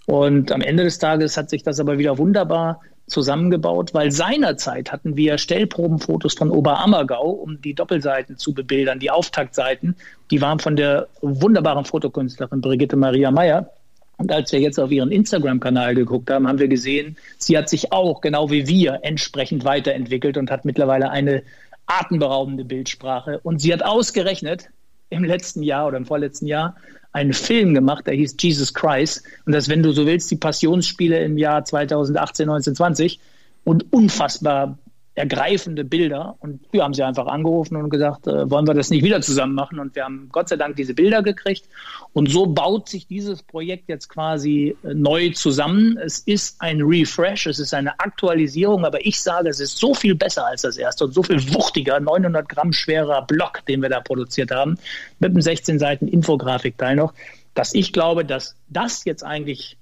[0.06, 2.80] Und am Ende des Tages hat sich das aber wieder wunderbar
[3.12, 9.94] zusammengebaut, weil seinerzeit hatten wir Stellprobenfotos von Oberammergau, um die Doppelseiten zu bebildern, die Auftaktseiten.
[10.30, 13.70] Die waren von der wunderbaren Fotokünstlerin Brigitte Maria Meyer.
[14.16, 17.92] Und als wir jetzt auf ihren Instagram-Kanal geguckt haben, haben wir gesehen, sie hat sich
[17.92, 21.42] auch, genau wie wir, entsprechend weiterentwickelt und hat mittlerweile eine
[21.86, 23.40] atemberaubende Bildsprache.
[23.42, 24.68] Und sie hat ausgerechnet
[25.10, 26.76] im letzten Jahr oder im vorletzten Jahr
[27.12, 29.22] einen Film gemacht, der hieß Jesus Christ.
[29.44, 33.20] Und das, wenn du so willst, die Passionsspiele im Jahr 2018, 19, 20
[33.64, 34.78] und unfassbar
[35.14, 36.36] ergreifende Bilder.
[36.40, 39.54] Und wir haben sie einfach angerufen und gesagt, äh, wollen wir das nicht wieder zusammen
[39.54, 39.78] machen?
[39.78, 41.68] Und wir haben Gott sei Dank diese Bilder gekriegt.
[42.14, 45.98] Und so baut sich dieses Projekt jetzt quasi äh, neu zusammen.
[45.98, 50.14] Es ist ein Refresh, es ist eine Aktualisierung, aber ich sage, es ist so viel
[50.14, 54.00] besser als das erste und so viel wuchtiger, 900 Gramm schwerer Block, den wir da
[54.00, 54.78] produziert haben,
[55.18, 57.12] mit einem 16 Seiten Infografikteil noch,
[57.54, 59.76] dass ich glaube, dass das jetzt eigentlich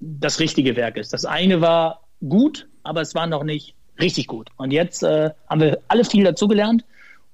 [0.00, 1.12] das richtige Werk ist.
[1.12, 4.48] Das eine war gut, aber es war noch nicht richtig gut.
[4.56, 6.84] Und jetzt äh, haben wir alle viel dazugelernt.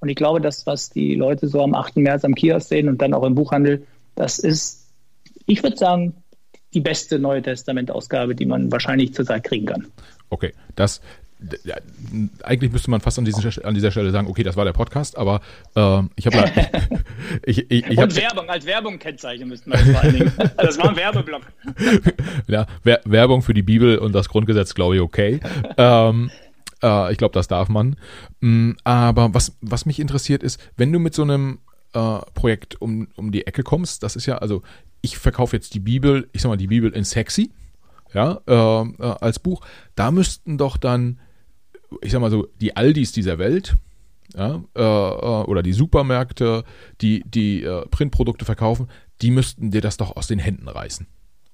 [0.01, 1.97] Und ich glaube, das, was die Leute so am 8.
[1.97, 4.87] März am Kiosk sehen und dann auch im Buchhandel, das ist,
[5.47, 6.15] ich würde sagen,
[6.75, 9.87] die beste Neue Testament-Ausgabe, die man wahrscheinlich zurzeit kriegen kann.
[10.31, 11.01] Okay, das,
[12.43, 15.17] eigentlich müsste man fast an, diesen, an, dieser Stelle sagen, okay, das war der Podcast,
[15.17, 15.41] aber
[15.77, 16.45] äh, ich habe
[17.45, 20.33] ich, ich, ich Und Werbung, als Werbung kennzeichnen müssten wir das vor allen Dingen.
[20.57, 21.43] Das war ein Werbeblock.
[22.49, 25.41] ja, Werbung für die Bibel und das Grundgesetz, glaube ich, okay.
[25.77, 26.31] ähm,
[26.83, 27.97] äh, ich glaube, das darf man.
[28.41, 31.59] Mm, aber was, was mich interessiert ist, wenn du mit so einem
[31.93, 34.63] äh, Projekt um, um die Ecke kommst, das ist ja, also
[35.01, 37.51] ich verkaufe jetzt die Bibel, ich sag mal, die Bibel in sexy,
[38.13, 39.61] ja, äh, äh, als Buch,
[39.95, 41.21] da müssten doch dann,
[42.03, 43.77] ich sag mal so, die Aldis dieser Welt,
[44.35, 46.65] ja, äh, äh oder die Supermärkte,
[47.01, 48.89] die, die äh, Printprodukte verkaufen,
[49.23, 51.07] die müssten dir das doch aus den Händen reißen.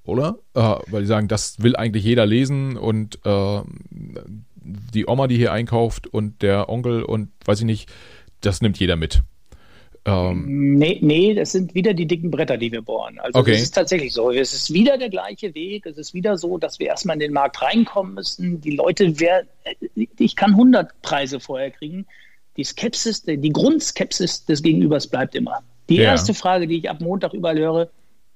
[0.04, 0.38] Oder?
[0.54, 3.18] Äh, weil die sagen, das will eigentlich jeder lesen und
[4.64, 7.90] die Oma, die hier einkauft und der Onkel und weiß ich nicht,
[8.40, 9.22] das nimmt jeder mit.
[10.06, 13.18] Ähm, nee, nee, das sind wieder die dicken Bretter, die wir bohren.
[13.20, 13.52] Also okay.
[13.52, 14.30] es ist tatsächlich so.
[14.30, 15.86] Es ist wieder der gleiche Weg.
[15.86, 18.60] Es ist wieder so, dass wir erstmal in den Markt reinkommen müssen.
[18.60, 19.44] Die Leute, wer,
[20.18, 22.06] ich kann 100 Preise vorher kriegen.
[22.58, 25.60] Die Skepsis, die Grundskepsis des Gegenübers bleibt immer.
[25.88, 26.04] Die ja.
[26.04, 27.88] erste Frage, die ich ab Montag überall höre,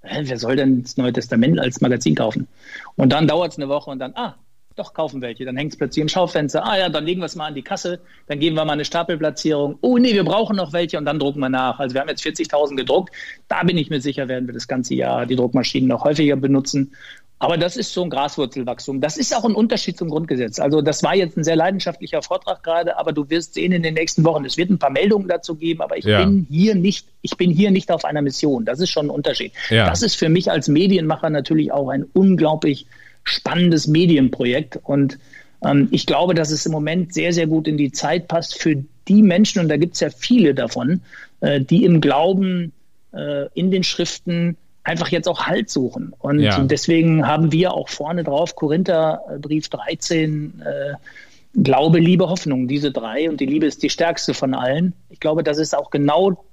[0.03, 2.49] wer soll denn das Neue Testament als Magazin kaufen?
[2.97, 4.37] Und dann dauert es eine Woche und dann, ah,
[4.79, 5.45] doch, kaufen welche.
[5.45, 6.65] Dann hängt es plötzlich im Schaufenster.
[6.65, 8.01] Ah ja, dann legen wir es mal an die Kasse.
[8.27, 9.79] Dann geben wir mal eine Stapelplatzierung.
[9.81, 11.79] Oh nee, wir brauchen noch welche und dann drucken wir nach.
[11.79, 13.15] Also wir haben jetzt 40.000 gedruckt.
[13.49, 16.93] Da bin ich mir sicher, werden wir das ganze Jahr die Druckmaschinen noch häufiger benutzen.
[17.41, 19.01] Aber das ist so ein Graswurzelwachstum.
[19.01, 20.59] Das ist auch ein Unterschied zum Grundgesetz.
[20.59, 23.95] Also das war jetzt ein sehr leidenschaftlicher Vortrag gerade, aber du wirst sehen in den
[23.95, 26.25] nächsten Wochen, es wird ein paar Meldungen dazu geben, aber ich ja.
[26.25, 28.65] bin hier nicht, ich bin hier nicht auf einer Mission.
[28.65, 29.53] Das ist schon ein Unterschied.
[29.71, 29.89] Ja.
[29.89, 32.87] Das ist für mich als Medienmacher natürlich auch ein unglaublich
[33.29, 34.79] spannendes Medienprojekt.
[34.83, 35.19] Und
[35.65, 38.83] ähm, ich glaube, dass es im Moment sehr, sehr gut in die Zeit passt für
[39.09, 41.01] die Menschen, und da gibt es ja viele davon,
[41.41, 42.73] äh, die im Glauben
[43.13, 46.15] äh, in den Schriften einfach jetzt auch Halt suchen.
[46.19, 46.59] Und ja.
[46.61, 50.95] deswegen haben wir auch vorne drauf Korintherbrief 13, äh,
[51.63, 53.29] Glaube, Liebe, Hoffnung, diese drei.
[53.29, 54.93] Und die Liebe ist die stärkste von allen.
[55.11, 56.45] Ich glaube, das ist auch genau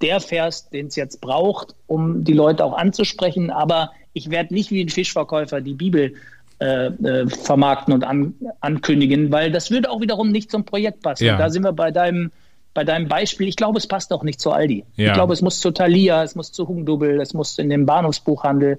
[0.00, 3.50] der Vers, den es jetzt braucht, um die Leute auch anzusprechen.
[3.50, 6.14] Aber ich werde nicht wie ein Fischverkäufer die Bibel
[6.58, 11.26] äh, äh, vermarkten und an, ankündigen, weil das würde auch wiederum nicht zum Projekt passen.
[11.26, 11.36] Ja.
[11.36, 12.32] Da sind wir bei deinem,
[12.72, 13.46] bei deinem Beispiel.
[13.46, 14.84] Ich glaube, es passt auch nicht zu Aldi.
[14.96, 15.08] Ja.
[15.08, 18.78] Ich glaube, es muss zu Thalia, es muss zu Hungdubel, es muss in den Bahnhofsbuchhandel,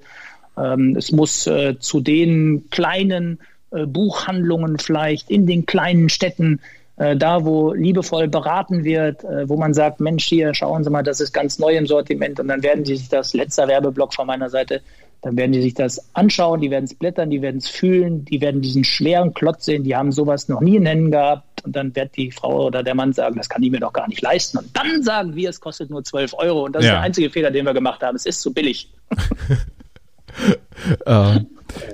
[0.58, 3.40] ähm, es muss äh, zu den kleinen
[3.70, 6.60] äh, Buchhandlungen vielleicht in den kleinen Städten
[6.96, 11.04] äh, da, wo liebevoll beraten wird, äh, wo man sagt, Mensch, hier, schauen Sie mal,
[11.04, 14.26] das ist ganz neu im Sortiment und dann werden Sie sich das, letzter Werbeblock von
[14.26, 14.82] meiner Seite,
[15.22, 18.40] dann werden die sich das anschauen, die werden es blättern, die werden es fühlen, die
[18.42, 21.96] werden diesen schweren Klotz sehen, die haben sowas noch nie in Händen gehabt und dann
[21.96, 24.58] wird die Frau oder der Mann sagen, das kann ich mir doch gar nicht leisten
[24.58, 26.90] und dann sagen wir, es kostet nur 12 Euro und das ja.
[26.90, 28.92] ist der einzige Fehler, den wir gemacht haben, es ist zu billig.
[31.08, 31.40] uh,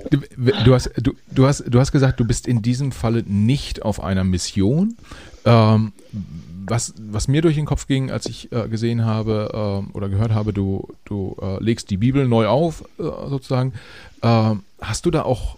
[0.10, 4.04] Du hast, du, du, hast, du hast gesagt, du bist in diesem Falle nicht auf
[4.04, 4.96] einer Mission.
[5.46, 5.94] Ähm,
[6.66, 10.32] was, was mir durch den Kopf ging, als ich äh, gesehen habe äh, oder gehört
[10.32, 13.74] habe, du, du äh, legst die Bibel neu auf, äh, sozusagen.
[14.22, 15.58] Ähm, hast du da auch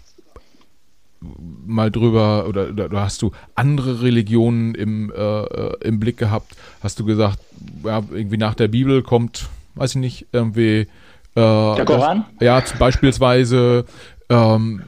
[1.66, 6.54] mal drüber oder, oder, hast du andere Religionen im, äh, äh, im Blick gehabt?
[6.82, 7.40] Hast du gesagt,
[7.84, 10.88] ja, irgendwie nach der Bibel kommt, weiß ich nicht, irgendwie
[11.34, 12.24] der Koran?
[12.40, 13.84] Ja, beispielsweise
[14.30, 14.82] ähm,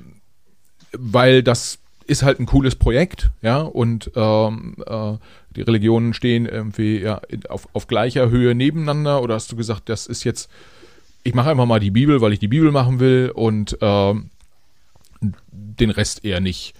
[0.92, 1.78] weil das
[2.08, 5.12] ist halt ein cooles Projekt, ja, und ähm, äh,
[5.54, 10.06] die Religionen stehen irgendwie ja, auf, auf gleicher Höhe nebeneinander, oder hast du gesagt, das
[10.06, 10.50] ist jetzt,
[11.22, 14.30] ich mache einfach mal die Bibel, weil ich die Bibel machen will und ähm,
[15.50, 16.74] den Rest eher nicht.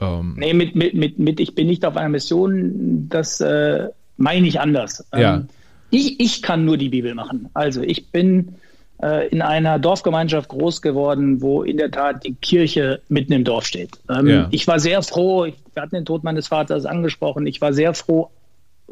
[0.00, 4.46] Ähm, nee, mit, mit, mit, mit ich bin nicht auf einer Mission, das äh, meine
[4.46, 5.04] ich anders.
[5.12, 5.36] Ja.
[5.36, 5.48] Ähm,
[5.90, 7.50] ich, ich kann nur die Bibel machen.
[7.52, 8.54] Also ich bin
[9.30, 13.98] in einer Dorfgemeinschaft groß geworden, wo in der Tat die Kirche mitten im Dorf steht.
[14.08, 14.48] Ähm, ja.
[14.52, 18.30] Ich war sehr froh, wir hatten den Tod meines Vaters angesprochen, ich war sehr froh,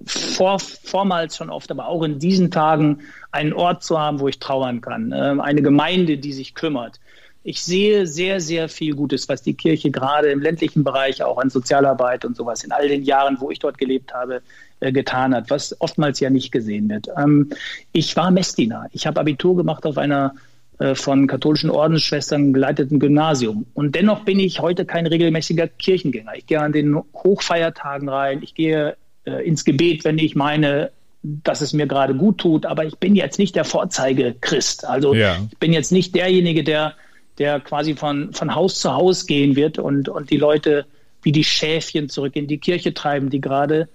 [0.04, 3.00] vor, vormals schon oft, aber auch in diesen Tagen
[3.32, 6.98] einen Ort zu haben, wo ich trauern kann, äh, eine Gemeinde, die sich kümmert.
[7.42, 11.48] Ich sehe sehr, sehr viel Gutes, was die Kirche gerade im ländlichen Bereich auch an
[11.48, 14.40] Sozialarbeit und sowas in all den Jahren, wo ich dort gelebt habe, äh,
[14.80, 17.08] getan hat, was oftmals ja nicht gesehen wird.
[17.16, 17.50] Ähm,
[17.92, 18.86] ich war Messdiener.
[18.92, 20.34] Ich habe Abitur gemacht auf einer
[20.80, 23.66] äh, von katholischen Ordensschwestern geleiteten Gymnasium.
[23.74, 26.32] Und dennoch bin ich heute kein regelmäßiger Kirchengänger.
[26.36, 28.96] Ich gehe an den Hochfeiertagen rein, ich gehe
[29.26, 30.90] äh, ins Gebet, wenn ich meine,
[31.22, 34.86] dass es mir gerade gut tut, aber ich bin jetzt nicht der Vorzeige-Christ.
[34.86, 35.36] Also ja.
[35.52, 36.94] ich bin jetzt nicht derjenige, der,
[37.36, 40.86] der quasi von, von Haus zu Haus gehen wird und, und die Leute
[41.22, 43.86] wie die Schäfchen zurück in die Kirche treiben, die gerade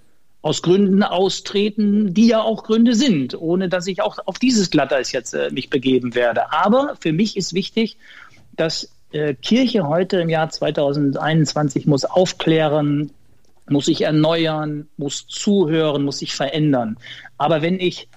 [0.45, 5.11] aus Gründen austreten, die ja auch Gründe sind, ohne dass ich auch auf dieses Glatteis
[5.11, 6.53] jetzt äh, mich begeben werde.
[6.53, 7.97] Aber für mich ist wichtig,
[8.55, 13.09] dass äh, Kirche heute im Jahr 2021 muss aufklären,
[13.67, 16.97] muss sich erneuern, muss zuhören, muss sich verändern.
[17.39, 18.07] Aber wenn ich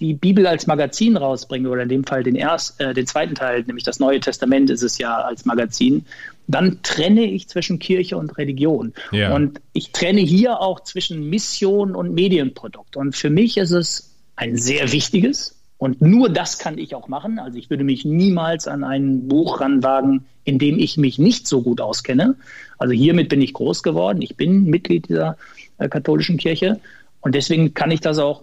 [0.00, 3.62] die Bibel als Magazin rausbringe, oder in dem Fall den, erst, äh, den zweiten Teil,
[3.64, 6.06] nämlich das Neue Testament ist es ja als Magazin,
[6.46, 8.94] dann trenne ich zwischen Kirche und Religion.
[9.12, 9.34] Ja.
[9.34, 12.96] Und ich trenne hier auch zwischen Mission und Medienprodukt.
[12.96, 17.38] Und für mich ist es ein sehr wichtiges, und nur das kann ich auch machen.
[17.38, 21.62] Also ich würde mich niemals an ein Buch ranwagen, in dem ich mich nicht so
[21.62, 22.34] gut auskenne.
[22.76, 24.20] Also hiermit bin ich groß geworden.
[24.20, 25.38] Ich bin Mitglied dieser
[25.78, 26.80] äh, katholischen Kirche.
[27.22, 28.42] Und deswegen kann ich das auch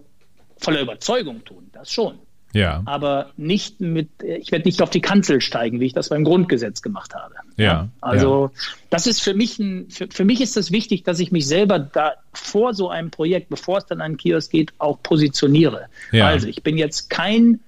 [0.60, 2.20] voller Überzeugung tun, das schon.
[2.54, 2.82] Ja.
[2.86, 6.82] Aber nicht mit, ich werde nicht auf die Kanzel steigen, wie ich das beim Grundgesetz
[6.82, 7.36] gemacht habe.
[7.58, 7.90] Ja.
[8.02, 8.62] Also ja.
[8.90, 11.46] das ist für mich ein, für, für mich ist es das wichtig, dass ich mich
[11.46, 15.88] selber da vor so einem Projekt, bevor es dann an Kiosk geht, auch positioniere.
[16.12, 16.28] Ja.
[16.28, 17.60] Also ich bin jetzt kein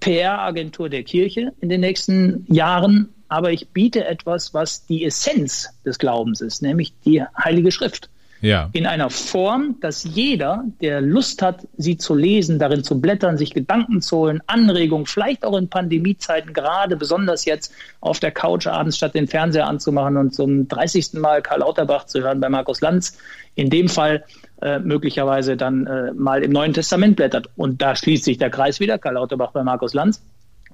[0.00, 5.98] PR-Agentur der Kirche in den nächsten Jahren, aber ich biete etwas, was die Essenz des
[5.98, 8.10] Glaubens ist, nämlich die Heilige Schrift
[8.42, 8.68] ja.
[8.72, 13.54] in einer Form, dass jeder, der Lust hat, sie zu lesen, darin zu blättern, sich
[13.54, 18.96] Gedanken zu holen, Anregungen, vielleicht auch in Pandemiezeiten, gerade besonders jetzt auf der Couch abends
[18.98, 21.14] statt den Fernseher anzumachen und zum 30.
[21.14, 23.16] Mal Karl Lauterbach zu hören bei Markus Lanz,
[23.54, 24.24] in dem Fall
[24.60, 27.48] äh, möglicherweise dann äh, mal im Neuen Testament blättert.
[27.56, 30.22] Und da schließt sich der Kreis wieder, Karl Lauterbach bei Markus Lanz.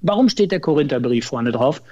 [0.01, 1.83] Warum steht der Korintherbrief vorne drauf?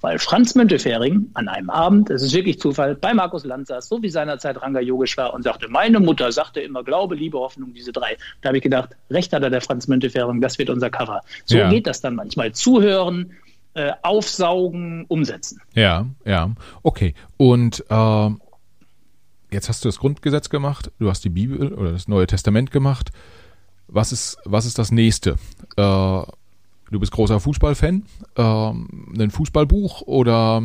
[0.00, 4.02] Weil Franz Müntefering an einem Abend, es ist wirklich Zufall, bei Markus Land saß, so
[4.02, 8.16] wie seinerzeit Ranga Yogeshwar und sagte, meine Mutter sagte immer Glaube, Liebe, Hoffnung, diese drei.
[8.42, 11.20] Da habe ich gedacht, recht hat er der Franz Müntefering, das wird unser Cover.
[11.44, 11.68] So ja.
[11.70, 12.52] geht das dann manchmal.
[12.52, 13.32] Zuhören,
[13.74, 15.60] äh, aufsaugen, umsetzen.
[15.74, 16.50] Ja, ja.
[16.82, 17.14] Okay.
[17.36, 18.30] Und äh,
[19.50, 23.10] jetzt hast du das Grundgesetz gemacht, du hast die Bibel oder das Neue Testament gemacht.
[23.88, 25.36] Was ist, was ist das nächste?
[25.76, 26.22] Äh,
[26.90, 28.04] du bist großer Fußballfan,
[28.36, 30.62] ähm, ein Fußballbuch oder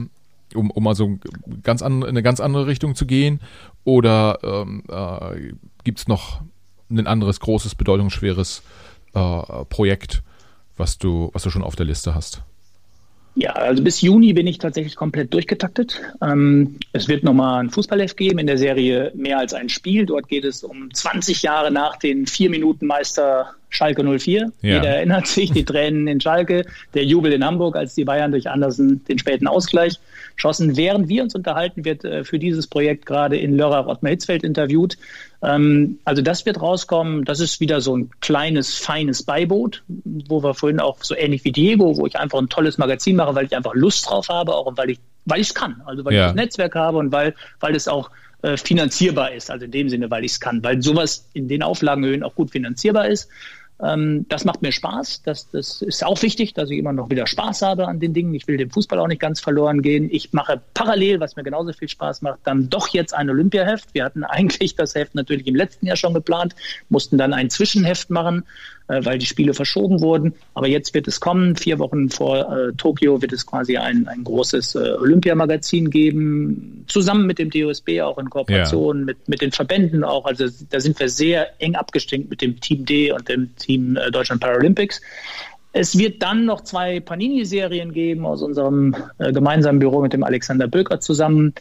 [0.56, 1.18] um, um also
[1.64, 3.40] ganz an, in eine ganz andere Richtung zu gehen?
[3.84, 5.54] Oder ähm, äh,
[5.84, 6.42] gibt es noch
[6.90, 8.64] ein anderes großes, bedeutungsschweres
[9.14, 10.24] äh, Projekt,
[10.78, 12.44] was du, was du schon auf der Liste hast?
[13.36, 16.02] Ja, also bis Juni bin ich tatsächlich komplett durchgetaktet.
[16.22, 20.06] Ähm, es wird nochmal ein Fußballheft geben in der Serie Mehr als ein Spiel.
[20.06, 24.52] Dort geht es um 20 Jahre nach den vier Minuten Meister Schalke 04.
[24.62, 24.76] Ja.
[24.76, 28.50] Jeder erinnert sich, die Tränen in Schalke, der Jubel in Hamburg, als die Bayern durch
[28.50, 30.00] Andersen den späten Ausgleich
[30.36, 30.78] schossen.
[30.78, 34.98] Während wir uns unterhalten, wird äh, für dieses Projekt gerade in Lörrach Ottmar Hitzfeld interviewt.
[35.42, 37.26] Ähm, also das wird rauskommen.
[37.26, 41.52] Das ist wieder so ein kleines, feines Beiboot, wo wir vorhin auch so ähnlich wie
[41.52, 44.72] Diego, wo ich einfach ein tolles Magazin mache, weil ich einfach Lust drauf habe, auch
[44.78, 46.22] weil ich weil ich es kann, also weil ja.
[46.22, 48.10] ich das Netzwerk habe und weil weil es auch
[48.42, 51.62] äh, finanzierbar ist, also in dem Sinne, weil ich es kann, weil sowas in den
[51.62, 53.30] Auflagenhöhen auch gut finanzierbar ist.
[53.84, 55.24] Ähm, das macht mir Spaß.
[55.24, 58.34] Das, das ist auch wichtig, dass ich immer noch wieder Spaß habe an den Dingen.
[58.34, 60.10] Ich will dem Fußball auch nicht ganz verloren gehen.
[60.12, 63.94] Ich mache parallel, was mir genauso viel Spaß macht, dann doch jetzt ein Olympiaheft.
[63.94, 66.56] Wir hatten eigentlich das Heft natürlich im letzten Jahr schon geplant,
[66.90, 68.44] mussten dann ein Zwischenheft machen
[69.04, 70.34] weil die Spiele verschoben wurden.
[70.54, 71.56] Aber jetzt wird es kommen.
[71.56, 77.26] Vier Wochen vor äh, Tokio wird es quasi ein, ein großes äh, Olympiamagazin geben, zusammen
[77.26, 79.06] mit dem DOSB, auch in Kooperation ja.
[79.06, 80.26] mit, mit den Verbänden auch.
[80.26, 84.12] Also da sind wir sehr eng abgestimmt mit dem Team D und dem Team äh,
[84.12, 85.02] Deutschland Paralympics.
[85.74, 90.68] Es wird dann noch zwei Panini-Serien geben aus unserem äh, gemeinsamen Büro mit dem Alexander
[90.68, 91.54] Böker zusammen.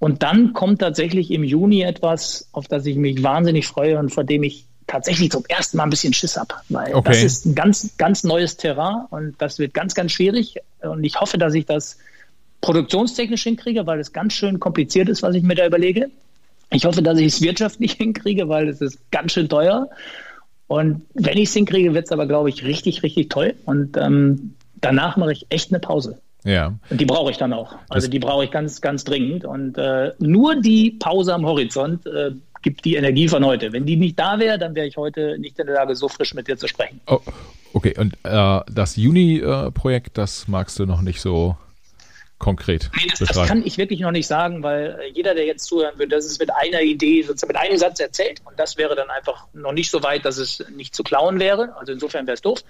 [0.00, 4.24] Und dann kommt tatsächlich im Juni etwas, auf das ich mich wahnsinnig freue und vor
[4.24, 7.10] dem ich tatsächlich zum ersten Mal ein bisschen Schiss habe, weil okay.
[7.10, 10.56] das ist ein ganz, ganz neues Terrain und das wird ganz, ganz schwierig.
[10.80, 11.98] Und ich hoffe, dass ich das
[12.60, 16.10] produktionstechnisch hinkriege, weil es ganz schön kompliziert ist, was ich mir da überlege.
[16.70, 19.88] Ich hoffe, dass ich es wirtschaftlich hinkriege, weil es ist ganz schön teuer.
[20.66, 23.54] Und wenn ich es hinkriege, wird es aber, glaube ich, richtig, richtig toll.
[23.64, 26.20] Und ähm, danach mache ich echt eine Pause.
[26.44, 26.74] Ja.
[26.88, 27.72] Und die brauche ich dann auch.
[27.88, 29.44] Also das die brauche ich ganz, ganz dringend.
[29.44, 32.32] Und äh, nur die Pause am Horizont äh,
[32.62, 33.72] gibt die Energie von heute.
[33.72, 36.34] Wenn die nicht da wäre, dann wäre ich heute nicht in der Lage, so frisch
[36.34, 37.00] mit dir zu sprechen.
[37.06, 37.20] Oh,
[37.72, 41.56] okay, und äh, das Juni-Projekt, das magst du noch nicht so
[42.38, 45.64] konkret nee, das, das, kann ich wirklich noch nicht sagen, weil äh, jeder, der jetzt
[45.64, 48.94] zuhören würde, das ist mit einer Idee, sozusagen mit einem Satz erzählt und das wäre
[48.94, 51.76] dann einfach noch nicht so weit, dass es nicht zu klauen wäre.
[51.78, 52.62] Also insofern wäre es doof.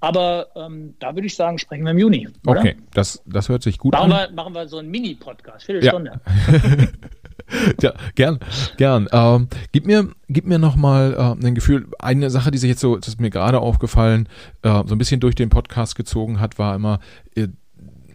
[0.00, 2.28] Aber ähm, da würde ich sagen, sprechen wir im Juni.
[2.46, 2.60] Oder?
[2.60, 4.28] Okay, das, das hört sich gut machen an.
[4.28, 6.20] Wir, machen wir so einen Mini-Podcast, Viertelstunde.
[6.26, 6.88] Ja.
[7.80, 8.38] ja, gern,
[8.76, 9.08] gern.
[9.12, 11.86] Ähm, gib mir, gib mir noch mal äh, ein Gefühl.
[11.98, 14.28] Eine Sache, die sich jetzt so, das ist mir gerade aufgefallen,
[14.62, 17.00] äh, so ein bisschen durch den Podcast gezogen hat, war immer,
[17.34, 17.48] äh,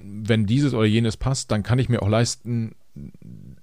[0.04, 2.76] wenn dieses oder jenes passt, dann kann ich mir auch leisten,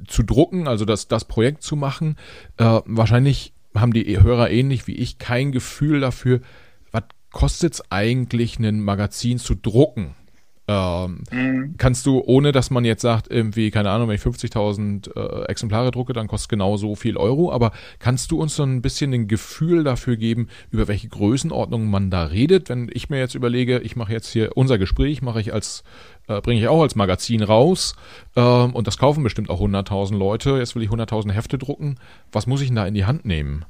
[0.06, 2.16] zu drucken, also das, das Projekt zu machen.
[2.56, 6.40] Äh, wahrscheinlich haben die Hörer ähnlich wie ich kein Gefühl dafür,
[6.90, 10.14] was kostet es eigentlich, ein Magazin zu drucken?
[10.70, 11.74] Ähm, mhm.
[11.78, 15.90] Kannst du, ohne dass man jetzt sagt, irgendwie, keine Ahnung, wenn ich 50.000 äh, Exemplare
[15.90, 19.28] drucke, dann kostet genau so viel Euro, aber kannst du uns so ein bisschen ein
[19.28, 22.68] Gefühl dafür geben, über welche Größenordnung man da redet?
[22.68, 25.84] Wenn ich mir jetzt überlege, ich mache jetzt hier unser Gespräch, mache ich als,
[26.26, 27.96] äh, bringe ich auch als Magazin raus
[28.36, 31.96] ähm, und das kaufen bestimmt auch 100.000 Leute, jetzt will ich 100.000 Hefte drucken,
[32.30, 33.64] was muss ich denn da in die Hand nehmen?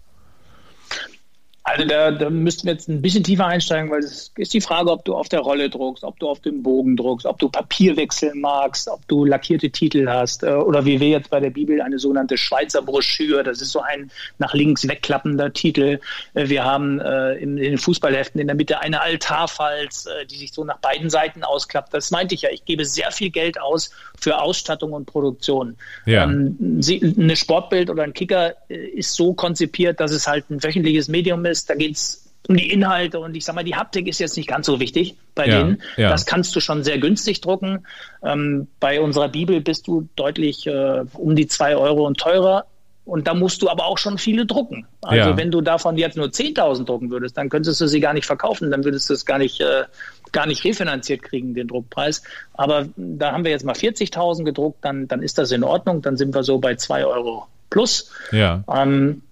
[1.70, 4.90] Also da, da müssten wir jetzt ein bisschen tiefer einsteigen, weil es ist die Frage,
[4.90, 7.94] ob du auf der Rolle druckst, ob du auf dem Bogen druckst, ob du Papier
[7.98, 11.82] wechseln magst, ob du lackierte Titel hast äh, oder wie wir jetzt bei der Bibel
[11.82, 16.00] eine sogenannte Schweizer Broschüre, das ist so ein nach links wegklappender Titel.
[16.32, 20.64] Äh, wir haben äh, in, den Fußballheften in der Mitte eine Altarfalz, die sich so
[20.64, 21.92] nach beiden Seiten ausklappt.
[21.92, 25.76] Das meinte ich ja, ich gebe sehr viel Geld aus für Ausstattung und Produktion.
[26.06, 26.24] Ja.
[26.24, 26.80] Ähm,
[27.18, 31.57] eine Sportbild oder ein Kicker ist so konzipiert, dass es halt ein wöchentliches Medium ist
[31.58, 34.36] ist, da geht es um die Inhalte und ich sag mal, die Haptik ist jetzt
[34.36, 35.82] nicht ganz so wichtig bei ja, denen.
[35.96, 36.08] Ja.
[36.08, 37.86] Das kannst du schon sehr günstig drucken.
[38.22, 42.64] Ähm, bei unserer Bibel bist du deutlich äh, um die zwei Euro und teurer.
[43.04, 44.86] Und da musst du aber auch schon viele drucken.
[45.00, 45.36] Also ja.
[45.36, 48.70] wenn du davon jetzt nur 10.000 drucken würdest, dann könntest du sie gar nicht verkaufen,
[48.70, 49.84] dann würdest du es gar nicht, äh,
[50.32, 52.22] gar nicht refinanziert kriegen, den Druckpreis.
[52.52, 56.18] Aber da haben wir jetzt mal 40.000 gedruckt, dann, dann ist das in Ordnung, dann
[56.18, 58.10] sind wir so bei zwei Euro plus.
[58.30, 58.62] Ja.
[58.70, 59.22] Ähm,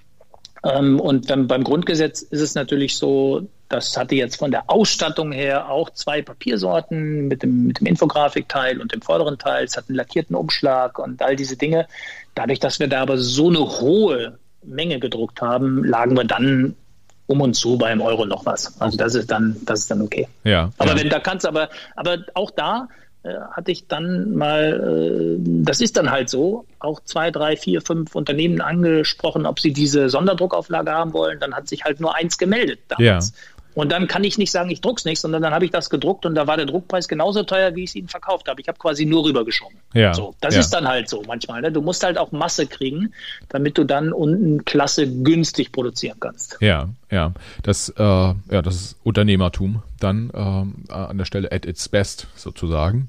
[0.63, 5.71] und dann beim Grundgesetz ist es natürlich so, das hatte jetzt von der Ausstattung her
[5.71, 9.65] auch zwei Papiersorten mit dem, mit dem Infografikteil und dem vorderen Teil.
[9.65, 11.87] Es hat einen lackierten Umschlag und all diese Dinge.
[12.35, 16.77] Dadurch, dass wir da aber so eine hohe Menge gedruckt haben, lagen wir dann
[17.27, 18.81] um und zu beim Euro noch was.
[18.81, 20.29] Also das ist dann, das ist dann okay.
[20.45, 20.71] Ja.
[20.79, 21.01] Aber ja.
[21.01, 22.89] wenn da kannst aber, aber auch da
[23.53, 28.15] hatte ich dann mal, äh, das ist dann halt so, auch zwei, drei, vier, fünf
[28.15, 31.41] Unternehmen angesprochen, ob sie diese Sonderdruckauflage haben wollen.
[31.41, 33.31] Dann hat sich halt nur eins gemeldet damals.
[33.31, 33.56] Ja.
[33.77, 36.25] Und dann kann ich nicht sagen, ich druck's nicht, sondern dann habe ich das gedruckt
[36.25, 38.59] und da war der Druckpreis genauso teuer, wie ich es ihnen verkauft habe.
[38.59, 39.77] Ich habe quasi nur rübergeschoben.
[39.93, 40.15] Ja.
[40.15, 40.61] So, das ja.
[40.61, 41.61] ist dann halt so manchmal.
[41.61, 41.71] Ne?
[41.71, 43.13] Du musst halt auch Masse kriegen,
[43.51, 46.57] damit du dann unten Klasse günstig produzieren kannst.
[46.61, 47.35] Ja, ja.
[47.65, 53.09] Das, äh, ja, das ist Unternehmertum dann äh, an der Stelle at its best sozusagen.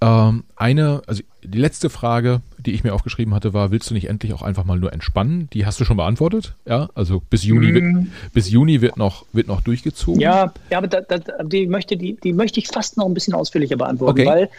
[0.00, 4.08] Ähm, eine, also die letzte Frage, die ich mir aufgeschrieben hatte, war: Willst du nicht
[4.08, 5.48] endlich auch einfach mal nur entspannen?
[5.52, 6.90] Die hast du schon beantwortet, ja?
[6.94, 7.74] Also bis Juni, mm.
[7.74, 8.12] wird, mhm.
[8.32, 10.20] bis Juni wird noch, wird noch durchgezogen.
[10.20, 13.34] Ja, ja, aber da, da, die möchte die, die möchte ich fast noch ein bisschen
[13.34, 14.26] ausführlicher beantworten, okay.
[14.26, 14.50] weil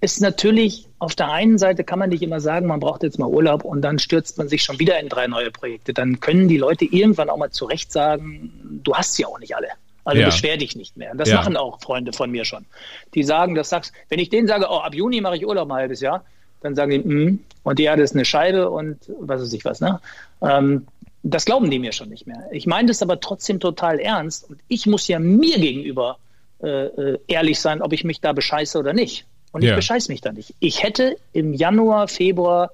[0.00, 3.26] es natürlich auf der einen Seite kann man nicht immer sagen, man braucht jetzt mal
[3.26, 5.94] Urlaub und dann stürzt man sich schon wieder in drei neue Projekte.
[5.94, 8.52] Dann können die Leute irgendwann auch mal zurecht sagen,
[8.82, 9.68] du hast sie auch nicht alle.
[10.04, 10.26] Also ja.
[10.26, 11.14] beschwer dich nicht mehr.
[11.14, 11.36] Das ja.
[11.36, 12.66] machen auch Freunde von mir schon.
[13.14, 15.74] Die sagen, das sagst, wenn ich denen sage, oh, ab Juni mache ich Urlaub ein
[15.74, 16.24] halbes Jahr,
[16.64, 19.80] dann sagen die, mm, und die Erde ist eine Scheibe und was weiß ich was,
[19.80, 20.00] ne?
[20.42, 20.86] Ähm,
[21.22, 22.48] das glauben die mir schon nicht mehr.
[22.52, 26.18] Ich meine das aber trotzdem total ernst und ich muss ja mir gegenüber
[26.62, 29.26] äh, äh ehrlich sein, ob ich mich da bescheiße oder nicht.
[29.52, 29.76] Und ich ja.
[29.76, 30.54] bescheiße mich da nicht.
[30.58, 32.72] Ich hätte im Januar, Februar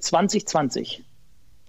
[0.00, 1.02] 2020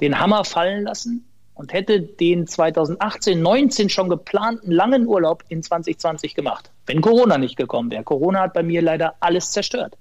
[0.01, 1.25] den Hammer fallen lassen
[1.55, 7.57] und hätte den 2018, 19 schon geplanten langen Urlaub in 2020 gemacht, wenn Corona nicht
[7.57, 8.03] gekommen wäre.
[8.03, 9.97] Corona hat bei mir leider alles zerstört,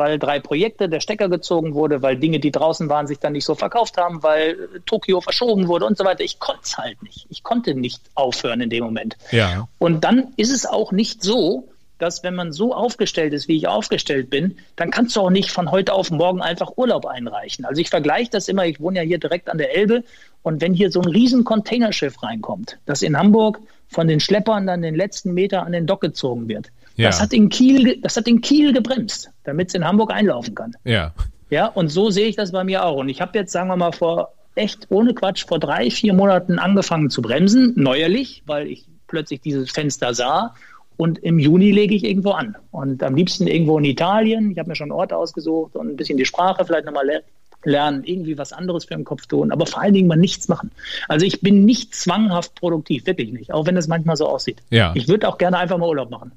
[0.00, 3.44] weil drei Projekte der Stecker gezogen wurde, weil Dinge, die draußen waren, sich dann nicht
[3.44, 4.56] so verkauft haben, weil
[4.86, 6.24] Tokio verschoben wurde und so weiter.
[6.24, 7.26] Ich konnte es halt nicht.
[7.28, 9.18] Ich konnte nicht aufhören in dem Moment.
[9.30, 9.68] Ja.
[9.78, 11.68] Und dann ist es auch nicht so,
[11.98, 15.50] dass wenn man so aufgestellt ist, wie ich aufgestellt bin, dann kannst du auch nicht
[15.50, 17.66] von heute auf morgen einfach Urlaub einreichen.
[17.66, 20.02] Also ich vergleiche das immer, ich wohne ja hier direkt an der Elbe
[20.42, 24.80] und wenn hier so ein riesen Containerschiff reinkommt, das in Hamburg von den Schleppern dann
[24.80, 26.70] den letzten Meter an den Dock gezogen wird,
[27.00, 27.08] ja.
[27.08, 30.72] das hat in Kiel, das hat in Kiel gebremst, damit es in Hamburg einlaufen kann.
[30.84, 31.12] Ja.
[31.50, 32.98] Ja, und so sehe ich das bei mir auch.
[32.98, 36.58] Und ich habe jetzt, sagen wir mal, vor echt ohne Quatsch vor drei, vier Monaten
[36.58, 40.54] angefangen zu bremsen, neuerlich, weil ich plötzlich dieses Fenster sah
[40.96, 42.56] und im Juni lege ich irgendwo an.
[42.70, 44.50] Und am liebsten irgendwo in Italien.
[44.50, 47.22] Ich habe mir schon einen Ort ausgesucht und ein bisschen die Sprache vielleicht nochmal le
[47.62, 50.70] lernen, irgendwie was anderes für den Kopf tun, aber vor allen Dingen mal nichts machen.
[51.08, 54.62] Also ich bin nicht zwanghaft produktiv, wirklich nicht, auch wenn es manchmal so aussieht.
[54.70, 54.92] Ja.
[54.94, 56.32] Ich würde auch gerne einfach mal Urlaub machen.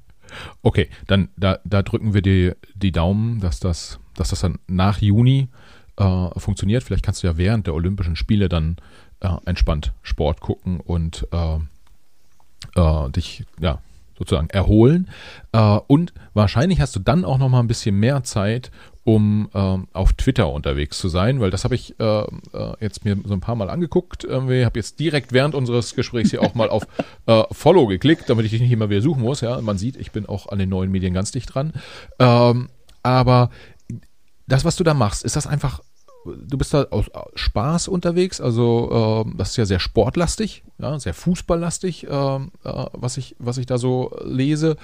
[0.62, 5.00] Okay, dann da, da drücken wir die, die Daumen, dass das, dass das dann nach
[5.00, 5.48] Juni
[5.96, 6.82] äh, funktioniert.
[6.82, 8.76] Vielleicht kannst du ja während der Olympischen Spiele dann
[9.20, 11.58] äh, entspannt Sport gucken und äh,
[12.80, 13.80] äh dich ja,
[14.18, 15.08] sozusagen erholen.
[15.52, 18.70] Äh, und wahrscheinlich hast du dann auch noch mal ein bisschen mehr Zeit,
[19.04, 22.26] um ähm, auf Twitter unterwegs zu sein, weil das habe ich äh, äh,
[22.80, 24.24] jetzt mir so ein paar Mal angeguckt.
[24.24, 26.86] Irgendwie habe jetzt direkt während unseres Gesprächs hier auch mal auf
[27.26, 29.42] äh, Follow geklickt, damit ich dich nicht immer wieder suchen muss.
[29.42, 31.74] Ja, man sieht, ich bin auch an den neuen Medien ganz dicht dran.
[32.18, 32.70] Ähm,
[33.02, 33.50] aber
[34.46, 35.80] das, was du da machst, ist das einfach
[36.24, 41.14] du bist da aus Spaß unterwegs, also äh, das ist ja sehr sportlastig, ja, sehr
[41.14, 44.76] fußballlastig, äh, äh, was, ich, was ich da so lese.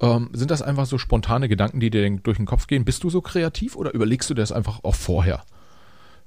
[0.00, 2.84] Ähm, sind das einfach so spontane Gedanken, die dir durch den Kopf gehen?
[2.84, 5.44] Bist du so kreativ oder überlegst du das einfach auch vorher?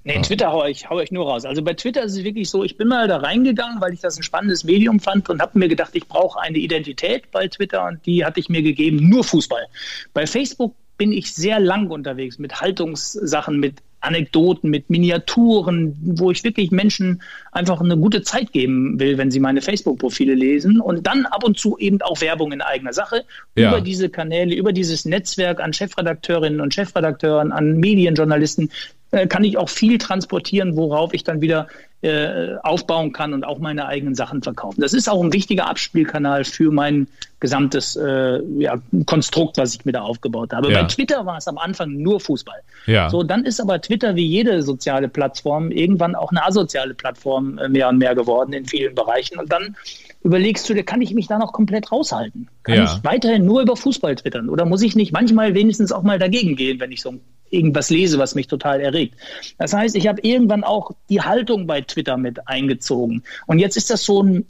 [0.03, 1.43] Nee, Twitter haue ich, hau ich nur raus.
[1.43, 4.15] Also bei Twitter ist es wirklich so, ich bin mal da reingegangen, weil ich das
[4.15, 8.05] ein spannendes Medium fand und habe mir gedacht, ich brauche eine Identität bei Twitter und
[8.05, 9.65] die hatte ich mir gegeben, nur Fußball.
[10.13, 16.43] Bei Facebook bin ich sehr lang unterwegs mit Haltungssachen, mit Anekdoten, mit Miniaturen, wo ich
[16.43, 17.21] wirklich Menschen
[17.51, 20.79] einfach eine gute Zeit geben will, wenn sie meine Facebook-Profile lesen.
[20.79, 23.25] Und dann ab und zu eben auch Werbung in eigener Sache
[23.55, 23.69] ja.
[23.69, 28.69] über diese Kanäle, über dieses Netzwerk an Chefredakteurinnen und Chefredakteuren, an Medienjournalisten,
[29.11, 31.67] äh, kann ich auch viel transportieren, worauf ich dann wieder
[32.01, 34.81] äh, aufbauen kann und auch meine eigenen Sachen verkaufen.
[34.81, 37.07] Das ist auch ein wichtiger Abspielkanal für mein
[37.39, 38.75] gesamtes äh, ja,
[39.05, 40.71] Konstrukt, was ich mir da aufgebaut habe.
[40.71, 40.81] Ja.
[40.81, 42.61] Bei Twitter war es am Anfang nur Fußball.
[42.85, 43.09] Ja.
[43.09, 47.67] So, dann ist aber Twitter wie jede soziale Plattform irgendwann auch eine asoziale Plattform äh,
[47.67, 49.39] mehr und mehr geworden in vielen Bereichen.
[49.39, 49.75] Und dann
[50.23, 52.47] überlegst du, kann ich mich da noch komplett raushalten?
[52.63, 52.83] Kann ja.
[52.83, 54.49] ich weiterhin nur über Fußball twittern?
[54.49, 57.15] Oder muss ich nicht manchmal wenigstens auch mal dagegen gehen, wenn ich so
[57.49, 59.15] irgendwas lese, was mich total erregt?
[59.57, 63.23] Das heißt, ich habe irgendwann auch die Haltung bei Twitter mit eingezogen.
[63.45, 64.45] Und jetzt ist das so ein,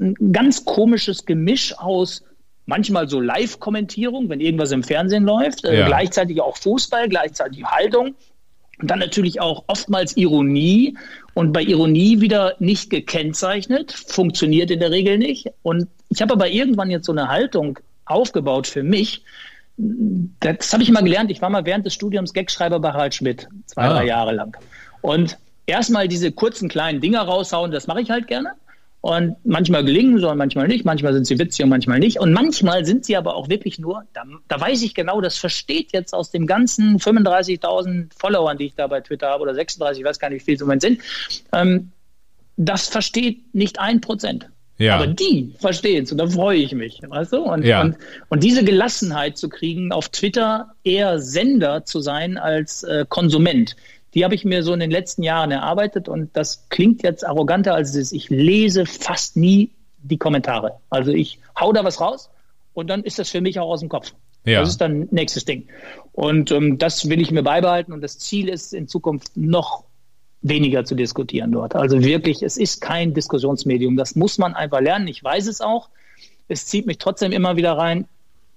[0.00, 2.24] ein ganz komisches Gemisch aus
[2.68, 5.84] manchmal so Live-Kommentierung, wenn irgendwas im Fernsehen läuft, äh, ja.
[5.84, 8.14] äh, gleichzeitig auch Fußball, gleichzeitig Haltung.
[8.80, 10.96] Und dann natürlich auch oftmals Ironie
[11.34, 15.48] und bei Ironie wieder nicht gekennzeichnet, funktioniert in der Regel nicht.
[15.62, 19.24] Und ich habe aber irgendwann jetzt so eine Haltung aufgebaut für mich.
[19.78, 21.30] Das habe ich mal gelernt.
[21.30, 23.92] Ich war mal während des Studiums Gagschreiber bei Harald Schmidt, zwei, ah.
[23.94, 24.56] drei Jahre lang.
[25.02, 28.52] Und erstmal diese kurzen kleinen Dinger raushauen, das mache ich halt gerne.
[29.00, 30.84] Und manchmal gelingen sie und manchmal nicht.
[30.84, 32.18] Manchmal sind sie witzig und manchmal nicht.
[32.18, 35.92] Und manchmal sind sie aber auch wirklich nur, da, da weiß ich genau, das versteht
[35.92, 40.04] jetzt aus dem ganzen 35.000 Followern, die ich da bei Twitter habe, oder 36, ich
[40.04, 41.00] weiß gar nicht, wie viel es im Moment sind,
[41.52, 41.92] ähm,
[42.56, 44.50] das versteht nicht ein Prozent.
[44.78, 44.96] Ja.
[44.96, 47.42] Aber die verstehen es und da freue ich mich, weißt du?
[47.42, 47.82] Und, ja.
[47.82, 47.96] und,
[48.28, 53.74] und diese Gelassenheit zu kriegen, auf Twitter eher Sender zu sein als äh, Konsument,
[54.14, 57.74] die habe ich mir so in den letzten Jahren erarbeitet und das klingt jetzt arroganter
[57.74, 58.12] als es ist.
[58.12, 59.70] Ich lese fast nie
[60.02, 60.76] die Kommentare.
[60.90, 62.30] Also ich hau da was raus
[62.72, 64.12] und dann ist das für mich auch aus dem Kopf.
[64.44, 64.60] Ja.
[64.60, 65.66] Das ist dann nächstes Ding.
[66.12, 69.84] Und ähm, das will ich mir beibehalten und das Ziel ist in Zukunft noch
[70.42, 71.74] weniger zu diskutieren dort.
[71.74, 73.96] Also wirklich, es ist kein Diskussionsmedium.
[73.96, 75.08] Das muss man einfach lernen.
[75.08, 75.88] Ich weiß es auch.
[76.48, 78.06] Es zieht mich trotzdem immer wieder rein.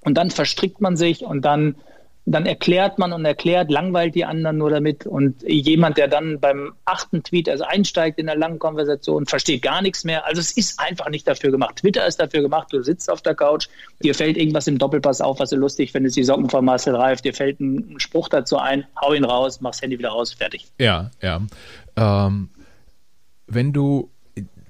[0.01, 1.75] Und dann verstrickt man sich und dann
[2.25, 5.07] dann erklärt man und erklärt, langweilt die anderen nur damit.
[5.07, 9.81] Und jemand, der dann beim achten Tweet also einsteigt in der langen Konversation, versteht gar
[9.81, 10.25] nichts mehr.
[10.27, 11.77] Also es ist einfach nicht dafür gemacht.
[11.77, 13.67] Twitter ist dafür gemacht, du sitzt auf der Couch,
[14.03, 17.21] dir fällt irgendwas im Doppelpass auf, was du lustig findest, die Socken von Marcel Reif,
[17.21, 20.67] dir fällt ein Spruch dazu ein, hau ihn raus, mach's Handy wieder raus, fertig.
[20.77, 21.41] Ja, ja.
[21.95, 22.49] Ähm,
[23.47, 24.11] wenn du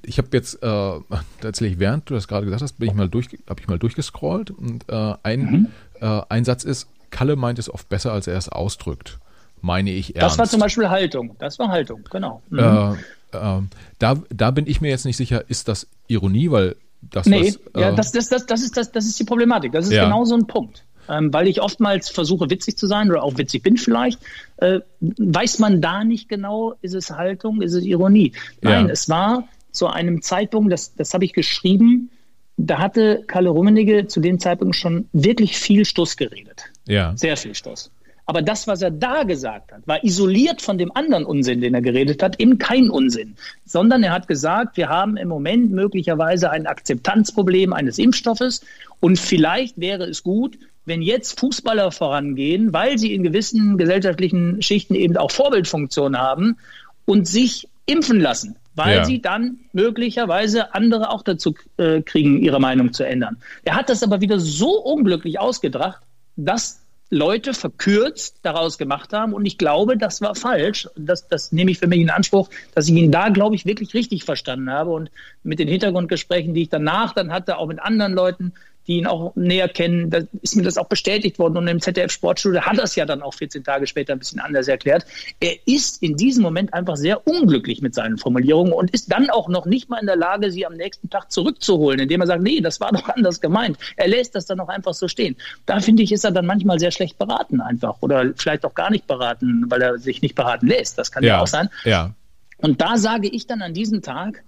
[0.03, 0.99] ich habe jetzt äh,
[1.41, 4.49] tatsächlich, während du das gerade gesagt hast, bin ich mal durch, habe ich mal durchgescrollt
[4.49, 5.67] und äh, ein, mhm.
[6.01, 9.19] äh, ein Satz ist, Kalle meint es oft besser, als er es ausdrückt.
[9.61, 10.31] Meine ich ernst.
[10.31, 11.35] Das war zum Beispiel Haltung.
[11.37, 12.41] Das war Haltung, genau.
[12.49, 12.59] Mhm.
[12.59, 12.91] Äh,
[13.37, 13.61] äh,
[13.99, 17.25] da, da bin ich mir jetzt nicht sicher, ist das Ironie, weil das.
[17.27, 19.71] Nee, was, äh, ja, das, das, das, das, ist, das, das ist die Problematik.
[19.71, 20.03] Das ist ja.
[20.03, 20.83] genau so ein Punkt.
[21.09, 24.19] Ähm, weil ich oftmals versuche, witzig zu sein oder auch witzig bin vielleicht,
[24.57, 28.33] äh, weiß man da nicht genau, ist es Haltung, ist es Ironie.
[28.61, 28.91] Nein, ja.
[28.91, 32.11] es war zu einem Zeitpunkt, das, das habe ich geschrieben,
[32.57, 36.70] da hatte Kalle Rummenigge zu dem Zeitpunkt schon wirklich viel Stuss geredet.
[36.87, 37.13] Ja.
[37.15, 37.91] Sehr viel Stuss.
[38.25, 41.81] Aber das, was er da gesagt hat, war isoliert von dem anderen Unsinn, den er
[41.81, 43.35] geredet hat, eben kein Unsinn,
[43.65, 48.61] sondern er hat gesagt, wir haben im Moment möglicherweise ein Akzeptanzproblem eines Impfstoffes
[48.99, 54.95] und vielleicht wäre es gut, wenn jetzt Fußballer vorangehen, weil sie in gewissen gesellschaftlichen Schichten
[54.95, 56.57] eben auch Vorbildfunktion haben
[57.05, 59.05] und sich impfen lassen weil ja.
[59.05, 63.37] sie dann möglicherweise andere auch dazu äh, kriegen, ihre Meinung zu ändern.
[63.63, 66.01] Er hat das aber wieder so unglücklich ausgedacht,
[66.35, 66.81] dass
[67.11, 69.33] Leute verkürzt daraus gemacht haben.
[69.33, 70.87] Und ich glaube, das war falsch.
[70.95, 73.93] Das, das nehme ich für mich in Anspruch, dass ich ihn da, glaube ich, wirklich
[73.93, 74.91] richtig verstanden habe.
[74.91, 75.11] Und
[75.43, 78.53] mit den Hintergrundgesprächen, die ich danach dann hatte, auch mit anderen Leuten,
[78.87, 81.57] die ihn auch näher kennen, da ist mir das auch bestätigt worden.
[81.57, 84.39] Und im ZDF Sportstudio hat er es ja dann auch 14 Tage später ein bisschen
[84.39, 85.05] anders erklärt.
[85.39, 89.47] Er ist in diesem Moment einfach sehr unglücklich mit seinen Formulierungen und ist dann auch
[89.47, 92.59] noch nicht mal in der Lage, sie am nächsten Tag zurückzuholen, indem er sagt, nee,
[92.61, 93.77] das war doch anders gemeint.
[93.97, 95.35] Er lässt das dann auch einfach so stehen.
[95.65, 98.89] Da finde ich, ist er dann manchmal sehr schlecht beraten einfach oder vielleicht auch gar
[98.89, 100.97] nicht beraten, weil er sich nicht beraten lässt.
[100.97, 101.69] Das kann ja, ja auch sein.
[101.83, 102.13] Ja.
[102.57, 104.43] Und da sage ich dann an diesem Tag,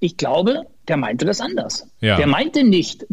[0.00, 1.88] ich glaube, der meinte das anders.
[2.00, 2.16] Ja.
[2.16, 3.06] Der meinte nicht,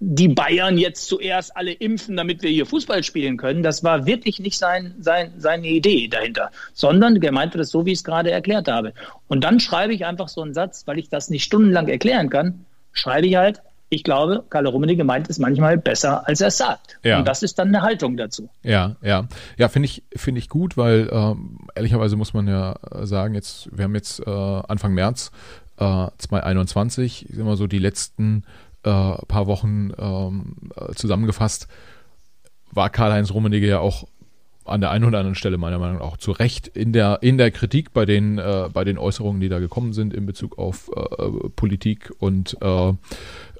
[0.00, 3.62] die Bayern jetzt zuerst alle impfen, damit wir hier Fußball spielen können.
[3.62, 7.92] Das war wirklich nicht sein, sein, seine Idee dahinter, sondern der meinte das so, wie
[7.92, 8.92] ich es gerade erklärt habe.
[9.28, 12.66] Und dann schreibe ich einfach so einen Satz, weil ich das nicht stundenlang erklären kann,
[12.92, 16.98] schreibe ich halt, ich glaube, Karl Rummenigge meint es manchmal besser, als er es sagt.
[17.04, 17.18] Ja.
[17.18, 18.48] Und das ist dann eine Haltung dazu.
[18.62, 19.28] Ja, ja.
[19.56, 23.84] Ja, finde ich, finde ich gut, weil ähm, ehrlicherweise muss man ja sagen, jetzt, wir
[23.84, 25.30] haben jetzt äh, Anfang März
[25.78, 28.44] äh, 2021, immer so die letzten
[28.82, 30.56] äh, paar Wochen ähm,
[30.94, 31.68] zusammengefasst,
[32.70, 34.06] war Karl-Heinz Rummenigge ja auch
[34.64, 37.38] an der einen oder anderen Stelle meiner Meinung nach auch zu Recht in der, in
[37.38, 40.90] der Kritik bei den, äh, bei den Äußerungen, die da gekommen sind in Bezug auf
[40.96, 42.92] äh, Politik und äh,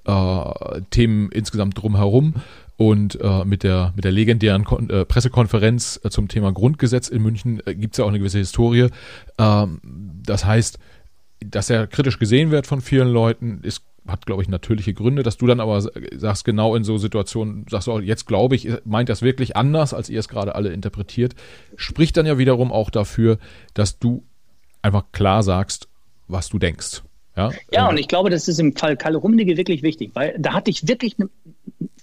[0.06, 2.34] äh, Themen insgesamt drumherum.
[2.76, 7.22] Und äh, mit, der, mit der legendären Kon äh, Pressekonferenz äh, zum Thema Grundgesetz in
[7.22, 8.88] München äh, gibt es ja auch eine gewisse Historie.
[9.38, 9.80] Ähm,
[10.26, 10.80] das heißt,
[11.50, 15.36] dass er kritisch gesehen wird von vielen Leuten, ist, hat, glaube ich, natürliche Gründe, dass
[15.36, 19.22] du dann aber sagst, genau in so Situationen, sagst du jetzt glaube ich, meint das
[19.22, 21.34] wirklich anders, als ihr es gerade alle interpretiert,
[21.76, 23.38] spricht dann ja wiederum auch dafür,
[23.72, 24.24] dass du
[24.82, 25.88] einfach klar sagst,
[26.28, 27.02] was du denkst.
[27.36, 30.52] Ja, ja und ich glaube, das ist im Fall Kalle Rummenigge wirklich wichtig, weil da
[30.52, 31.28] hatte ich wirklich eine,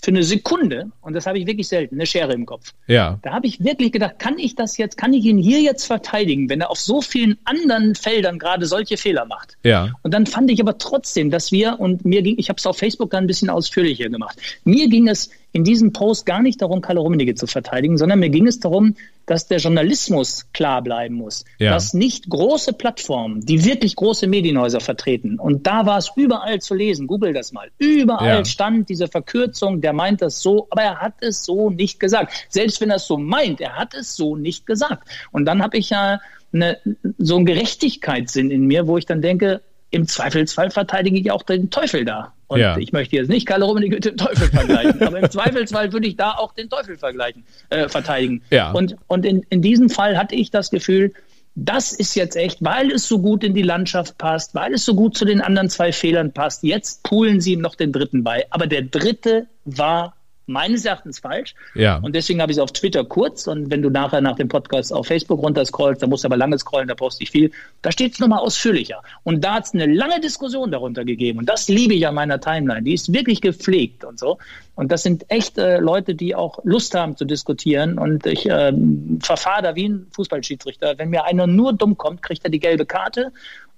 [0.04, 2.74] für eine Sekunde, und das habe ich wirklich selten, eine Schere im Kopf.
[2.88, 3.20] Ja.
[3.22, 6.50] Da habe ich wirklich gedacht, kann ich das jetzt, kann ich ihn hier jetzt verteidigen,
[6.50, 9.58] wenn er auf so vielen anderen Feldern gerade solche Fehler macht?
[9.64, 9.94] Ja.
[10.02, 12.78] Und dann fand ich aber trotzdem, dass wir, und mir ging, ich habe es auf
[12.78, 16.82] Facebook dann ein bisschen ausführlicher gemacht, mir ging es in diesem Post gar nicht darum,
[16.82, 21.46] Kalle Rummenigge zu verteidigen, sondern mir ging es darum, dass der Journalismus klar bleiben muss,
[21.60, 21.72] ja.
[21.72, 26.74] dass nicht große Plattformen, die wirklich große Medienhäuser vertreten, und da war es überall zu
[26.74, 28.46] lesen, google das mal, überall ja.
[28.46, 29.08] stand diese
[29.52, 32.48] Verkürzung, der meint das so, aber er hat es so nicht gesagt.
[32.50, 35.08] Selbst wenn er es so meint, er hat es so nicht gesagt.
[35.32, 36.20] Und dann habe ich ja
[36.54, 36.78] eine,
[37.18, 41.70] so einen Gerechtigkeitssinn in mir, wo ich dann denke, im Zweifelsfall verteidige ich auch den
[41.70, 42.34] Teufel da.
[42.48, 42.78] Und ja.
[42.78, 46.16] ich möchte jetzt nicht Karl Rummenigge mit dem Teufel vergleichen, aber im Zweifelsfall würde ich
[46.16, 48.42] da auch den Teufel vergleichen, äh, verteidigen.
[48.50, 48.72] Ja.
[48.72, 51.14] Und, und in, in diesem Fall hatte ich das Gefühl,
[51.56, 54.96] das ist jetzt echt, weil es so gut in die Landschaft passt, weil es so
[54.96, 56.64] gut zu den anderen zwei Fehlern passt.
[56.64, 58.46] Jetzt poolen sie ihm noch den dritten bei.
[58.52, 60.16] Aber der dritte war
[60.52, 61.56] meines Erachtens falsch.
[61.76, 61.98] Ja.
[61.98, 63.48] Und deswegen habe ich es auf Twitter kurz.
[63.48, 66.58] Und wenn du nachher nach dem Podcast auf Facebook runterscrollst, da musst du aber lange
[66.58, 67.52] scrollen, da brauchst du nicht viel.
[67.82, 69.02] Da steht es nochmal ausführlicher.
[69.24, 71.40] Und da hat es eine lange Diskussion darunter gegeben.
[71.40, 72.84] Und das liebe ich an meiner Timeline.
[72.84, 74.38] Die ist wirklich gepflegt und so.
[74.76, 77.98] Und das sind echt äh, Leute, die auch Lust haben zu diskutieren.
[77.98, 78.74] Und ich äh,
[79.22, 80.98] verfahre da wie ein Fußballschiedsrichter.
[80.98, 83.32] Wenn mir einer nur dumm kommt, kriegt er die gelbe Karte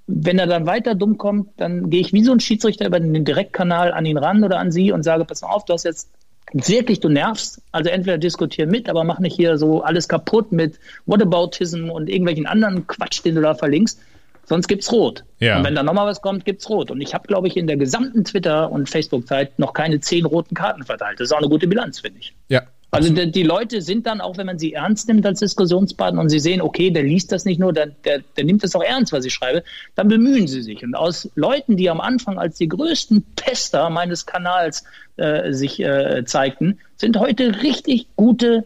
[0.08, 3.24] wenn er dann weiter dumm kommt, dann gehe ich wie so ein Schiedsrichter über den
[3.24, 6.10] Direktkanal an ihn ran oder an sie und sage, pass mal auf, du hast jetzt
[6.52, 7.62] wirklich, du nervst.
[7.72, 12.46] Also entweder diskutier mit, aber mach nicht hier so alles kaputt mit Whataboutism und irgendwelchen
[12.46, 14.00] anderen Quatsch, den du da verlinkst.
[14.46, 15.24] Sonst gibt's rot.
[15.40, 15.58] Ja.
[15.58, 16.92] Und wenn da nochmal was kommt, gibt's rot.
[16.92, 20.54] Und ich habe, glaube ich, in der gesamten Twitter- und Facebook-Zeit noch keine zehn roten
[20.54, 21.20] Karten verteilt.
[21.20, 22.36] Das ist auch eine gute Bilanz, finde ich.
[22.50, 22.64] Ja.
[22.94, 26.30] Also die, die, Leute sind dann, auch wenn man sie ernst nimmt als Diskussionspartner und
[26.30, 29.12] sie sehen, okay, der liest das nicht nur, der, der, der nimmt das auch ernst,
[29.12, 29.64] was ich schreibe,
[29.96, 30.84] dann bemühen sie sich.
[30.84, 34.84] Und aus Leuten, die am Anfang als die größten Pester meines Kanals
[35.18, 38.64] äh, sich äh, zeigten, sind heute richtig gute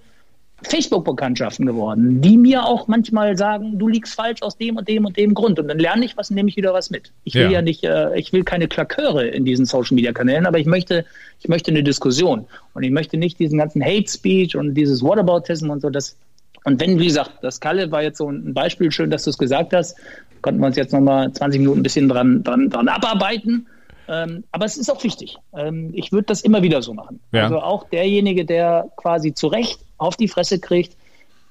[0.67, 5.17] Facebook-Bekanntschaften geworden, die mir auch manchmal sagen, du liegst falsch aus dem und dem und
[5.17, 5.59] dem Grund.
[5.59, 7.11] Und dann lerne ich was und nehme ich wieder was mit.
[7.23, 10.65] Ich will ja, ja nicht, äh, ich will keine Klaköre in diesen Social-Media-Kanälen, aber ich
[10.65, 11.05] möchte,
[11.39, 12.45] ich möchte eine Diskussion.
[12.73, 15.89] Und ich möchte nicht diesen ganzen Hate-Speech und dieses Whataboutism und so.
[15.89, 16.15] Das,
[16.63, 19.37] und wenn, wie gesagt, das Kalle war jetzt so ein Beispiel, schön, dass du es
[19.37, 19.97] gesagt hast,
[20.41, 23.67] konnten wir uns jetzt nochmal 20 Minuten ein bisschen dran, dran, dran abarbeiten.
[24.09, 25.37] Ähm, aber es ist auch wichtig.
[25.55, 27.19] Ähm, ich würde das immer wieder so machen.
[27.31, 27.43] Ja.
[27.43, 30.95] Also auch derjenige, der quasi zu Recht auf die Fresse kriegt,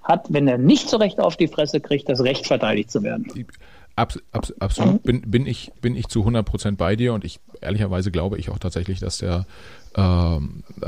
[0.03, 3.47] hat, wenn er nicht zu Recht auf die Fresse kriegt, das Recht verteidigt zu werden.
[3.97, 8.11] Abs, abs, absolut bin, bin, ich, bin ich zu 100% bei dir und ich ehrlicherweise
[8.11, 9.47] glaube ich auch tatsächlich, dass der,
[9.97, 10.87] ähm, äh,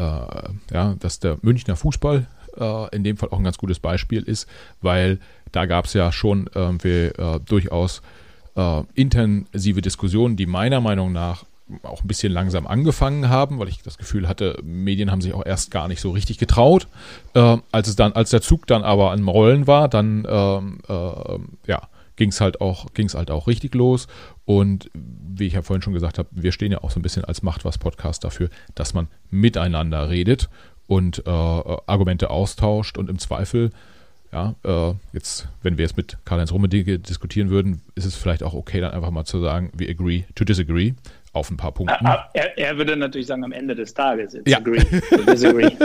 [0.73, 2.27] ja, dass der Münchner Fußball
[2.59, 4.47] äh, in dem Fall auch ein ganz gutes Beispiel ist,
[4.83, 5.19] weil
[5.53, 8.03] da gab es ja schon irgendwie äh, durchaus
[8.57, 11.45] äh, intensive Diskussionen, die meiner Meinung nach
[11.83, 15.45] auch ein bisschen langsam angefangen haben, weil ich das Gefühl hatte, Medien haben sich auch
[15.45, 16.89] erst gar nicht so richtig getraut.
[17.35, 21.39] Äh, als es dann, als der Zug dann aber am Rollen war, dann ähm, äh,
[21.67, 24.09] ja, ging es halt auch, ging es halt auch richtig los.
[24.45, 27.25] Und wie ich ja vorhin schon gesagt habe, wir stehen ja auch so ein bisschen
[27.25, 30.49] als Macht was Podcast dafür, dass man miteinander redet
[30.87, 33.71] und äh, Argumente austauscht und im Zweifel
[34.33, 38.53] ja, äh, jetzt, wenn wir jetzt mit Karl-Heinz Rummenigge diskutieren würden, ist es vielleicht auch
[38.53, 40.95] okay, dann einfach mal zu sagen, we agree to disagree
[41.39, 42.07] auf ein paar Punkten.
[42.07, 44.59] Ah, er, er, würde natürlich sagen, am Ende des Tages, it's ja.
[44.59, 44.85] agree
[45.27, 45.71] disagree.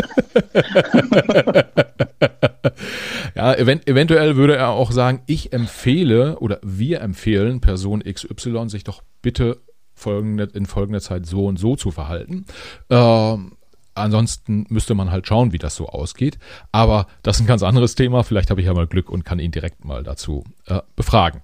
[3.36, 8.84] ja, event eventuell würde er auch sagen, ich empfehle oder wir empfehlen Person XY, sich
[8.84, 9.62] doch bitte
[9.94, 12.46] folgende, in folgender Zeit so und so zu verhalten.
[12.90, 13.58] Ähm,
[13.96, 16.40] Ansonsten müsste man halt schauen, wie das so ausgeht.
[16.72, 18.24] Aber das ist ein ganz anderes Thema.
[18.24, 21.44] Vielleicht habe ich ja mal Glück und kann ihn direkt mal dazu äh, befragen.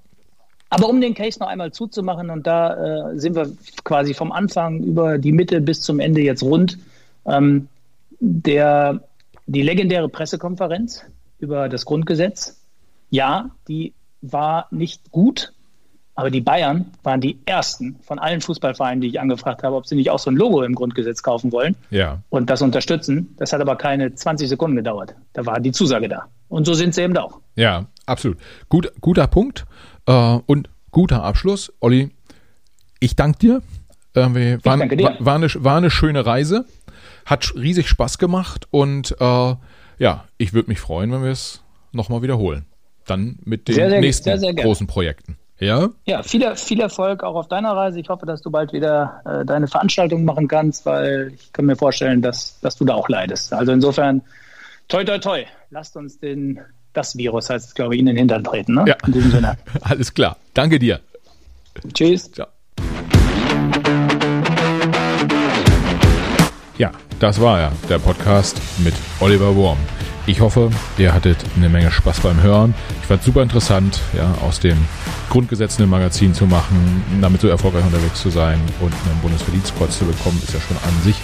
[0.69, 3.51] Aber um den Case noch einmal zuzumachen, und da äh, sind wir
[3.83, 6.77] quasi vom Anfang über die Mitte bis zum Ende jetzt rund,
[7.25, 7.67] ähm,
[8.19, 9.01] der,
[9.47, 11.05] die legendäre Pressekonferenz
[11.39, 12.61] über das Grundgesetz,
[13.09, 15.53] ja, die war nicht gut,
[16.13, 19.95] aber die Bayern waren die ersten von allen Fußballvereinen, die ich angefragt habe, ob sie
[19.95, 22.21] nicht auch so ein Logo im Grundgesetz kaufen wollen ja.
[22.29, 23.35] und das unterstützen.
[23.37, 25.15] Das hat aber keine 20 Sekunden gedauert.
[25.31, 26.27] Da war die Zusage da.
[26.49, 27.39] Und so sind sie eben auch.
[27.55, 28.37] Ja, absolut.
[28.67, 29.65] Gut, guter Punkt
[30.09, 31.71] äh, und guter Abschluss.
[31.79, 32.09] Olli,
[32.99, 33.61] ich danke dir.
[34.15, 35.05] Äh, war, danke dir.
[35.05, 36.65] War, war, eine, war eine schöne Reise.
[37.25, 39.55] Hat riesig Spaß gemacht und äh,
[39.99, 41.61] ja, ich würde mich freuen, wenn wir es
[41.91, 42.65] nochmal wiederholen.
[43.05, 45.37] Dann mit den sehr, sehr, nächsten sehr, großen Projekten.
[45.59, 45.89] Ja?
[46.05, 47.99] Ja, viel, viel Erfolg auch auf deiner Reise.
[47.99, 51.75] Ich hoffe, dass du bald wieder äh, deine Veranstaltung machen kannst, weil ich kann mir
[51.75, 53.53] vorstellen, dass, dass du da auch leidest.
[53.53, 54.21] Also insofern,
[54.87, 55.45] toi, toi, toi.
[55.69, 56.61] Lasst uns den,
[56.93, 58.73] das Virus, heißt es, glaube ich, in den Hintern treten.
[58.73, 58.85] Ne?
[58.87, 58.95] Ja.
[59.05, 59.57] In diesem Sinne.
[59.81, 60.37] Alles klar.
[60.53, 60.99] Danke dir.
[61.93, 62.31] Tschüss.
[62.31, 62.47] Ciao.
[66.77, 69.77] Ja, das war ja der Podcast mit Oliver Wurm.
[70.25, 72.75] Ich hoffe, ihr hattet eine Menge Spaß beim Hören.
[73.01, 74.77] Ich fand es super interessant, ja, aus dem
[75.29, 80.05] Grundgesetz ein Magazin zu machen, damit so erfolgreich unterwegs zu sein und einen Bundesverdienstkreuz zu
[80.05, 81.15] bekommen, ist ja schon an sich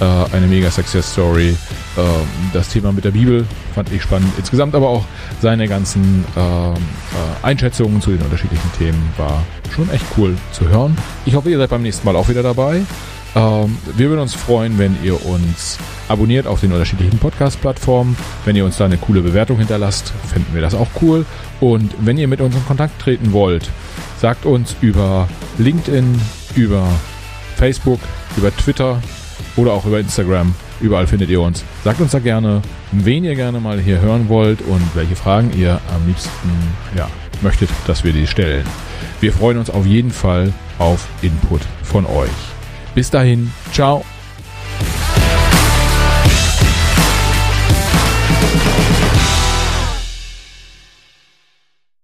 [0.00, 1.56] äh, eine mega Success Story.
[1.96, 2.00] Äh,
[2.52, 4.32] das Thema mit der Bibel fand ich spannend.
[4.38, 5.04] Insgesamt aber auch
[5.40, 6.74] seine ganzen äh, äh,
[7.42, 9.42] Einschätzungen zu den unterschiedlichen Themen war
[9.74, 10.96] schon echt cool zu hören.
[11.24, 12.82] Ich hoffe, ihr seid beim nächsten Mal auch wieder dabei.
[13.34, 15.78] Ähm, wir würden uns freuen, wenn ihr uns
[16.08, 18.16] abonniert auf den unterschiedlichen Podcast-Plattformen.
[18.44, 21.24] Wenn ihr uns da eine coole Bewertung hinterlasst, finden wir das auch cool.
[21.60, 23.70] Und wenn ihr mit uns in Kontakt treten wollt,
[24.20, 25.28] sagt uns über
[25.58, 26.20] LinkedIn,
[26.54, 26.86] über
[27.56, 28.00] Facebook,
[28.36, 29.00] über Twitter
[29.56, 30.54] oder auch über Instagram.
[30.82, 31.64] Überall findet ihr uns.
[31.84, 32.60] Sagt uns da gerne,
[32.90, 36.50] wen ihr gerne mal hier hören wollt und welche Fragen ihr am liebsten
[36.96, 37.08] ja,
[37.40, 38.66] möchtet, dass wir die stellen.
[39.20, 42.30] Wir freuen uns auf jeden Fall auf Input von euch.
[42.94, 44.04] Bis dahin, ciao.